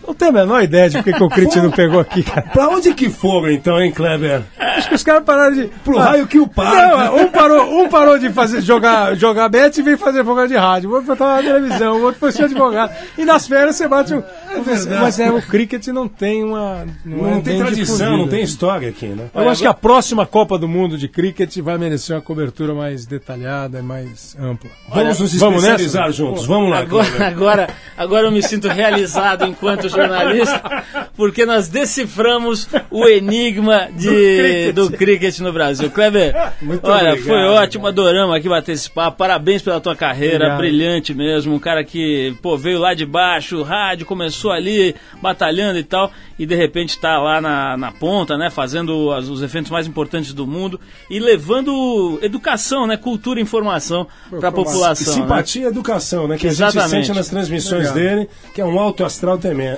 Não 0.09 0.15
tenho 0.15 0.31
a 0.31 0.33
menor 0.33 0.63
ideia 0.63 0.89
de 0.89 1.03
por 1.03 1.13
que 1.13 1.23
o 1.23 1.29
cricket 1.29 1.55
não 1.57 1.69
pegou 1.69 1.99
aqui, 1.99 2.23
cara. 2.23 2.41
Pra 2.41 2.67
onde 2.67 2.95
que 2.95 3.09
foram 3.11 3.51
então, 3.51 3.79
hein, 3.79 3.91
Kleber? 3.91 4.41
Acho 4.59 4.89
que 4.89 4.95
os 4.95 5.03
caras 5.03 5.23
pararam 5.23 5.53
de. 5.53 5.65
Pro 5.83 5.99
Ah, 5.99 6.03
raio 6.03 6.25
que 6.25 6.39
o 6.39 6.47
parta. 6.47 6.87
Não, 7.05 7.17
um 7.17 7.29
parou, 7.29 7.83
um 7.83 7.89
parou 7.89 8.17
de 8.17 8.31
fazer, 8.31 8.61
jogar, 8.61 9.15
jogar 9.15 9.47
bet 9.49 9.77
e 9.77 9.83
veio 9.83 9.99
fazer 9.99 10.23
programa 10.23 10.47
de 10.47 10.55
rádio. 10.55 10.89
O 10.89 10.93
outro 10.93 11.05
foi 11.05 11.13
estar 11.13 11.35
na 11.35 11.43
televisão, 11.43 11.97
o 11.99 12.01
outro 12.03 12.19
foi 12.19 12.31
ser 12.31 12.45
advogado. 12.45 12.91
E 13.17 13.23
nas 13.23 13.47
férias 13.47 13.75
você 13.75 13.87
bate 13.87 14.15
um. 14.15 14.23
verdade. 14.63 15.01
mas 15.01 15.19
é, 15.19 15.29
o 15.29 15.41
cricket 15.43 15.85
não 15.87 16.07
tem 16.07 16.43
uma. 16.43 16.85
Não, 17.05 17.27
é 17.27 17.31
Não 17.31 17.41
tem 17.41 17.53
bem 17.57 17.63
tradição, 17.63 18.17
não 18.17 18.27
tem 18.27 18.41
história 18.41 18.89
aqui, 18.89 19.05
né? 19.07 19.25
Eu 19.35 19.47
acho 19.47 19.61
que 19.61 19.67
a 19.67 19.73
próxima 19.75 20.25
Copa 20.25 20.57
do 20.57 20.67
Mundo 20.67 20.97
de 20.97 21.07
cricket 21.07 21.55
vai 21.59 21.77
merecer 21.77 22.15
uma 22.15 22.21
cobertura 22.21 22.73
mais 22.73 23.05
detalhada 23.05 23.77
e 23.79 23.83
mais 23.83 24.35
ampla. 24.39 24.71
Vamos 24.89 25.19
nos 25.19 25.35
vamos 25.35 25.63
especializar 25.63 26.07
nessa? 26.07 26.13
juntos. 26.17 26.45
Vamos 26.47 26.71
lá, 26.71 26.79
Agora, 26.79 27.05
Kleber. 27.05 27.27
agora, 27.27 27.69
agora 27.95 28.27
eu 28.27 28.31
me 28.31 28.41
sinto 28.41 28.67
realizado 28.67 29.45
enquanto 29.45 29.87
jornalista, 30.01 30.83
porque 31.15 31.45
nós 31.45 31.67
deciframos 31.67 32.67
o 32.89 33.05
enigma 33.07 33.89
de, 33.95 34.71
do, 34.71 34.91
cricket. 34.91 35.39
no 35.39 35.51
Brasil. 35.51 35.89
Kleber, 35.89 36.33
Muito 36.61 36.85
olha, 36.87 37.13
obrigado, 37.13 37.25
foi 37.25 37.43
ótimo, 37.43 37.87
adoramos 37.87 38.35
aqui 38.35 38.49
bater 38.49 38.73
esse 38.73 38.89
papo. 38.89 39.17
Parabéns 39.17 39.61
pela 39.61 39.79
tua 39.79 39.95
carreira, 39.95 40.35
Obrigado. 40.35 40.57
brilhante 40.57 41.13
mesmo. 41.13 41.53
Um 41.53 41.59
cara 41.59 41.83
que, 41.83 42.35
pô, 42.41 42.57
veio 42.57 42.79
lá 42.79 42.93
de 42.93 43.05
baixo, 43.05 43.61
rádio, 43.63 44.05
começou 44.05 44.51
ali 44.51 44.95
batalhando 45.21 45.79
e 45.79 45.83
tal, 45.83 46.11
e 46.39 46.45
de 46.45 46.55
repente 46.55 46.97
tá 46.97 47.19
lá 47.19 47.39
na, 47.41 47.75
na 47.77 47.91
ponta, 47.91 48.37
né, 48.37 48.49
fazendo 48.49 49.11
as- 49.11 49.27
os 49.27 49.43
eventos 49.43 49.69
mais 49.69 49.85
importantes 49.85 50.33
do 50.33 50.47
mundo 50.47 50.79
e 51.09 51.19
levando 51.19 52.17
educação, 52.21 52.87
né, 52.87 52.95
cultura 52.97 53.39
e 53.39 53.43
informação 53.43 54.07
para 54.29 54.47
a 54.47 54.51
população. 54.51 55.13
né? 55.15 55.21
Simpatia 55.21 55.63
e 55.63 55.65
educação, 55.65 56.27
né? 56.27 56.37
Que 56.37 56.47
a 56.47 56.49
gente 56.51 56.61
Exatamente. 56.63 57.05
sente 57.07 57.17
nas 57.17 57.27
transmissões 57.27 57.89
Obrigado. 57.89 58.15
dele, 58.15 58.29
que 58.55 58.61
é 58.61 58.65
um 58.65 58.79
alto 58.79 59.03
astral 59.03 59.37
também. 59.37 59.77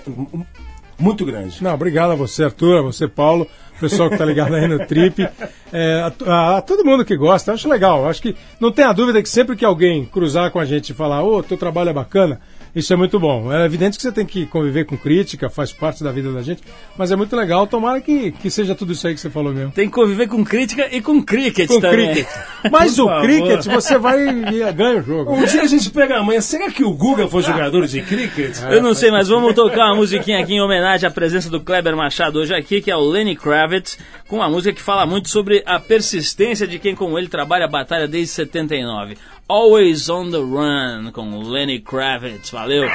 Muito 1.00 1.26
grande. 1.26 1.64
Não, 1.64 1.74
obrigado 1.74 2.12
a 2.12 2.16
você, 2.16 2.44
Arthur, 2.44 2.78
a 2.78 2.82
você, 2.84 3.08
Paulo, 3.08 3.48
o 3.76 3.80
pessoal 3.80 4.08
que 4.08 4.18
tá 4.18 4.24
ligado 4.24 4.54
aí 4.54 4.68
no 4.68 4.86
Trip, 4.86 5.28
é, 5.74 6.12
a, 6.28 6.32
a- 6.32 6.58
a 6.58 6.62
todo 6.62 6.86
mundo 6.86 7.04
que 7.04 7.18
gosta, 7.18 7.54
acho 7.54 7.68
legal. 7.68 8.08
Acho 8.08 8.22
que 8.22 8.36
não 8.60 8.72
tenha 8.72 8.94
dúvida 8.94 9.22
que 9.24 9.28
sempre 9.30 9.56
que 9.56 9.66
alguém 9.66 10.06
cruzar 10.06 10.52
com 10.52 10.60
a 10.60 10.66
gente 10.66 10.92
e 10.92 10.94
falar, 10.94 11.24
ô, 11.24 11.42
teu 11.42 11.58
trabalho 11.58 11.90
é 11.90 11.94
bacana, 11.94 12.40
isso 12.76 12.94
é 12.94 12.96
muito 12.96 13.20
bom. 13.20 13.52
É 13.52 13.66
evidente 13.66 13.98
que 13.98 14.04
você 14.04 14.12
tem 14.12 14.26
que 14.26 14.46
conviver 14.46 14.86
com 14.86 14.98
crítica, 14.98 15.50
faz 15.50 15.74
parte 15.74 16.04
da 16.04 16.12
vida 16.12 16.32
da 16.32 16.42
gente, 16.42 16.62
mas 16.98 17.12
é 17.12 17.16
muito 17.16 17.36
legal. 17.36 17.68
Tomara 17.68 18.00
que, 18.02 18.32
que 18.32 18.50
seja 18.50 18.74
tudo 18.76 18.94
isso 18.94 19.06
aí 19.08 19.14
que 19.14 19.20
você 19.20 19.30
falou 19.30 19.54
mesmo. 19.54 19.72
Tem 19.72 19.88
que 19.88 19.94
conviver 19.94 20.28
com 20.28 20.44
crítica 20.44 20.88
e 20.92 21.02
com 21.02 21.22
cricket 21.22 21.68
Com 21.68 21.80
também. 21.82 22.14
cricket. 22.14 22.28
Mas 22.72 22.98
o 23.00 23.06
favor. 23.06 23.24
cricket, 23.24 23.66
você 23.66 23.98
vai 23.98 24.28
e 24.28 24.72
ganha 24.74 25.00
o 25.00 25.02
jogo. 25.04 25.34
Um 25.34 25.46
dia 25.46 25.62
a 25.62 25.68
gente 25.68 25.90
pega 25.90 26.18
a 26.18 26.24
manhã. 26.24 26.40
Será 26.42 26.70
que 26.70 26.84
o 26.84 26.94
Guga 26.94 27.28
foi 27.28 27.42
jogador 27.42 27.88
de 27.88 28.02
cricket? 28.02 28.56
Eu 28.70 28.82
não 28.82 28.94
sei, 28.94 29.10
mas 29.12 29.28
vamos 29.28 29.54
tocar 29.56 29.88
uma 29.88 29.96
musiquinha 29.96 30.40
aqui 30.40 30.54
em 30.54 30.62
homenagem 30.62 31.08
à 31.08 31.12
presença 31.12 31.50
do 31.50 31.60
Kleber 31.60 31.96
Machado 31.96 32.40
hoje 32.40 32.54
aqui, 32.54 32.82
que 32.82 32.92
é 32.92 32.96
o 32.96 33.02
Lenny 33.02 33.36
Kravitz, 33.36 33.98
com 34.28 34.38
uma 34.38 34.50
música 34.50 34.74
que 34.74 34.82
fala 34.82 35.06
muito 35.06 35.30
sobre 35.30 35.64
a 35.66 35.80
persistência 35.80 36.68
de 36.68 36.80
quem 36.80 36.96
como 36.96 37.18
ele 37.18 37.28
trabalha 37.28 37.66
a 37.66 37.70
batalha 37.70 38.08
desde 38.08 38.34
79. 38.34 39.18
Always 39.52 40.10
on 40.10 40.32
the 40.32 40.46
Run, 40.46 41.12
com 41.12 41.34
Lenny 41.34 41.82
Kravitz. 41.82 42.52
Valeu! 42.52 42.88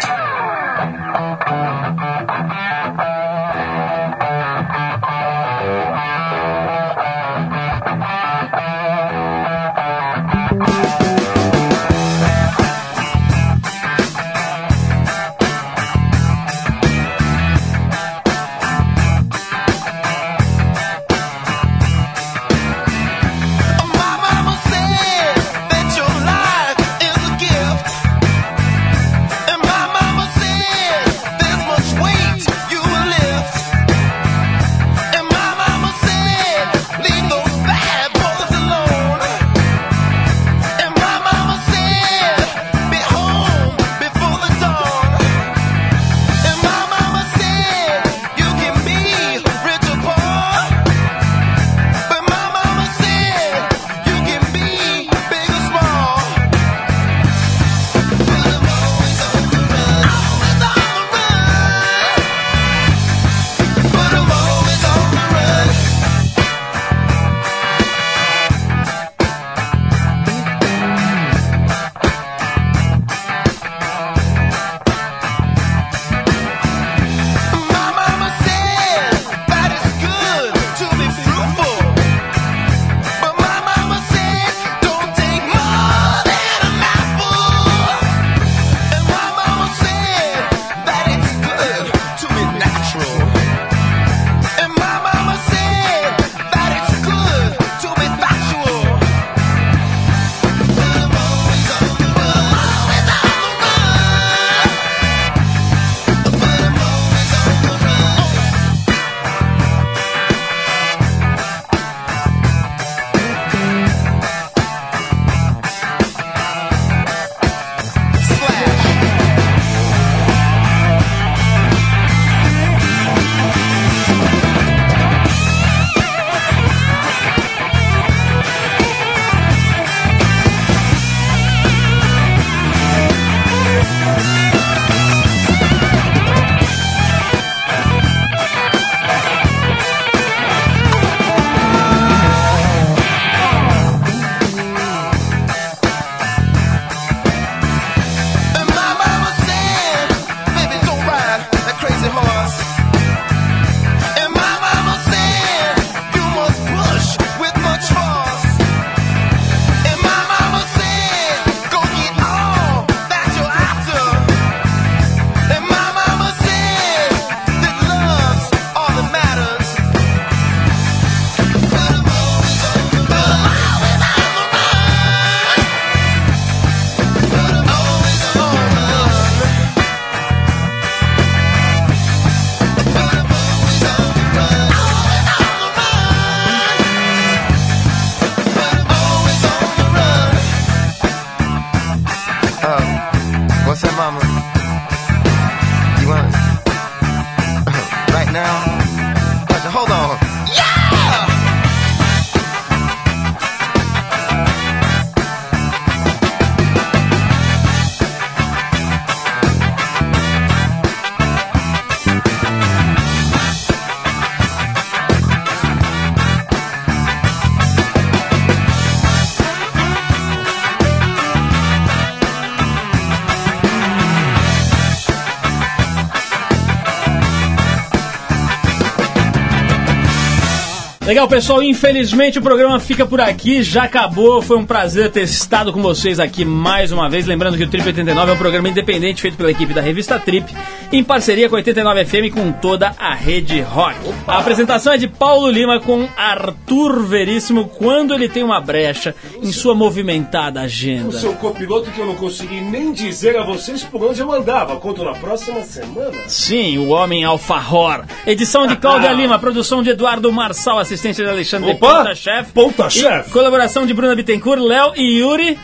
Legal, 231.06 231.28
pessoal. 231.28 231.62
Infelizmente 231.62 232.40
o 232.40 232.42
programa 232.42 232.80
fica 232.80 233.06
por 233.06 233.20
aqui, 233.20 233.62
já 233.62 233.84
acabou. 233.84 234.42
Foi 234.42 234.58
um 234.58 234.66
prazer 234.66 235.08
ter 235.08 235.22
estado 235.22 235.72
com 235.72 235.80
vocês 235.80 236.18
aqui 236.18 236.44
mais 236.44 236.90
uma 236.90 237.08
vez. 237.08 237.26
Lembrando 237.26 237.56
que 237.56 237.62
o 237.62 237.68
Trip 237.68 237.86
89 237.86 238.32
é 238.32 238.34
um 238.34 238.36
programa 238.36 238.68
independente 238.68 239.22
feito 239.22 239.36
pela 239.36 239.52
equipe 239.52 239.72
da 239.72 239.80
revista 239.80 240.18
Trip, 240.18 240.52
em 240.92 241.02
parceria 241.02 241.48
com 241.48 241.56
a 241.56 241.58
89 241.58 242.04
FM 242.04 242.14
e 242.26 242.30
com 242.30 242.52
toda 242.52 242.92
a 242.98 243.14
rede 243.14 243.60
rock. 243.60 243.96
A 244.26 244.38
apresentação 244.38 244.92
é 244.92 244.96
de 244.96 245.08
Paulo 245.08 245.50
Lima 245.50 245.80
com 245.80 246.08
Arthur 246.16 247.02
Veríssimo 247.04 247.68
quando 247.68 248.14
ele 248.14 248.28
tem 248.28 248.42
uma 248.42 248.60
brecha 248.60 249.14
em 249.42 249.50
sua 249.52 249.74
movimentada 249.74 250.60
O 250.60 250.64
agenda. 250.64 251.12
seu 251.12 251.32
copiloto 251.34 251.90
que 251.90 251.98
eu 251.98 252.06
não 252.06 252.14
consegui 252.14 252.60
nem 252.60 252.92
dizer 252.92 253.36
a 253.36 253.42
vocês 253.44 253.82
por 253.82 254.02
onde 254.04 254.20
eu 254.20 254.32
andava. 254.32 254.76
Conto 254.76 255.04
na 255.04 255.12
próxima 255.12 255.62
semana. 255.62 256.16
Sim, 256.28 256.78
o 256.78 256.88
Homem 256.90 257.24
Alfahor. 257.24 258.04
Edição 258.26 258.66
de 258.66 258.76
Cláudia 258.76 259.12
Lima, 259.14 259.38
produção 259.38 259.82
de 259.82 259.90
Eduardo 259.90 260.30
Marçal, 260.32 260.78
assistência 260.78 261.24
de 261.24 261.30
Alexandre 261.30 261.70
Opa! 261.72 261.96
Ponta-Chefe. 261.98 262.52
Ponta-chefe. 262.52 263.30
Colaboração 263.30 263.86
de 263.86 263.92
Bruna 263.94 264.14
Bittencourt, 264.14 264.60
Léo 264.62 264.92
e 264.96 265.18
Yuri. 265.18 265.58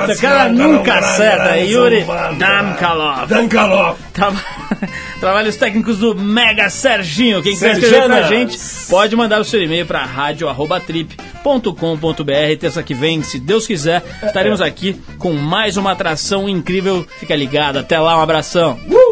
Puta, 0.00 0.16
cara 0.16 0.48
nunca 0.48 0.98
acerta. 0.98 1.56
Yuri 1.58 2.04
Damkalov. 2.38 3.28
Dankalov. 3.28 3.96
Tra- 4.12 4.32
Trabalhos 5.20 5.56
técnicos 5.56 5.98
do 5.98 6.14
Mega 6.14 6.68
Serginho. 6.70 7.42
Quem 7.42 7.52
quiser 7.52 7.72
escrever 7.78 8.06
pra 8.06 8.22
gente, 8.22 8.58
pode 8.88 9.14
mandar 9.14 9.40
o 9.40 9.44
seu 9.44 9.62
e-mail 9.62 9.86
pra 9.86 10.02
radio.trip.com.br. 10.04 12.56
Terça 12.58 12.82
que 12.82 12.94
vem, 12.94 13.22
se 13.22 13.38
Deus 13.38 13.66
quiser, 13.66 14.02
estaremos 14.24 14.60
aqui 14.60 15.00
com 15.18 15.32
mais 15.34 15.76
uma 15.76 15.92
atração 15.92 16.48
incrível. 16.48 17.06
Fica 17.20 17.36
ligado. 17.36 17.78
Até 17.78 18.00
lá, 18.00 18.18
um 18.18 18.22
abração. 18.22 18.80
Uh! 18.88 19.11